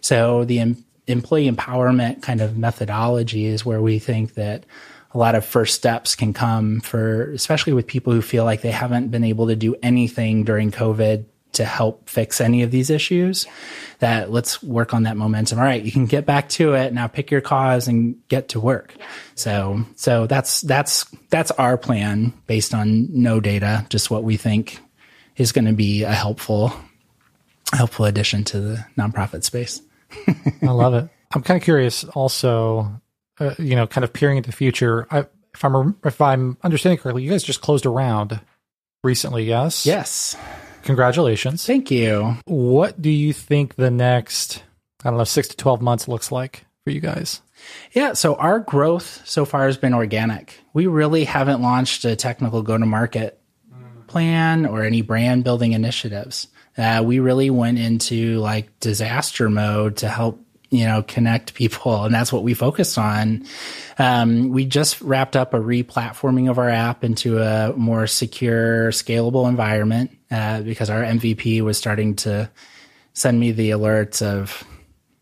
So 0.00 0.44
the 0.44 0.76
employee 1.06 1.50
empowerment 1.50 2.22
kind 2.22 2.40
of 2.40 2.56
methodology 2.56 3.46
is 3.46 3.64
where 3.64 3.80
we 3.80 3.98
think 3.98 4.34
that 4.34 4.64
a 5.12 5.18
lot 5.18 5.34
of 5.34 5.44
first 5.44 5.74
steps 5.74 6.14
can 6.14 6.32
come 6.32 6.80
for 6.80 7.32
especially 7.32 7.72
with 7.72 7.86
people 7.86 8.12
who 8.12 8.20
feel 8.20 8.44
like 8.44 8.60
they 8.60 8.70
haven't 8.70 9.10
been 9.10 9.24
able 9.24 9.46
to 9.46 9.56
do 9.56 9.74
anything 9.82 10.44
during 10.44 10.70
covid 10.70 11.24
to 11.56 11.64
help 11.64 12.08
fix 12.08 12.40
any 12.40 12.62
of 12.62 12.70
these 12.70 12.90
issues 12.90 13.46
that 13.98 14.30
let's 14.30 14.62
work 14.62 14.92
on 14.92 15.04
that 15.04 15.16
momentum. 15.16 15.58
All 15.58 15.64
right 15.64 15.82
you 15.82 15.90
can 15.90 16.06
get 16.06 16.26
back 16.26 16.48
to 16.50 16.74
it. 16.74 16.92
Now 16.92 17.06
pick 17.06 17.30
your 17.30 17.40
cause 17.40 17.88
and 17.88 18.16
get 18.28 18.48
to 18.50 18.60
work. 18.60 18.94
So 19.34 19.84
so 19.96 20.26
that's 20.26 20.60
that's 20.60 21.04
that's 21.30 21.50
our 21.52 21.76
plan 21.76 22.32
based 22.46 22.74
on 22.74 23.08
no 23.10 23.40
data 23.40 23.86
just 23.88 24.10
what 24.10 24.22
we 24.22 24.36
think 24.36 24.80
is 25.36 25.52
going 25.52 25.66
to 25.66 25.72
be 25.72 26.02
a 26.02 26.12
helpful 26.12 26.72
helpful 27.72 28.04
addition 28.04 28.44
to 28.44 28.60
the 28.60 28.86
nonprofit 28.96 29.42
space 29.42 29.80
I 30.62 30.70
love 30.70 30.94
it. 30.94 31.08
I'm 31.34 31.42
kind 31.42 31.58
of 31.58 31.64
curious 31.64 32.04
also, 32.04 33.00
uh, 33.40 33.54
you 33.58 33.76
know, 33.76 33.86
kind 33.86 34.04
of 34.04 34.12
peering 34.12 34.36
into 34.36 34.50
the 34.50 34.56
future. 34.56 35.06
I, 35.10 35.26
if 35.54 35.64
I'm 35.64 35.96
if 36.04 36.20
I'm 36.20 36.56
understanding 36.62 36.98
correctly, 36.98 37.22
you 37.22 37.30
guys 37.30 37.42
just 37.42 37.60
closed 37.62 37.86
a 37.86 37.90
round 37.90 38.40
recently, 39.02 39.44
yes? 39.44 39.86
yes 39.86 40.36
Congratulations. 40.82 41.64
thank 41.66 41.90
you 41.90 42.36
What 42.44 43.00
do 43.00 43.10
you 43.10 43.32
think 43.32 43.74
the 43.74 43.90
next, 43.90 44.62
I 45.04 45.10
don't 45.10 45.18
know, 45.18 45.24
six 45.24 45.48
to 45.48 45.56
12 45.56 45.80
months 45.80 46.08
looks 46.08 46.30
like 46.30 46.64
for 46.84 46.90
you 46.90 47.00
guys? 47.00 47.40
Yeah, 47.92 48.12
so 48.12 48.34
our 48.34 48.58
growth 48.60 49.22
so 49.24 49.44
far 49.44 49.66
has 49.66 49.76
been 49.78 49.94
organic. 49.94 50.60
We 50.74 50.86
really 50.86 51.24
haven't 51.24 51.62
launched 51.62 52.04
a 52.04 52.14
technical 52.14 52.62
go 52.62 52.76
to 52.76 52.86
market 52.86 53.40
plan 54.06 54.66
or 54.66 54.84
any 54.84 55.02
brand 55.02 55.42
building 55.42 55.72
initiatives. 55.72 56.48
Uh, 56.78 57.02
we 57.04 57.18
really 57.18 57.50
went 57.50 57.78
into 57.78 58.38
like 58.38 58.78
disaster 58.80 59.48
mode 59.48 59.98
to 59.98 60.08
help 60.08 60.42
you 60.68 60.84
know 60.84 61.02
connect 61.02 61.54
people 61.54 62.04
and 62.04 62.14
that's 62.14 62.32
what 62.32 62.42
we 62.42 62.52
focused 62.52 62.98
on 62.98 63.46
um, 63.98 64.48
we 64.48 64.64
just 64.66 65.00
wrapped 65.00 65.36
up 65.36 65.54
a 65.54 65.60
re-platforming 65.60 66.50
of 66.50 66.58
our 66.58 66.68
app 66.68 67.04
into 67.04 67.38
a 67.38 67.72
more 67.74 68.08
secure 68.08 68.90
scalable 68.90 69.48
environment 69.48 70.10
uh, 70.32 70.60
because 70.62 70.90
our 70.90 71.02
mvp 71.02 71.62
was 71.62 71.78
starting 71.78 72.16
to 72.16 72.50
send 73.14 73.38
me 73.38 73.52
the 73.52 73.70
alerts 73.70 74.20
of 74.20 74.64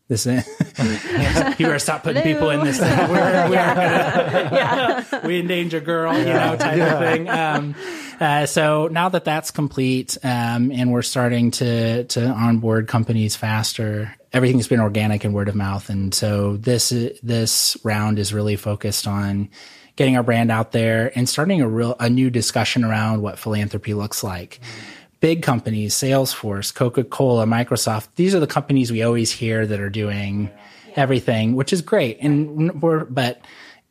this. 0.09 0.27
you 1.59 1.67
better 1.67 1.79
stop 1.79 2.03
putting 2.03 2.23
people 2.23 2.51
in 2.51 2.65
this. 2.65 2.79
We're, 2.81 3.49
we're 3.49 3.55
gonna, 3.55 5.21
we 5.25 5.41
endanger 5.41 5.81
girl, 5.81 6.17
you 6.17 6.25
know, 6.25 6.57
type 6.57 6.81
of 6.81 6.99
thing. 6.99 7.29
Um, 7.29 7.75
uh, 8.21 8.47
so 8.47 8.89
now 8.89 9.09
that 9.09 9.25
that's 9.25 9.51
complete, 9.51 10.17
um, 10.23 10.71
and 10.73 10.93
we're 10.93 11.03
starting 11.03 11.51
to 11.53 12.05
to 12.05 12.27
onboard 12.27 12.89
companies 12.89 13.37
faster, 13.37 14.15
everything's 14.33 14.69
been 14.69 14.81
organic 14.81 15.25
and 15.25 15.35
word 15.35 15.49
of 15.49 15.55
mouth. 15.55 15.89
And 15.91 16.15
so 16.15 16.57
this 16.57 16.91
this 17.23 17.77
round 17.85 18.19
is 18.19 18.33
really 18.33 18.57
focused 18.57 19.07
on 19.07 19.51
getting 19.97 20.17
our 20.17 20.23
brand 20.23 20.51
out 20.51 20.73
there 20.73 21.12
and 21.17 21.29
starting 21.29 21.61
a 21.62 21.69
real 21.69 21.97
a 22.01 22.11
new 22.11 22.31
discussion 22.31 22.85
around 22.85 23.23
what 23.23 23.39
philanthropy 23.39 23.95
looks 23.95 24.23
like. 24.25 24.61
Mm-hmm 24.61 24.91
big 25.25 25.43
companies, 25.43 25.95
Salesforce, 25.95 26.75
Coca-Cola, 26.75 27.47
Microsoft, 27.47 28.09
these 28.17 28.35
are 28.35 28.41
the 28.41 28.47
companies 28.47 28.93
we 28.93 29.03
always 29.03 29.33
hear 29.33 29.67
that 29.67 29.81
are 29.81 29.89
doing 29.89 30.51
everything, 30.97 31.55
which 31.55 31.73
is 31.73 31.81
great. 31.81 32.19
And 32.21 32.83
we're, 32.83 33.07
but 33.07 33.41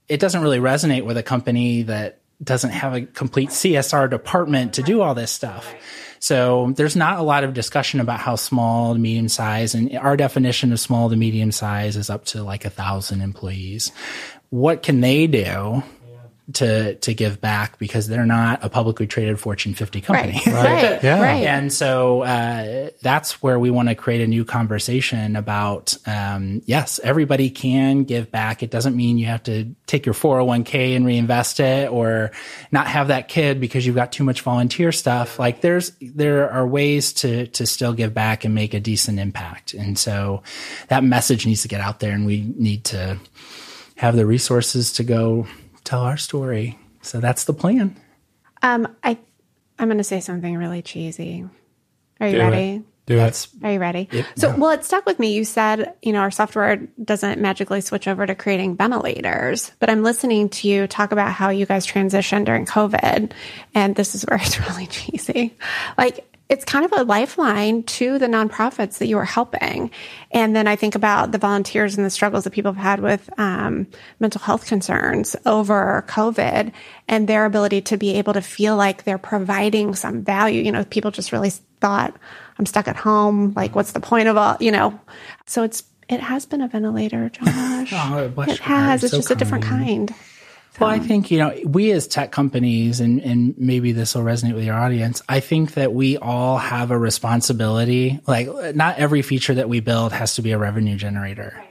it 0.07 0.19
doesn't 0.19 0.43
really 0.43 0.59
resonate 0.59 1.05
with 1.05 1.17
a 1.17 1.23
company 1.23 1.81
that 1.81 2.19
doesn't 2.43 2.71
have 2.71 2.93
a 2.93 3.01
complete 3.01 3.49
CSR 3.49 4.09
department 4.09 4.73
to 4.73 4.83
do 4.83 5.01
all 5.01 5.15
this 5.15 5.31
stuff. 5.31 5.73
So 6.19 6.71
there's 6.77 6.95
not 6.95 7.19
a 7.19 7.23
lot 7.23 7.43
of 7.43 7.53
discussion 7.53 7.99
about 7.99 8.19
how 8.19 8.37
small 8.37 8.93
to 8.93 8.99
medium 8.99 9.27
size 9.27 9.75
and 9.75 9.97
our 9.97 10.15
definition 10.15 10.71
of 10.71 10.79
small 10.79 11.09
to 11.09 11.15
medium 11.17 11.51
size 11.51 11.97
is 11.97 12.09
up 12.09 12.25
to 12.27 12.43
like 12.43 12.63
a 12.63 12.69
thousand 12.69 13.21
employees. 13.21 13.91
What 14.49 14.83
can 14.83 15.01
they 15.01 15.27
do 15.27 15.83
to 16.51 16.95
to 16.95 17.13
give 17.13 17.39
back 17.39 17.79
because 17.79 18.07
they're 18.07 18.25
not 18.25 18.63
a 18.63 18.69
publicly 18.69 19.07
traded 19.07 19.39
Fortune 19.39 19.73
50 19.73 20.01
company. 20.01 20.41
Right. 20.45 20.53
right. 20.65 21.03
Yeah. 21.03 21.21
Right. 21.21 21.45
And 21.45 21.71
so 21.71 22.23
uh, 22.23 22.89
that's 23.01 23.41
where 23.41 23.57
we 23.57 23.71
want 23.71 23.89
to 23.89 23.95
create 23.95 24.21
a 24.21 24.27
new 24.27 24.43
conversation 24.43 25.37
about 25.37 25.95
um, 26.05 26.61
yes, 26.65 26.99
everybody 27.01 27.49
can 27.49 28.03
give 28.03 28.29
back. 28.29 28.61
It 28.61 28.71
doesn't 28.71 28.95
mean 28.95 29.17
you 29.17 29.27
have 29.27 29.43
to 29.43 29.73
take 29.87 30.05
your 30.05 30.15
401k 30.15 30.95
and 30.95 31.05
reinvest 31.05 31.61
it 31.61 31.89
or 31.89 32.31
not 32.71 32.87
have 32.87 33.07
that 33.07 33.29
kid 33.29 33.61
because 33.61 33.85
you've 33.85 33.95
got 33.95 34.11
too 34.11 34.25
much 34.25 34.41
volunteer 34.41 34.91
stuff. 34.91 35.39
Like 35.39 35.61
there's 35.61 35.93
there 36.01 36.51
are 36.51 36.67
ways 36.67 37.13
to 37.13 37.47
to 37.47 37.65
still 37.65 37.93
give 37.93 38.13
back 38.13 38.43
and 38.43 38.53
make 38.53 38.73
a 38.73 38.81
decent 38.81 39.17
impact. 39.17 39.73
And 39.73 39.97
so 39.97 40.43
that 40.89 41.05
message 41.05 41.45
needs 41.45 41.61
to 41.61 41.69
get 41.69 41.79
out 41.79 42.01
there 42.01 42.11
and 42.11 42.25
we 42.25 42.41
need 42.57 42.83
to 42.85 43.17
have 43.95 44.17
the 44.17 44.25
resources 44.25 44.91
to 44.93 45.03
go 45.03 45.47
tell 45.83 46.01
our 46.01 46.17
story. 46.17 46.79
So 47.01 47.19
that's 47.19 47.43
the 47.43 47.53
plan. 47.53 47.95
Um, 48.61 48.95
I 49.03 49.17
I'm 49.77 49.87
going 49.87 49.97
to 49.97 50.03
say 50.03 50.19
something 50.19 50.55
really 50.55 50.81
cheesy. 50.81 51.45
Are 52.19 52.27
you 52.27 52.33
Do 52.33 52.39
ready? 52.39 52.75
It. 52.75 52.83
Do 53.05 53.19
it. 53.19 53.47
Are 53.63 53.71
you 53.73 53.79
ready? 53.79 54.07
It, 54.11 54.25
so, 54.37 54.51
no. 54.51 54.57
well, 54.57 54.71
it 54.71 54.85
stuck 54.85 55.05
with 55.05 55.19
me. 55.19 55.33
You 55.33 55.43
said, 55.43 55.93
you 56.01 56.13
know, 56.13 56.19
our 56.19 56.31
software 56.31 56.77
doesn't 57.03 57.41
magically 57.41 57.81
switch 57.81 58.07
over 58.07 58.25
to 58.25 58.33
creating 58.33 58.77
ventilators, 58.77 59.73
but 59.79 59.89
I'm 59.89 60.03
listening 60.03 60.47
to 60.49 60.69
you 60.69 60.87
talk 60.87 61.11
about 61.11 61.33
how 61.33 61.49
you 61.49 61.65
guys 61.65 61.85
transitioned 61.85 62.45
during 62.45 62.65
COVID. 62.65 63.33
And 63.75 63.95
this 63.95 64.15
is 64.15 64.23
where 64.23 64.39
it's 64.41 64.57
really 64.69 64.87
cheesy. 64.87 65.57
Like, 65.97 66.25
it's 66.53 66.65
kind 66.65 66.85
of 66.85 66.93
a 66.93 67.03
lifeline 67.03 67.81
to 67.81 68.19
the 68.19 68.27
nonprofits 68.27 68.99
that 68.99 69.07
you 69.07 69.17
are 69.17 69.25
helping. 69.25 69.89
And 70.29 70.55
then 70.55 70.67
I 70.67 70.75
think 70.75 70.93
about 70.93 71.31
the 71.31 71.39
volunteers 71.39 71.97
and 71.97 72.05
the 72.05 72.11
struggles 72.11 72.43
that 72.43 72.51
people 72.51 72.71
have 72.71 72.83
had 72.83 72.99
with 72.99 73.27
um, 73.39 73.87
mental 74.19 74.39
health 74.39 74.67
concerns 74.67 75.35
over 75.47 76.05
COVID 76.07 76.71
and 77.07 77.27
their 77.27 77.45
ability 77.45 77.81
to 77.81 77.97
be 77.97 78.13
able 78.13 78.33
to 78.33 78.41
feel 78.41 78.77
like 78.77 79.03
they're 79.03 79.17
providing 79.17 79.95
some 79.95 80.23
value. 80.23 80.61
You 80.61 80.71
know, 80.71 80.85
people 80.85 81.09
just 81.09 81.31
really 81.31 81.49
thought, 81.49 82.15
I'm 82.59 82.67
stuck 82.67 82.87
at 82.87 82.97
home. 82.97 83.53
Like, 83.55 83.73
what's 83.75 83.93
the 83.93 83.99
point 83.99 84.27
of 84.27 84.37
all, 84.37 84.55
you 84.59 84.71
know? 84.71 84.99
So 85.47 85.63
it's, 85.63 85.83
it 86.07 86.19
has 86.19 86.45
been 86.45 86.61
a 86.61 86.67
ventilator, 86.67 87.29
Josh. 87.29 87.43
oh, 87.93 88.31
it 88.47 88.59
has. 88.59 89.03
It's 89.03 89.09
so 89.09 89.17
just 89.17 89.29
kind. 89.29 89.41
a 89.41 89.43
different 89.43 89.63
kind. 89.63 90.15
Well, 90.79 90.89
I 90.89 90.99
think, 90.99 91.29
you 91.29 91.37
know, 91.37 91.55
we 91.65 91.91
as 91.91 92.07
tech 92.07 92.31
companies, 92.31 92.99
and, 92.99 93.21
and 93.21 93.55
maybe 93.57 93.91
this 93.91 94.15
will 94.15 94.23
resonate 94.23 94.55
with 94.55 94.63
your 94.63 94.75
audience, 94.75 95.21
I 95.29 95.39
think 95.39 95.75
that 95.75 95.93
we 95.93 96.17
all 96.17 96.57
have 96.57 96.89
a 96.89 96.97
responsibility. 96.97 98.19
Like, 98.25 98.47
not 98.75 98.97
every 98.97 99.21
feature 99.21 99.53
that 99.53 99.69
we 99.69 99.81
build 99.81 100.11
has 100.13 100.35
to 100.35 100.41
be 100.41 100.51
a 100.51 100.57
revenue 100.57 100.95
generator. 100.95 101.63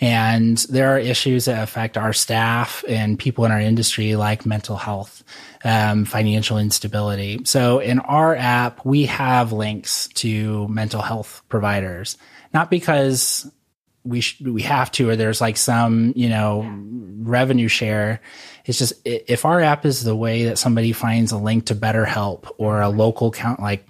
And 0.00 0.58
there 0.70 0.94
are 0.94 0.98
issues 0.98 1.46
that 1.46 1.62
affect 1.62 1.96
our 1.96 2.12
staff 2.12 2.84
and 2.88 3.18
people 3.18 3.44
in 3.44 3.52
our 3.52 3.60
industry, 3.60 4.16
like 4.16 4.46
mental 4.46 4.76
health, 4.76 5.24
um, 5.64 6.04
financial 6.04 6.58
instability. 6.58 7.40
So 7.44 7.78
in 7.78 7.98
our 8.00 8.34
app, 8.36 8.84
we 8.84 9.06
have 9.06 9.52
links 9.52 10.08
to 10.14 10.68
mental 10.68 11.02
health 11.02 11.42
providers, 11.48 12.16
not 12.52 12.70
because 12.70 13.50
we 14.08 14.20
sh- 14.20 14.40
we 14.40 14.62
have 14.62 14.90
to, 14.92 15.10
or 15.10 15.16
there's 15.16 15.40
like 15.40 15.56
some 15.56 16.12
you 16.16 16.28
know 16.28 16.62
yeah. 16.62 16.76
revenue 17.20 17.68
share. 17.68 18.20
It's 18.64 18.78
just 18.78 18.94
if 19.04 19.44
our 19.44 19.60
app 19.60 19.86
is 19.86 20.04
the 20.04 20.16
way 20.16 20.44
that 20.44 20.58
somebody 20.58 20.92
finds 20.92 21.32
a 21.32 21.38
link 21.38 21.66
to 21.66 21.74
BetterHelp 21.74 22.50
or 22.58 22.80
a 22.80 22.88
local 22.88 23.30
count, 23.30 23.60
like 23.60 23.86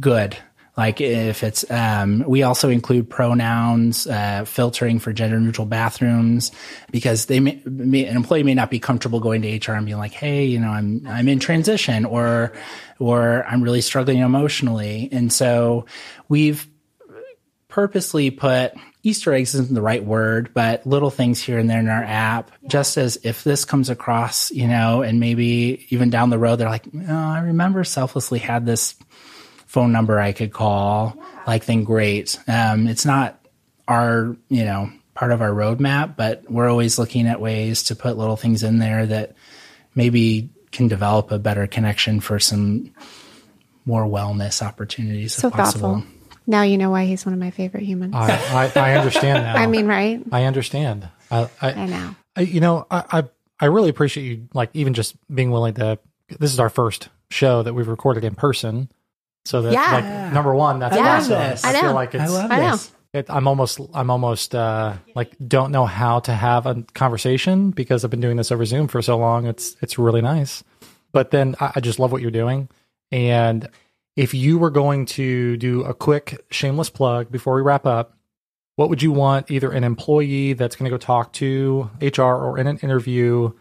good. 0.00 0.36
Like 0.76 1.02
if 1.02 1.42
it's, 1.42 1.70
um, 1.70 2.24
we 2.26 2.44
also 2.44 2.70
include 2.70 3.10
pronouns, 3.10 4.06
uh, 4.06 4.44
filtering 4.46 5.00
for 5.00 5.12
gender 5.12 5.38
neutral 5.38 5.66
bathrooms 5.66 6.50
because 6.90 7.26
they 7.26 7.40
may, 7.40 7.60
may, 7.66 8.06
an 8.06 8.16
employee 8.16 8.42
may 8.42 8.54
not 8.54 8.70
be 8.70 8.78
comfortable 8.78 9.20
going 9.20 9.42
to 9.42 9.54
HR 9.54 9.74
and 9.74 9.84
being 9.84 9.98
like, 9.98 10.12
Hey, 10.12 10.46
you 10.46 10.58
know, 10.58 10.70
I'm, 10.70 11.06
I'm 11.06 11.28
in 11.28 11.40
transition 11.40 12.06
or, 12.06 12.54
or 12.98 13.44
I'm 13.46 13.62
really 13.62 13.82
struggling 13.82 14.20
emotionally. 14.20 15.10
And 15.12 15.30
so 15.30 15.84
we've 16.28 16.66
purposely 17.68 18.30
put 18.30 18.72
Easter 19.04 19.32
eggs 19.32 19.54
isn't 19.54 19.74
the 19.74 19.82
right 19.82 20.04
word, 20.04 20.50
but 20.54 20.86
little 20.86 21.10
things 21.10 21.42
here 21.42 21.58
and 21.58 21.68
there 21.68 21.80
in 21.80 21.88
our 21.88 22.04
app, 22.04 22.52
yeah. 22.62 22.68
just 22.68 22.96
as 22.96 23.18
if 23.24 23.42
this 23.42 23.64
comes 23.64 23.90
across, 23.90 24.50
you 24.52 24.68
know, 24.68 25.02
and 25.02 25.18
maybe 25.18 25.86
even 25.90 26.08
down 26.08 26.30
the 26.30 26.38
road, 26.38 26.56
they're 26.56 26.68
like, 26.68 26.86
oh, 27.08 27.12
I 27.12 27.40
remember 27.40 27.82
selflessly 27.82 28.38
had 28.38 28.64
this 28.64 28.94
phone 29.66 29.90
number 29.90 30.20
I 30.20 30.32
could 30.32 30.52
call, 30.52 31.14
yeah. 31.16 31.24
like 31.46 31.64
then 31.64 31.82
great. 31.82 32.38
Um, 32.46 32.86
it's 32.86 33.04
not 33.04 33.44
our, 33.88 34.36
you 34.48 34.64
know, 34.64 34.92
part 35.14 35.32
of 35.32 35.42
our 35.42 35.50
roadmap, 35.50 36.16
but 36.16 36.48
we're 36.50 36.70
always 36.70 36.98
looking 36.98 37.26
at 37.26 37.40
ways 37.40 37.84
to 37.84 37.96
put 37.96 38.16
little 38.16 38.36
things 38.36 38.62
in 38.62 38.78
there 38.78 39.04
that 39.06 39.34
maybe 39.94 40.50
can 40.70 40.88
develop 40.88 41.30
a 41.30 41.38
better 41.38 41.66
connection 41.66 42.20
for 42.20 42.38
some 42.38 42.92
more 43.84 44.04
wellness 44.04 44.62
opportunities. 44.62 45.34
So 45.34 45.50
thoughtful. 45.50 46.04
Now 46.46 46.62
you 46.62 46.78
know 46.78 46.90
why 46.90 47.04
he's 47.04 47.24
one 47.24 47.32
of 47.32 47.38
my 47.40 47.50
favorite 47.50 47.84
humans. 47.84 48.14
I, 48.14 48.70
I, 48.76 48.80
I 48.80 48.94
understand 48.96 49.44
now. 49.44 49.54
I 49.54 49.66
mean, 49.66 49.86
right? 49.86 50.22
I 50.32 50.44
understand. 50.44 51.08
I, 51.30 51.48
I, 51.60 51.72
I 51.72 51.86
know. 51.86 52.16
I, 52.36 52.40
you 52.42 52.60
know, 52.60 52.86
I, 52.90 53.04
I, 53.10 53.24
I 53.60 53.66
really 53.66 53.90
appreciate 53.90 54.24
you, 54.24 54.48
like, 54.54 54.70
even 54.74 54.94
just 54.94 55.14
being 55.32 55.50
willing 55.50 55.74
to. 55.74 55.98
This 56.38 56.52
is 56.52 56.60
our 56.60 56.70
first 56.70 57.08
show 57.30 57.62
that 57.62 57.74
we've 57.74 57.88
recorded 57.88 58.24
in 58.24 58.34
person. 58.34 58.90
So 59.44 59.62
that, 59.62 59.72
yeah. 59.72 59.92
like, 59.92 60.32
number 60.32 60.54
one, 60.54 60.78
that's 60.78 60.96
yeah. 60.96 61.16
awesome. 61.16 61.68
I, 61.68 61.76
I 61.76 61.80
feel 61.80 61.94
like 61.94 62.14
it's, 62.14 62.24
I 62.24 62.28
love 62.28 62.50
I 62.50 62.70
this. 62.70 62.92
It, 63.12 63.26
I'm 63.28 63.46
almost, 63.46 63.80
I'm 63.92 64.10
almost, 64.10 64.54
uh, 64.54 64.94
like, 65.14 65.32
don't 65.46 65.72
know 65.72 65.84
how 65.84 66.20
to 66.20 66.32
have 66.32 66.66
a 66.66 66.82
conversation 66.94 67.70
because 67.70 68.04
I've 68.04 68.10
been 68.10 68.20
doing 68.20 68.36
this 68.36 68.50
over 68.50 68.64
Zoom 68.64 68.88
for 68.88 69.02
so 69.02 69.18
long. 69.18 69.46
It's, 69.46 69.76
it's 69.82 69.98
really 69.98 70.22
nice. 70.22 70.64
But 71.12 71.30
then 71.30 71.54
I, 71.60 71.72
I 71.76 71.80
just 71.80 71.98
love 71.98 72.10
what 72.10 72.22
you're 72.22 72.30
doing. 72.30 72.68
And 73.10 73.68
if 74.16 74.34
you 74.34 74.58
were 74.58 74.70
going 74.70 75.06
to 75.06 75.56
do 75.56 75.82
a 75.84 75.94
quick 75.94 76.44
shameless 76.50 76.90
plug 76.90 77.30
before 77.30 77.54
we 77.54 77.62
wrap 77.62 77.86
up, 77.86 78.16
what 78.76 78.88
would 78.88 79.02
you 79.02 79.12
want 79.12 79.50
either 79.50 79.70
an 79.70 79.84
employee 79.84 80.54
that's 80.54 80.76
going 80.76 80.84
to 80.84 80.90
go 80.90 80.98
talk 80.98 81.32
to 81.34 81.90
HR 82.00 82.22
or 82.22 82.58
in 82.58 82.66
an 82.66 82.78
interview 82.78 83.52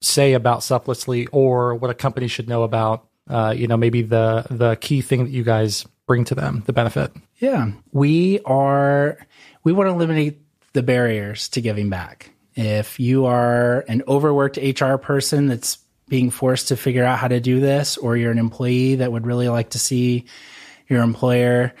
say 0.00 0.34
about 0.34 0.62
Selflessly 0.62 1.26
or 1.28 1.74
what 1.74 1.90
a 1.90 1.94
company 1.94 2.28
should 2.28 2.48
know 2.48 2.62
about, 2.62 3.08
uh, 3.28 3.54
you 3.56 3.66
know, 3.66 3.76
maybe 3.76 4.02
the, 4.02 4.46
the 4.50 4.76
key 4.76 5.00
thing 5.00 5.24
that 5.24 5.30
you 5.30 5.42
guys 5.42 5.86
bring 6.06 6.24
to 6.24 6.34
them, 6.34 6.62
the 6.66 6.72
benefit? 6.72 7.12
Yeah. 7.38 7.72
We 7.92 8.40
are, 8.40 9.18
we 9.64 9.72
want 9.72 9.88
to 9.88 9.94
eliminate 9.94 10.40
the 10.72 10.82
barriers 10.82 11.48
to 11.50 11.60
giving 11.60 11.88
back. 11.88 12.30
If 12.54 13.00
you 13.00 13.26
are 13.26 13.80
an 13.88 14.02
overworked 14.06 14.58
HR 14.58 14.96
person 14.96 15.46
that's 15.46 15.78
being 16.08 16.30
forced 16.30 16.68
to 16.68 16.76
figure 16.76 17.04
out 17.04 17.18
how 17.18 17.28
to 17.28 17.40
do 17.40 17.60
this, 17.60 17.96
or 17.96 18.16
you're 18.16 18.32
an 18.32 18.38
employee 18.38 18.96
that 18.96 19.10
would 19.10 19.26
really 19.26 19.48
like 19.48 19.70
to 19.70 19.78
see 19.78 20.26
your 20.88 21.02
employer 21.02 21.72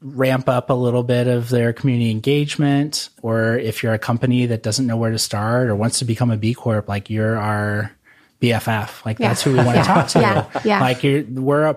ramp 0.00 0.48
up 0.48 0.70
a 0.70 0.74
little 0.74 1.02
bit 1.02 1.26
of 1.26 1.48
their 1.50 1.72
community 1.72 2.10
engagement, 2.10 3.10
or 3.22 3.58
if 3.58 3.82
you're 3.82 3.94
a 3.94 3.98
company 3.98 4.46
that 4.46 4.62
doesn't 4.62 4.86
know 4.86 4.96
where 4.96 5.10
to 5.10 5.18
start 5.18 5.68
or 5.68 5.76
wants 5.76 5.98
to 5.98 6.04
become 6.04 6.30
a 6.30 6.36
B 6.36 6.54
Corp, 6.54 6.88
like 6.88 7.10
you're 7.10 7.36
our 7.36 7.92
BFF, 8.40 9.04
like 9.04 9.18
yeah. 9.18 9.28
that's 9.28 9.42
who 9.42 9.52
we 9.52 9.58
want 9.58 9.76
to 9.76 9.84
talk 9.84 10.08
to. 10.08 10.20
Yeah. 10.20 10.60
yeah. 10.64 10.80
Like 10.80 11.02
you're, 11.02 11.24
we're 11.24 11.64
a, 11.64 11.76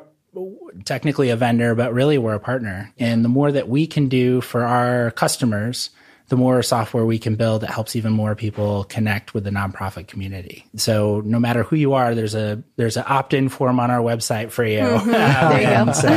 technically 0.86 1.30
a 1.30 1.36
vendor, 1.36 1.76
but 1.76 1.94
really 1.94 2.18
we're 2.18 2.36
a 2.36 2.40
partner. 2.40 2.94
And 2.98 3.26
the 3.26 3.30
more 3.30 3.52
that 3.52 3.68
we 3.68 3.88
can 3.88 4.08
do 4.08 4.40
for 4.42 4.64
our 4.64 5.12
customers, 5.12 5.90
the 6.30 6.38
more 6.38 6.62
software 6.64 7.06
we 7.06 7.20
can 7.20 7.36
build 7.36 7.62
that 7.62 7.72
helps 7.72 7.96
even 7.96 8.14
more 8.14 8.36
people 8.36 8.86
connect 8.86 9.34
with 9.34 9.44
the 9.44 9.50
nonprofit 9.50 10.08
community. 10.08 10.66
So 10.76 11.22
no 11.26 11.40
matter 11.40 11.64
who 11.64 11.76
you 11.76 11.94
are, 11.94 12.16
there's 12.16 12.36
a 12.36 12.64
there's 12.76 12.98
an 12.98 13.04
opt-in 13.08 13.50
form 13.50 13.80
on 13.80 13.92
our 13.92 14.00
website 14.00 14.52
for 14.52 14.64
you. 14.64 14.80
Mm-hmm. 14.80 15.12
there 15.12 15.80
you 15.80 15.86
go. 15.86 15.92
so 15.94 16.08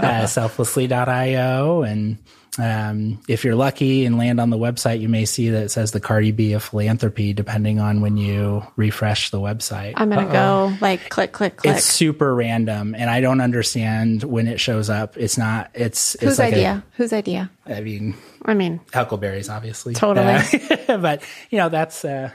uh, 0.00 0.26
selflessly.io 0.26 1.82
and 1.82 2.18
um, 2.58 3.18
if 3.28 3.44
you're 3.44 3.54
lucky 3.54 4.04
and 4.04 4.18
land 4.18 4.38
on 4.38 4.50
the 4.50 4.58
website, 4.58 5.00
you 5.00 5.08
may 5.08 5.24
see 5.24 5.48
that 5.50 5.64
it 5.64 5.68
says 5.70 5.92
the 5.92 6.00
Cardi 6.00 6.32
B 6.32 6.52
of 6.52 6.62
philanthropy, 6.62 7.32
depending 7.32 7.80
on 7.80 8.02
when 8.02 8.18
you 8.18 8.62
refresh 8.76 9.30
the 9.30 9.40
website. 9.40 9.94
I'm 9.96 10.10
going 10.10 10.26
to 10.26 10.32
go 10.32 10.76
like 10.80 11.08
click, 11.08 11.32
click, 11.32 11.56
click. 11.56 11.76
It's 11.76 11.86
super 11.86 12.34
random, 12.34 12.94
and 12.94 13.08
I 13.08 13.22
don't 13.22 13.40
understand 13.40 14.22
when 14.22 14.48
it 14.48 14.60
shows 14.60 14.90
up. 14.90 15.16
It's 15.16 15.38
not. 15.38 15.70
It's, 15.72 16.14
it's 16.16 16.24
Whose 16.24 16.38
like 16.38 16.52
idea? 16.52 16.84
Whose 16.96 17.14
idea? 17.14 17.50
A, 17.64 17.78
I 17.78 17.80
mean, 17.80 18.16
I 18.44 18.52
mean, 18.52 18.80
Huckleberries, 18.92 19.48
obviously. 19.48 19.94
Totally. 19.94 20.34
Uh, 20.88 20.98
but 20.98 21.22
you 21.50 21.56
know, 21.58 21.70
that's. 21.70 22.04
Uh, 22.04 22.30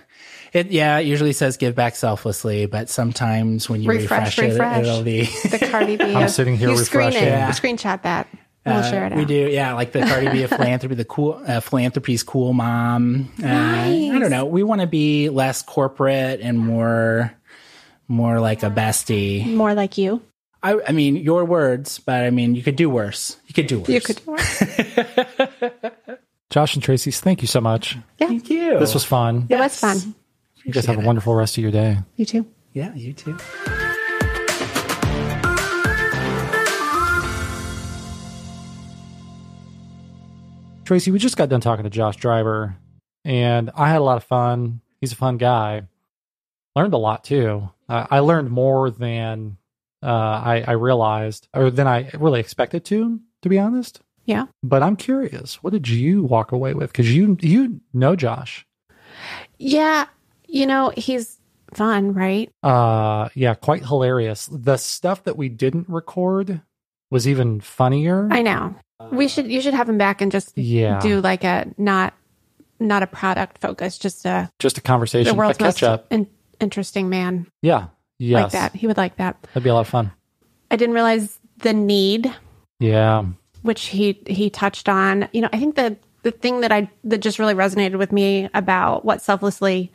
it 0.53 0.71
yeah, 0.71 0.97
it 0.97 1.05
usually 1.05 1.33
says 1.33 1.57
give 1.57 1.75
back 1.75 1.95
selflessly, 1.95 2.65
but 2.65 2.89
sometimes 2.89 3.69
when 3.69 3.83
you 3.83 3.89
refresh, 3.89 4.37
refresh, 4.37 4.53
refresh. 4.53 4.77
it, 4.79 4.87
it'll 4.87 5.03
be 5.03 5.25
the 5.49 5.67
Cardi 5.69 5.97
B. 5.97 6.03
I'm 6.15 6.29
sitting 6.29 6.57
here 6.57 6.69
you 6.69 6.77
screen 6.77 7.07
refreshing. 7.07 7.27
it, 7.27 7.31
Yeah. 7.31 7.47
you 7.47 7.53
screenshot 7.53 8.01
that. 8.03 8.27
We'll 8.67 8.75
Uh, 8.77 8.89
share 8.91 9.05
it 9.05 9.13
out. 9.13 9.17
We 9.17 9.25
do, 9.25 9.33
yeah, 9.49 9.73
like 9.73 9.91
the 9.93 10.01
Cardi 10.01 10.29
B 10.29 10.43
of 10.43 10.49
philanthropy, 10.57 10.95
the 10.95 11.05
cool 11.05 11.41
uh, 11.47 11.59
philanthropy's 11.61 12.21
cool 12.23 12.53
mom. 12.53 13.31
Uh, 13.41 13.47
I 13.47 14.17
don't 14.19 14.29
know. 14.29 14.45
We 14.45 14.61
want 14.63 14.81
to 14.81 14.87
be 14.87 15.29
less 15.29 15.61
corporate 15.61 16.41
and 16.41 16.59
more, 16.59 17.33
more 18.07 18.39
like 18.39 18.63
a 18.63 18.69
bestie. 18.69 19.45
More 19.53 19.73
like 19.73 19.97
you. 19.97 20.21
I, 20.61 20.79
I 20.87 20.91
mean, 20.91 21.15
your 21.17 21.45
words, 21.45 21.99
but 21.99 22.23
I 22.25 22.29
mean, 22.29 22.55
you 22.55 22.63
could 22.63 22.75
do 22.75 22.89
worse. 22.89 23.37
You 23.47 23.53
could 23.53 23.67
do 23.67 23.79
worse. 23.79 23.89
You 23.89 24.01
could. 24.01 24.15
do 24.25 24.31
worse. 24.31 24.63
Josh 26.49 26.73
and 26.75 26.83
Tracy, 26.83 27.11
thank 27.11 27.41
you 27.41 27.47
so 27.47 27.61
much. 27.61 27.95
Yeah. 28.19 28.27
Thank 28.27 28.49
you. 28.49 28.79
This 28.79 28.93
was 28.93 29.03
fun. 29.03 29.47
It 29.49 29.57
was 29.57 29.79
fun. 29.79 30.15
You 30.63 30.73
guys 30.73 30.85
have 30.85 30.97
a 30.97 31.05
wonderful 31.05 31.35
rest 31.35 31.57
of 31.57 31.61
your 31.61 31.71
day. 31.71 31.97
You 32.15 32.25
too. 32.25 32.45
Yeah, 32.73 32.93
you 32.95 33.13
too. 33.13 33.37
Tracy, 40.87 41.11
we 41.11 41.19
just 41.19 41.35
got 41.35 41.49
done 41.49 41.59
talking 41.59 41.83
to 41.83 41.89
Josh 41.89 42.15
Driver, 42.15 42.77
and 43.25 43.69
I 43.75 43.89
had 43.89 43.97
a 43.99 44.03
lot 44.05 44.15
of 44.15 44.23
fun. 44.23 44.79
He's 45.01 45.11
a 45.11 45.17
fun 45.17 45.35
guy. 45.35 45.81
Learned 46.77 46.93
a 46.93 46.97
lot 46.97 47.25
too. 47.25 47.69
Uh, 47.89 48.07
I 48.09 48.19
learned 48.19 48.49
more 48.51 48.89
than 48.89 49.57
uh, 50.01 50.05
I, 50.07 50.63
I 50.65 50.71
realized, 50.71 51.49
or 51.53 51.71
than 51.71 51.87
I 51.87 52.09
really 52.13 52.39
expected 52.39 52.85
to. 52.85 53.19
To 53.41 53.49
be 53.49 53.59
honest, 53.59 53.99
Yeah. 54.25 54.45
but 54.63 54.81
I'm 54.81 54.95
curious. 54.95 55.61
What 55.61 55.73
did 55.73 55.89
you 55.89 56.23
walk 56.23 56.53
away 56.53 56.73
with? 56.73 56.89
Because 56.93 57.13
you 57.13 57.37
you 57.41 57.81
know 57.93 58.15
Josh. 58.15 58.65
Yeah. 59.59 60.05
You 60.47 60.65
know, 60.67 60.93
he's 60.95 61.37
fun, 61.73 62.13
right? 62.13 62.49
Uh, 62.63 63.27
yeah, 63.35 63.55
quite 63.55 63.85
hilarious. 63.85 64.47
The 64.49 64.77
stuff 64.77 65.25
that 65.25 65.35
we 65.35 65.49
didn't 65.49 65.89
record 65.89 66.61
was 67.11 67.27
even 67.27 67.59
funnier. 67.59 68.29
I 68.31 68.41
know. 68.41 68.73
We 69.11 69.27
should 69.27 69.47
you 69.47 69.61
should 69.61 69.73
have 69.73 69.87
him 69.89 69.97
back 69.97 70.21
and 70.21 70.31
just 70.31 70.57
Yeah. 70.57 70.99
do 70.99 71.21
like 71.21 71.43
a 71.43 71.67
not 71.77 72.13
not 72.79 73.01
a 73.03 73.07
product 73.07 73.59
focus, 73.59 73.97
just 73.97 74.25
a 74.25 74.49
Just 74.59 74.77
a 74.77 74.81
the 74.81 74.85
conversation, 74.87 75.33
a 75.33 75.37
world's 75.37 75.59
most 75.59 75.79
catch 75.79 75.83
up. 75.83 76.07
in, 76.11 76.27
interesting 76.59 77.09
man 77.09 77.47
Yeah, 77.61 77.87
yes, 78.19 78.43
like 78.43 78.51
that. 78.53 78.75
He 78.75 78.87
would 78.87 78.97
like 78.97 79.17
that. 79.17 79.41
That'd 79.53 79.63
be 79.63 79.69
a 79.69 79.73
lot 79.73 79.81
of 79.81 79.87
fun. 79.87 80.11
I 80.71 80.75
didn't 80.75 80.95
realize 80.95 81.39
the 81.59 81.73
need 81.73 82.33
Yeah, 82.79 83.25
which 83.63 83.85
he 83.87 84.21
he 84.27 84.49
touched 84.49 84.87
on. 84.89 85.27
You 85.33 85.41
know, 85.41 85.49
I 85.53 85.59
think 85.59 85.75
the 85.75 85.97
the 86.23 86.31
thing 86.31 86.61
that 86.61 86.71
I 86.71 86.89
that 87.05 87.19
just 87.19 87.39
really 87.39 87.53
resonated 87.55 87.97
with 87.97 88.11
me 88.11 88.49
about 88.53 89.05
what 89.05 89.21
selflessly 89.21 89.91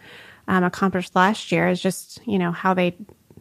um, 0.49 0.65
accomplished 0.65 1.15
last 1.15 1.53
year 1.53 1.69
is 1.69 1.81
just 1.81 2.21
you 2.27 2.39
know 2.39 2.51
how 2.53 2.75
they 2.75 2.97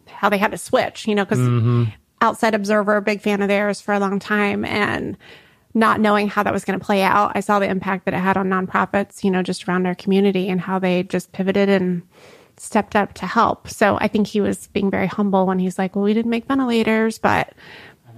how 0.06 0.28
they 0.28 0.38
had 0.38 0.50
to 0.52 0.58
switch. 0.58 1.08
You 1.08 1.14
know, 1.16 1.24
because 1.24 1.88
outside 2.20 2.54
observer, 2.54 3.00
big 3.00 3.20
fan 3.20 3.42
of 3.42 3.48
theirs 3.48 3.80
for 3.80 3.92
a 3.92 3.98
long 3.98 4.18
time, 4.20 4.64
and 4.64 5.16
not 5.74 6.00
knowing 6.00 6.28
how 6.28 6.42
that 6.42 6.52
was 6.52 6.64
going 6.64 6.78
to 6.78 6.84
play 6.84 7.02
out, 7.02 7.32
I 7.34 7.40
saw 7.40 7.58
the 7.58 7.68
impact 7.68 8.04
that 8.04 8.14
it 8.14 8.18
had 8.18 8.36
on 8.36 8.48
nonprofits. 8.48 9.24
You 9.24 9.30
know, 9.30 9.42
just 9.42 9.68
around 9.68 9.86
our 9.86 9.94
community 9.94 10.48
and 10.48 10.60
how 10.60 10.78
they 10.78 11.02
just 11.04 11.32
pivoted 11.32 11.68
and 11.68 12.02
stepped 12.56 12.94
up 12.94 13.14
to 13.14 13.26
help. 13.26 13.68
So 13.68 13.96
I 14.00 14.08
think 14.08 14.26
he 14.26 14.40
was 14.40 14.68
being 14.68 14.90
very 14.90 15.06
humble 15.06 15.46
when 15.46 15.58
he's 15.58 15.78
like, 15.78 15.96
"Well, 15.96 16.04
we 16.04 16.14
didn't 16.14 16.30
make 16.30 16.46
ventilators, 16.46 17.18
but." 17.18 17.52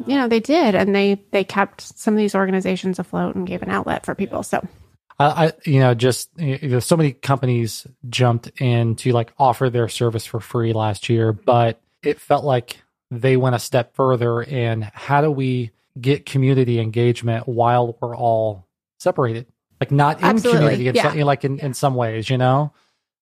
you 0.09 0.17
know 0.17 0.27
they 0.27 0.41
did 0.41 0.75
and 0.75 0.93
they 0.93 1.23
they 1.31 1.45
kept 1.45 1.81
some 1.81 2.15
of 2.15 2.19
these 2.19 2.35
organizations 2.35 2.99
afloat 2.99 3.37
and 3.37 3.47
gave 3.47 3.63
an 3.63 3.71
outlet 3.71 4.05
for 4.05 4.13
people 4.13 4.43
so 4.43 4.61
I, 5.19 5.53
you 5.65 5.79
know 5.79 5.95
just 5.95 6.31
you 6.37 6.59
know, 6.69 6.81
so 6.81 6.97
many 6.97 7.13
companies 7.13 7.87
jumped 8.09 8.51
in 8.61 8.97
to 8.97 9.13
like 9.13 9.33
offer 9.39 9.71
their 9.71 9.89
service 9.89 10.27
for 10.27 10.41
free 10.41 10.73
last 10.73 11.09
year, 11.09 11.33
but 11.33 11.81
it 12.03 12.21
felt 12.21 12.45
like 12.45 12.79
they 13.11 13.37
went 13.37 13.55
a 13.55 13.61
step 13.61 13.95
further. 13.95 14.43
And 14.43 14.85
how 14.85 15.21
do 15.21 15.31
we 15.31 15.71
get 16.01 16.27
community 16.27 16.81
engagement 16.81 17.47
while 17.49 17.97
we're 18.01 18.17
all 18.17 18.67
separated? 18.99 19.47
Like 19.81 19.91
not 19.91 20.19
in 20.19 20.25
Absolutely, 20.25 20.61
community, 20.61 20.89
in 20.89 20.95
yeah. 20.95 21.11
some, 21.11 21.21
like 21.21 21.45
in, 21.45 21.59
in 21.59 21.75
some 21.75 21.95
ways, 21.95 22.31
you 22.31 22.39
know. 22.39 22.73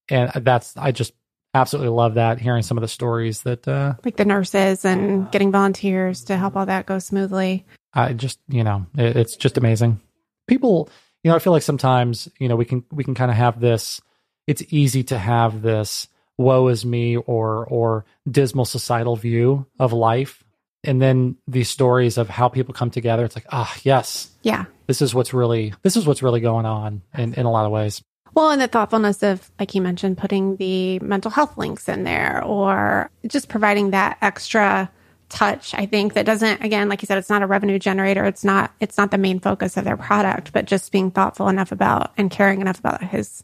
And 0.09 0.31
that's 0.45 0.77
I 0.77 0.93
just 0.93 1.13
absolutely 1.55 1.91
love 1.91 2.15
that 2.15 2.41
hearing 2.41 2.63
some 2.63 2.77
of 2.77 2.83
the 2.83 2.89
stories 2.89 3.43
that 3.43 3.67
uh, 3.67 3.95
like 4.05 4.17
the 4.17 4.25
nurses 4.25 4.85
and 4.85 5.31
getting 5.31 5.53
volunteers 5.53 6.25
to 6.25 6.37
help 6.37 6.57
all 6.57 6.67
that 6.67 6.87
go 6.87 6.99
smoothly 6.99 7.65
I 7.95 8.13
just, 8.13 8.39
you 8.49 8.65
know, 8.65 8.87
it, 8.97 9.17
it's 9.17 9.37
just 9.37 9.59
amazing. 9.59 10.01
People, 10.47 10.89
you 11.23 11.31
know, 11.31 11.37
I 11.37 11.41
feel 11.41 11.53
like 11.53 11.63
sometimes, 11.63 12.29
you 12.39 12.49
know, 12.49 12.57
we 12.57 12.65
can 12.65 12.85
we 12.91 13.05
can 13.05 13.15
kind 13.15 13.31
of 13.31 13.37
have 13.37 13.61
this. 13.61 14.01
It's 14.47 14.63
easy 14.71 15.05
to 15.05 15.19
have 15.19 15.63
this 15.63 16.09
"woe 16.39 16.69
is 16.69 16.85
me" 16.85 17.17
or 17.17 17.67
or 17.67 18.05
dismal 18.29 18.65
societal 18.65 19.17
view 19.17 19.67
of 19.79 19.93
life, 19.93 20.43
and 20.85 21.01
then 21.01 21.37
these 21.47 21.69
stories 21.69 22.19
of 22.19 22.29
how 22.29 22.49
people 22.49 22.75
come 22.75 22.91
together. 22.91 23.25
It's 23.25 23.37
like, 23.37 23.47
ah, 23.51 23.75
yes, 23.83 24.31
yeah 24.43 24.65
this 24.87 25.01
is 25.01 25.15
what's 25.15 25.33
really 25.33 25.73
this 25.83 25.97
is 25.97 26.07
what's 26.07 26.23
really 26.23 26.41
going 26.41 26.67
on 26.67 27.03
in 27.17 27.35
in 27.35 27.47
a 27.47 27.51
lot 27.51 27.65
of 27.65 27.73
ways. 27.73 28.03
well 28.35 28.51
and 28.51 28.61
the 28.61 28.69
thoughtfulness 28.69 29.23
of 29.23 29.51
like 29.59 29.75
you 29.75 29.81
mentioned 29.81 30.19
putting 30.19 30.57
the 30.57 30.99
mental 30.99 31.31
health 31.31 31.57
links 31.57 31.89
in 31.89 32.05
there 32.05 32.43
or 32.45 33.11
just 33.27 33.49
providing 33.49 33.91
that 33.91 34.19
extra 34.21 34.91
touch 35.29 35.73
i 35.75 35.87
think 35.87 36.13
that 36.13 36.27
doesn't 36.27 36.63
again 36.63 36.91
like 36.91 37.01
you 37.01 37.07
said 37.07 37.17
it's 37.17 37.31
not 37.31 37.41
a 37.41 37.47
revenue 37.47 37.79
generator 37.79 38.25
it's 38.25 38.45
not 38.45 38.71
it's 38.81 38.99
not 38.99 39.11
the 39.11 39.17
main 39.17 39.41
focus 39.41 39.79
of 39.79 39.85
their 39.85 39.97
product 39.97 40.53
but 40.53 40.67
just 40.67 40.93
being 40.93 41.11
thoughtful 41.11 41.49
enough 41.49 41.73
about 41.73 42.13
and 42.19 42.31
caring 42.31 42.61
enough 42.61 42.79
about 42.79 43.03
his 43.03 43.43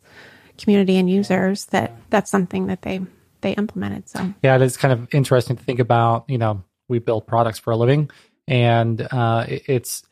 community 0.59 0.99
and 0.99 1.09
users 1.09 1.65
that 1.67 1.93
that's 2.11 2.31
something 2.31 2.67
that 2.67 2.83
they 2.83 3.01
they 3.41 3.53
implemented 3.53 4.09
so 4.09 4.35
Yeah, 4.43 4.57
it 4.57 4.63
is 4.63 4.77
kind 4.77 4.93
of 4.93 5.15
interesting 5.15 5.57
to 5.57 5.63
think 5.63 5.79
about. 5.79 6.25
You 6.29 6.39
know, 6.39 6.65
we 6.89 6.99
build 6.99 7.27
products 7.27 7.59
for 7.59 7.73
a 7.73 7.77
living, 7.77 8.11
and 8.47 9.01
uh, 9.11 9.45
it's. 9.49 10.03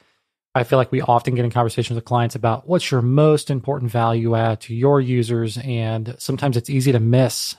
I 0.54 0.64
feel 0.64 0.78
like 0.78 0.90
we 0.90 1.02
often 1.02 1.34
get 1.34 1.44
in 1.44 1.50
conversations 1.50 1.96
with 1.96 2.06
clients 2.06 2.34
about 2.34 2.66
what's 2.66 2.90
your 2.90 3.02
most 3.02 3.50
important 3.50 3.90
value 3.90 4.34
add 4.34 4.62
to 4.62 4.74
your 4.74 5.02
users, 5.02 5.58
and 5.58 6.14
sometimes 6.18 6.56
it's 6.56 6.70
easy 6.70 6.92
to 6.92 7.00
miss 7.00 7.56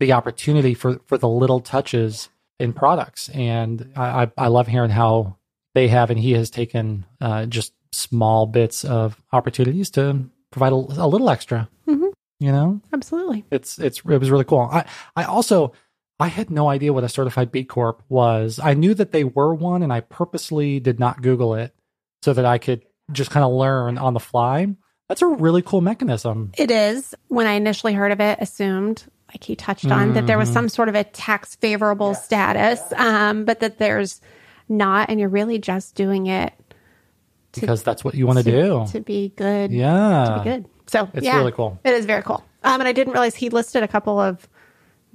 the 0.00 0.12
opportunity 0.12 0.74
for 0.74 1.00
for 1.06 1.18
the 1.18 1.28
little 1.28 1.60
touches 1.60 2.28
in 2.58 2.72
products. 2.72 3.28
And 3.30 3.92
I 3.96 4.30
I, 4.36 4.48
love 4.48 4.66
hearing 4.66 4.90
how 4.90 5.36
they 5.74 5.88
have 5.88 6.10
and 6.10 6.18
he 6.18 6.32
has 6.32 6.50
taken 6.50 7.04
uh, 7.20 7.46
just 7.46 7.72
small 7.92 8.46
bits 8.46 8.84
of 8.84 9.20
opportunities 9.32 9.90
to 9.90 10.28
provide 10.50 10.72
a, 10.72 10.76
a 10.76 11.08
little 11.08 11.30
extra. 11.30 11.68
Mhm. 11.86 12.12
You 12.40 12.52
know, 12.52 12.80
absolutely 12.92 13.44
it's 13.50 13.78
it's 13.78 13.98
it 13.98 14.18
was 14.18 14.30
really 14.30 14.44
cool. 14.44 14.68
I 14.72 14.84
I 15.16 15.24
also 15.24 15.72
I 16.20 16.28
had 16.28 16.50
no 16.50 16.68
idea 16.68 16.92
what 16.92 17.04
a 17.04 17.08
certified 17.08 17.50
B 17.50 17.64
Corp 17.64 18.02
was. 18.08 18.60
I 18.62 18.74
knew 18.74 18.94
that 18.94 19.12
they 19.12 19.24
were 19.24 19.54
one, 19.54 19.82
and 19.82 19.92
I 19.92 20.00
purposely 20.00 20.80
did 20.80 21.00
not 21.00 21.22
Google 21.22 21.54
it 21.54 21.74
so 22.22 22.32
that 22.32 22.44
I 22.44 22.58
could 22.58 22.84
just 23.12 23.30
kind 23.30 23.44
of 23.44 23.52
learn 23.52 23.98
on 23.98 24.14
the 24.14 24.20
fly. 24.20 24.68
That's 25.08 25.22
a 25.22 25.26
really 25.26 25.60
cool 25.62 25.80
mechanism. 25.80 26.52
It 26.56 26.70
is. 26.70 27.14
When 27.28 27.46
I 27.46 27.52
initially 27.52 27.92
heard 27.92 28.12
of 28.12 28.20
it, 28.20 28.38
assumed, 28.40 29.04
like 29.28 29.44
he 29.44 29.56
touched 29.56 29.90
on, 29.90 30.14
that 30.14 30.26
there 30.26 30.38
was 30.38 30.50
some 30.50 30.68
sort 30.68 30.88
of 30.88 30.94
a 30.94 31.04
tax 31.04 31.56
favorable 31.56 32.14
status, 32.14 32.80
um, 32.96 33.44
but 33.44 33.60
that 33.60 33.78
there's 33.78 34.20
not, 34.68 35.10
and 35.10 35.20
you're 35.20 35.28
really 35.28 35.58
just 35.58 35.94
doing 35.94 36.26
it 36.28 36.54
because 37.60 37.82
that's 37.82 38.04
what 38.04 38.14
you 38.14 38.26
want 38.26 38.38
to 38.38 38.44
do. 38.44 38.86
to 38.92 39.00
be 39.00 39.32
good. 39.36 39.72
yeah, 39.72 40.24
To 40.28 40.42
be 40.42 40.50
good. 40.50 40.66
So 40.86 41.08
It's 41.14 41.24
yeah, 41.24 41.38
really 41.38 41.52
cool. 41.52 41.78
It 41.84 41.94
is 41.94 42.04
very 42.06 42.22
cool. 42.22 42.44
Um, 42.62 42.80
and 42.80 42.88
I 42.88 42.92
didn't 42.92 43.12
realize 43.12 43.34
he 43.34 43.50
listed 43.50 43.82
a 43.82 43.88
couple 43.88 44.18
of 44.18 44.48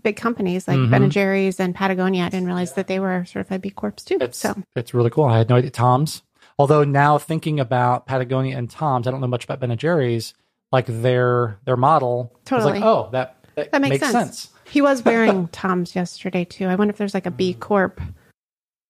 big 0.04 0.16
companies 0.16 0.68
like 0.68 0.78
Mm-hmm. 0.78 0.92
Ben 0.92 1.04
and 1.04 1.12
Jerry's 1.12 1.60
and 1.60 1.74
Patagonia. 1.76 2.24
I 2.26 2.30
didn't 2.30 2.46
realize 2.48 2.74
that 2.74 2.88
they 2.88 3.00
were 3.00 3.26
certified 3.26 3.62
B 3.62 3.70
Corps 3.70 3.92
too. 3.92 4.18
It's 4.22 4.38
so 4.38 4.56
it's 4.76 4.94
really 4.94 5.10
cool. 5.10 5.26
I 5.26 5.38
had 5.38 5.50
no 5.50 5.56
idea. 5.56 5.72
Tom's. 5.72 6.24
Although 6.58 6.84
now 6.84 7.18
thinking 7.18 7.60
about 7.60 8.06
Patagonia 8.06 8.58
and 8.58 8.70
Tom's, 8.70 9.08
I 9.08 9.12
don't 9.12 9.22
know 9.22 9.28
much 9.28 9.46
about 9.46 9.60
Ben 9.60 9.72
and 9.72 9.80
Jerry's. 9.80 10.34
Like 10.72 10.86
their 10.88 11.58
their 11.66 11.78
model. 11.78 12.32
I 12.32 12.36
was 12.56 12.64
Totally. 12.64 12.74
like, 12.80 12.84
oh, 12.84 13.10
that 13.12 13.38
that, 13.56 13.72
that 13.72 13.82
makes, 13.82 14.02
makes, 14.02 14.12
sense. 14.12 14.50
He 14.66 14.82
was 14.82 15.04
wearing 15.04 15.48
Tom's 15.52 15.96
yesterday 15.96 16.46
too. 16.46 16.68
I 16.68 16.76
wonder 16.76 16.92
if 16.92 16.98
there's 16.98 17.16
like 17.16 17.26
a 17.26 17.32
B 17.32 17.56
Corp. 17.56 18.00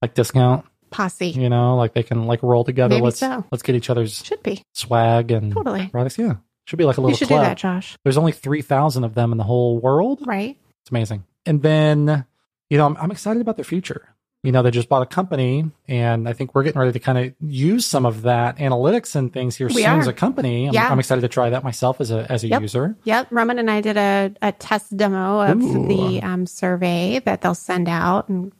Like 0.01 0.14
discount. 0.14 0.66
posse. 0.91 1.30
You 1.30 1.47
know, 1.49 1.78
like 1.78 1.93
they 1.93 2.03
can 2.03 2.26
like 2.26 2.43
roll 2.43 2.64
together. 2.66 2.95
Maybe 2.95 3.05
let's 3.05 3.20
so. 3.20 3.45
let's 3.51 3.62
get 3.64 3.76
each 3.76 3.89
other's 3.89 4.26
Should 4.26 4.43
be. 4.43 4.62
swag 4.74 5.32
and 5.32 5.53
Totally. 5.53 5.88
products. 5.88 6.18
Yeah, 6.18 6.34
should 6.68 6.80
be 6.80 6.84
like 6.86 6.97
a 6.97 7.01
little. 7.01 7.12
You 7.12 7.16
should 7.18 7.28
club. 7.30 7.43
do 7.43 7.47
that, 7.47 7.57
Josh. 7.57 7.95
There's 8.03 8.18
only 8.18 8.34
three 8.34 8.62
thousand 8.62 9.05
of 9.05 9.14
them 9.16 9.32
in 9.32 9.38
the 9.38 9.43
whole 9.45 9.80
world. 9.80 10.20
Right? 10.26 10.57
It's 10.90 10.92
amazing. 10.92 11.24
And 11.46 11.62
then, 11.62 12.26
you 12.72 12.78
know, 12.80 12.88
I'm, 12.88 12.98
I'm 12.98 13.12
excited 13.12 13.42
about 13.42 13.58
their 13.58 13.64
future. 13.66 14.10
You 14.42 14.52
know, 14.52 14.64
they 14.64 14.72
just 14.72 14.90
bought 14.90 15.02
a 15.04 15.06
company, 15.06 15.70
and 15.88 16.28
I 16.28 16.34
think 16.34 16.56
we're 16.56 16.64
getting 16.64 16.80
ready 16.80 16.94
to 16.94 17.00
kind 17.00 17.18
of 17.18 17.34
use 17.42 17.86
some 17.86 18.06
of 18.08 18.22
that 18.24 18.58
analytics 18.58 19.16
and 19.16 19.32
things 19.32 19.56
here 19.56 19.68
We 19.68 19.84
soon 19.84 19.86
are. 19.86 20.00
as 20.00 20.08
a 20.08 20.14
company. 20.14 20.68
I'm, 20.68 20.74
Yeah. 20.74 20.90
I'm 20.90 20.98
excited 20.98 21.22
to 21.22 21.28
try 21.28 21.50
that 21.52 21.64
myself 21.64 22.00
as 22.02 22.10
a 22.10 22.26
as 22.32 22.44
a 22.44 22.48
Yep. 22.48 22.62
user. 22.62 22.96
Yep. 23.04 23.28
Roman 23.32 23.60
and 23.60 23.70
I 23.70 23.82
did 23.82 23.98
a, 23.98 24.34
a 24.42 24.52
test 24.54 24.96
demo 24.98 25.42
of 25.42 25.62
Ooh. 25.62 25.88
the 25.88 26.24
um, 26.24 26.46
survey 26.48 27.20
that 27.26 27.42
they'll 27.42 27.54
send 27.54 27.88
out 27.90 28.30
and 28.30 28.52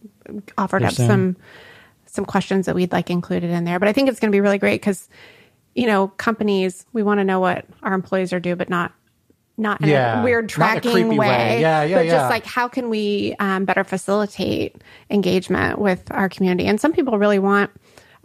offered 0.58 0.84
up 0.84 0.94
soon. 0.94 1.08
some 1.08 1.38
some 2.06 2.26
questions 2.26 2.66
that 2.68 2.76
we'd 2.76 2.92
like 2.92 3.10
included 3.10 3.50
in 3.50 3.64
there. 3.64 3.80
But 3.80 3.88
I 3.88 3.94
think 3.94 4.10
it's 4.10 4.20
going 4.20 4.32
to 4.32 4.36
be 4.36 4.42
really 4.42 4.58
great 4.58 4.82
because, 4.82 5.08
you 5.76 5.88
know, 5.88 6.10
companies 6.10 6.86
we 6.92 7.04
want 7.04 7.20
to 7.22 7.24
know 7.24 7.40
what 7.40 7.66
our 7.84 7.94
employees 7.94 8.34
are 8.34 8.40
due, 8.42 8.56
but 8.58 8.70
not 8.70 8.92
not 9.60 9.82
in 9.82 9.89
Yeah, 9.89 10.22
a 10.22 10.24
weird 10.24 10.45
in 10.45 10.45
a 10.45 10.49
tracking 10.49 11.18
way. 11.18 11.62
Yeah, 11.62 11.84
yeah, 11.84 11.97
but 11.97 12.05
yeah. 12.05 12.12
just 12.12 12.30
like 12.30 12.45
how 12.45 12.68
can 12.68 12.89
we 12.89 13.36
um, 13.39 13.66
better 13.66 13.84
facilitate 13.84 14.76
engagement 15.10 15.80
with 15.80 16.12
our 16.12 16.30
community? 16.30 16.66
And 16.68 16.80
some 16.80 16.93
people 16.93 17.18
really 17.18 17.39
want. 17.39 17.72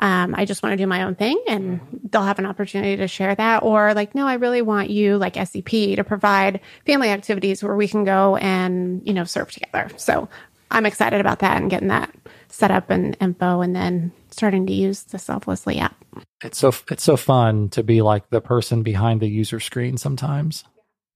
Um, 0.00 0.34
I 0.36 0.44
just 0.44 0.60
want 0.64 0.72
to 0.72 0.76
do 0.76 0.88
my 0.88 1.04
own 1.04 1.14
thing 1.14 1.40
and 1.46 1.80
they'll 2.10 2.24
have 2.24 2.40
an 2.40 2.46
opportunity 2.46 2.96
to 2.96 3.06
share 3.06 3.32
that. 3.32 3.62
Or 3.62 3.94
like, 3.94 4.12
no, 4.12 4.26
I 4.26 4.34
really 4.34 4.60
want 4.60 4.90
you, 4.90 5.18
like 5.18 5.36
SEP, 5.36 5.66
to 5.70 6.02
provide 6.02 6.60
family 6.84 7.10
activities 7.10 7.62
where 7.62 7.76
we 7.76 7.86
can 7.86 8.02
go 8.02 8.34
and, 8.36 9.06
you 9.06 9.12
know, 9.12 9.22
serve 9.22 9.52
together. 9.52 9.88
So 9.96 10.28
I'm 10.68 10.84
excited 10.84 11.20
about 11.20 11.38
that 11.38 11.58
and 11.62 11.70
getting 11.70 11.88
that 11.88 12.12
set 12.48 12.72
up 12.72 12.90
and 12.90 13.16
info 13.20 13.60
and 13.60 13.74
then 13.74 14.12
starting 14.30 14.66
to 14.66 14.72
use 14.72 15.04
the 15.04 15.18
Selflessly 15.18 15.78
app. 15.78 15.96
It's 16.42 16.58
so 16.58 16.72
it's 16.90 17.02
so 17.02 17.16
fun 17.16 17.68
to 17.70 17.82
be 17.82 18.02
like 18.02 18.30
the 18.30 18.40
person 18.40 18.82
behind 18.82 19.20
the 19.20 19.28
user 19.28 19.60
screen 19.60 19.96
sometimes. 19.96 20.64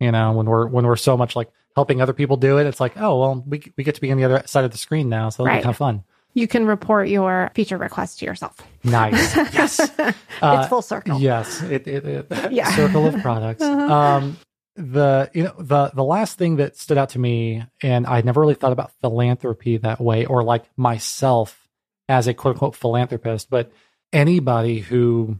You 0.00 0.12
know, 0.12 0.32
when 0.32 0.46
we're 0.46 0.66
when 0.66 0.86
we're 0.86 0.96
so 0.96 1.16
much 1.16 1.34
like 1.34 1.50
helping 1.74 2.00
other 2.00 2.12
people 2.12 2.36
do 2.36 2.58
it, 2.58 2.66
it's 2.66 2.80
like, 2.80 2.92
oh 2.96 3.18
well, 3.18 3.44
we 3.46 3.60
we 3.76 3.84
get 3.84 3.96
to 3.96 4.00
be 4.00 4.10
on 4.12 4.18
the 4.18 4.24
other 4.24 4.42
side 4.46 4.64
of 4.64 4.70
the 4.70 4.78
screen 4.78 5.08
now, 5.08 5.28
so 5.28 5.42
it'll 5.42 5.50
be 5.50 5.54
Right. 5.56 5.62
kind 5.62 5.72
of 5.72 5.76
fun. 5.76 6.04
You 6.34 6.46
can 6.46 6.66
report 6.66 7.08
your 7.08 7.50
feature 7.54 7.76
request 7.78 8.20
to 8.20 8.26
yourself. 8.26 8.56
Nice. 8.84 9.34
yes. 9.36 9.80
it's 9.98 10.68
full 10.68 10.82
circle. 10.82 11.18
Yes, 11.18 11.62
it, 11.62 11.88
it, 11.88 12.04
it 12.04 12.26
Yeah. 12.52 12.68
Uh-huh. 12.68 12.76
circle 12.76 13.06
of 13.06 13.20
products. 13.22 13.62
Um, 13.62 14.36
the 14.76 15.28
you 15.34 15.44
know 15.44 15.54
the 15.58 15.90
the 15.92 16.04
last 16.04 16.38
thing 16.38 16.56
that 16.56 16.76
stood 16.76 16.98
out 16.98 17.08
to 17.10 17.18
me, 17.18 17.64
and 17.82 18.06
I 18.06 18.20
never 18.20 18.40
really 18.40 18.54
thought 18.54 18.70
about 18.72 18.92
philanthropy 19.00 19.78
that 19.78 20.00
way, 20.00 20.26
or 20.26 20.44
like 20.44 20.64
myself 20.76 21.66
as 22.08 22.28
a 22.28 22.34
quote 22.34 22.54
unquote 22.54 22.76
philanthropist, 22.76 23.50
but 23.50 23.72
anybody 24.12 24.78
who 24.78 25.38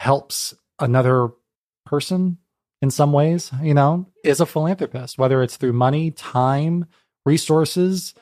helps 0.00 0.54
another 0.80 1.28
person 1.86 2.38
in 2.82 2.90
some 2.90 3.12
ways, 3.12 3.50
you 3.62 3.74
know, 3.74 4.06
is 4.24 4.40
a 4.40 4.46
philanthropist, 4.46 5.18
whether 5.18 5.42
it's 5.42 5.56
through 5.56 5.72
money, 5.74 6.10
time, 6.12 6.86
resources, 7.26 8.14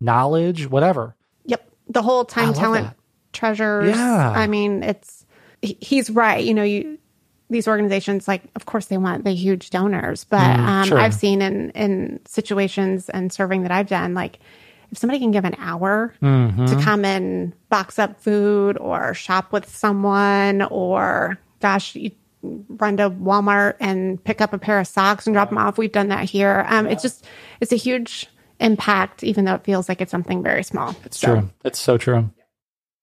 knowledge, 0.00 0.68
whatever. 0.68 1.16
Yep. 1.44 1.70
The 1.88 2.02
whole 2.02 2.24
time 2.24 2.52
talent 2.54 2.86
that. 2.88 2.96
treasures. 3.32 3.90
Yeah. 3.96 4.30
I 4.30 4.46
mean, 4.46 4.82
it's 4.82 5.24
he's 5.62 6.10
right. 6.10 6.44
You 6.44 6.54
know, 6.54 6.62
you 6.62 6.98
these 7.50 7.66
organizations 7.66 8.28
like 8.28 8.42
of 8.54 8.64
course 8.66 8.86
they 8.86 8.96
want 8.96 9.24
the 9.24 9.32
huge 9.32 9.70
donors, 9.70 10.24
but 10.24 10.38
Mm, 10.38 10.58
um 10.58 10.88
sure. 10.88 10.98
I've 10.98 11.14
seen 11.14 11.42
in 11.42 11.70
in 11.70 12.20
situations 12.24 13.08
and 13.10 13.32
serving 13.32 13.62
that 13.62 13.72
I've 13.72 13.88
done 13.88 14.14
like 14.14 14.38
if 14.92 14.98
somebody 14.98 15.18
can 15.20 15.30
give 15.32 15.44
an 15.44 15.54
hour 15.58 16.14
Mm-hmm. 16.22 16.66
to 16.66 16.76
come 16.82 17.04
and 17.04 17.52
box 17.68 17.98
up 17.98 18.20
food 18.20 18.78
or 18.78 19.14
shop 19.14 19.52
with 19.52 19.68
someone 19.68 20.62
or 20.62 21.38
gosh, 21.60 21.94
you 21.96 22.10
run 22.42 22.96
to 22.98 23.10
Walmart 23.10 23.74
and 23.80 24.22
pick 24.22 24.40
up 24.40 24.52
a 24.52 24.58
pair 24.58 24.80
of 24.80 24.86
socks 24.86 25.26
and 25.26 25.34
drop 25.34 25.48
them 25.50 25.58
off. 25.58 25.78
We've 25.78 25.92
done 25.92 26.08
that 26.08 26.24
here. 26.28 26.64
Um, 26.68 26.86
It's 26.86 27.02
just, 27.02 27.26
it's 27.60 27.72
a 27.72 27.76
huge 27.76 28.28
impact, 28.60 29.22
even 29.24 29.44
though 29.44 29.54
it 29.54 29.64
feels 29.64 29.88
like 29.88 30.00
it's 30.00 30.10
something 30.10 30.42
very 30.42 30.62
small. 30.62 30.94
It's 31.04 31.18
true. 31.20 31.50
It's 31.64 31.78
so 31.78 31.98
true. 31.98 32.30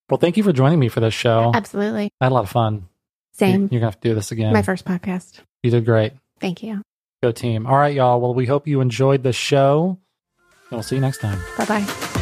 Well, 0.10 0.18
thank 0.18 0.38
you 0.38 0.44
for 0.44 0.54
joining 0.54 0.80
me 0.80 0.88
for 0.90 1.00
this 1.02 1.14
show. 1.14 1.52
Absolutely. 1.54 2.10
I 2.22 2.26
had 2.26 2.32
a 2.32 2.36
lot 2.36 2.44
of 2.46 2.50
fun. 2.50 2.88
Same. 3.34 3.62
You're 3.72 3.80
gonna 3.82 3.92
have 3.92 4.00
to 4.02 4.10
do 4.10 4.16
this 4.16 4.32
again. 4.32 4.54
My 4.54 4.62
first 4.62 4.86
podcast. 4.86 5.40
You 5.64 5.72
did 5.72 5.86
great. 5.86 6.14
Thank 6.40 6.64
you. 6.64 6.82
Go 7.22 7.32
team. 7.32 7.68
All 7.68 7.76
right, 7.78 7.94
y'all. 7.94 8.22
Well, 8.22 8.34
we 8.34 8.46
hope 8.46 8.68
you 8.68 8.80
enjoyed 8.82 9.24
the 9.24 9.34
show. 9.34 10.00
And 10.70 10.78
we'll 10.78 10.84
see 10.84 10.96
you 10.96 11.02
next 11.02 11.20
time. 11.20 11.40
Bye 11.58 11.66
bye. 11.66 12.17